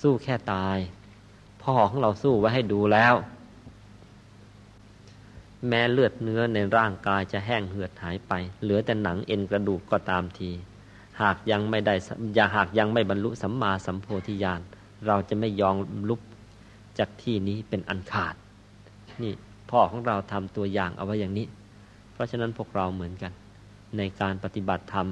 [0.00, 0.78] สู้แค่ตาย
[1.62, 3.14] พ่อของเราสู้ไว้ให้ดูแล้ว
[5.68, 8.32] แม้เลือดเนื้อในร่างกายจะแห้งเหือดหายไป
[8.62, 10.50] เหลือแต่หนังเอ็นกระดูกก็ตามที
[11.22, 11.94] หากยังไม่ได้
[12.34, 14.60] อย่าหากยังไม่บรรลุสัมมาสัมโพธิญาณ
[15.06, 15.76] เราจะไม่ยอม
[16.08, 16.20] ลุก
[16.98, 18.34] จากที่นี้เป็นอันขาด
[19.22, 19.32] นี่
[19.70, 21.46] พ่อของเราทำตัวอย่างเอาไว้อย่างนี้
[22.12, 23.32] เพราะฉะนั้นพวกเราเหมือนกัน
[23.96, 25.08] ในการปฏิบัติธรรม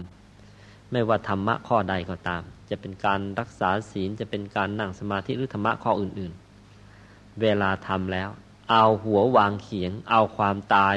[0.92, 8.28] ไม่ว่าธรรมะข้อใดก็ตาม จะเป็นการรักษาศีลจะเป็นการนั่งสมาธิหรือธรรมะข้ออื่นๆ เวลาทำแล้ว
[8.70, 10.96] เอาหัววางเขียง เอาความตาย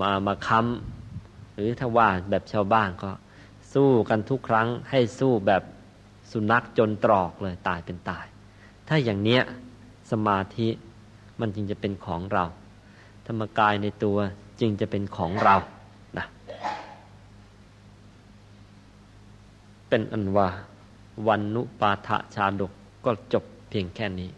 [0.00, 3.10] มามาค้ำหรือถ้าว่าแบบชาวบ้านก็
[3.74, 5.62] สู้กันทุกครั้งให้สู้แบบ
[6.30, 8.26] สุนัขจนตรอกเลยตายเป็นตาย
[8.88, 9.42] ถ้าอย่างเนี้ย
[10.10, 10.68] สมาธิ
[11.40, 12.44] มันจึงจะเป็นของเรา
[13.26, 14.16] ธรรมกายในตัว
[14.60, 15.56] จึงจะเป็นของเรา
[16.18, 16.26] นะ
[19.88, 20.48] เป็นอันว่า
[21.28, 22.72] วันนุปาทะชาดก
[23.04, 24.30] ก็จบเพียงแค่นี้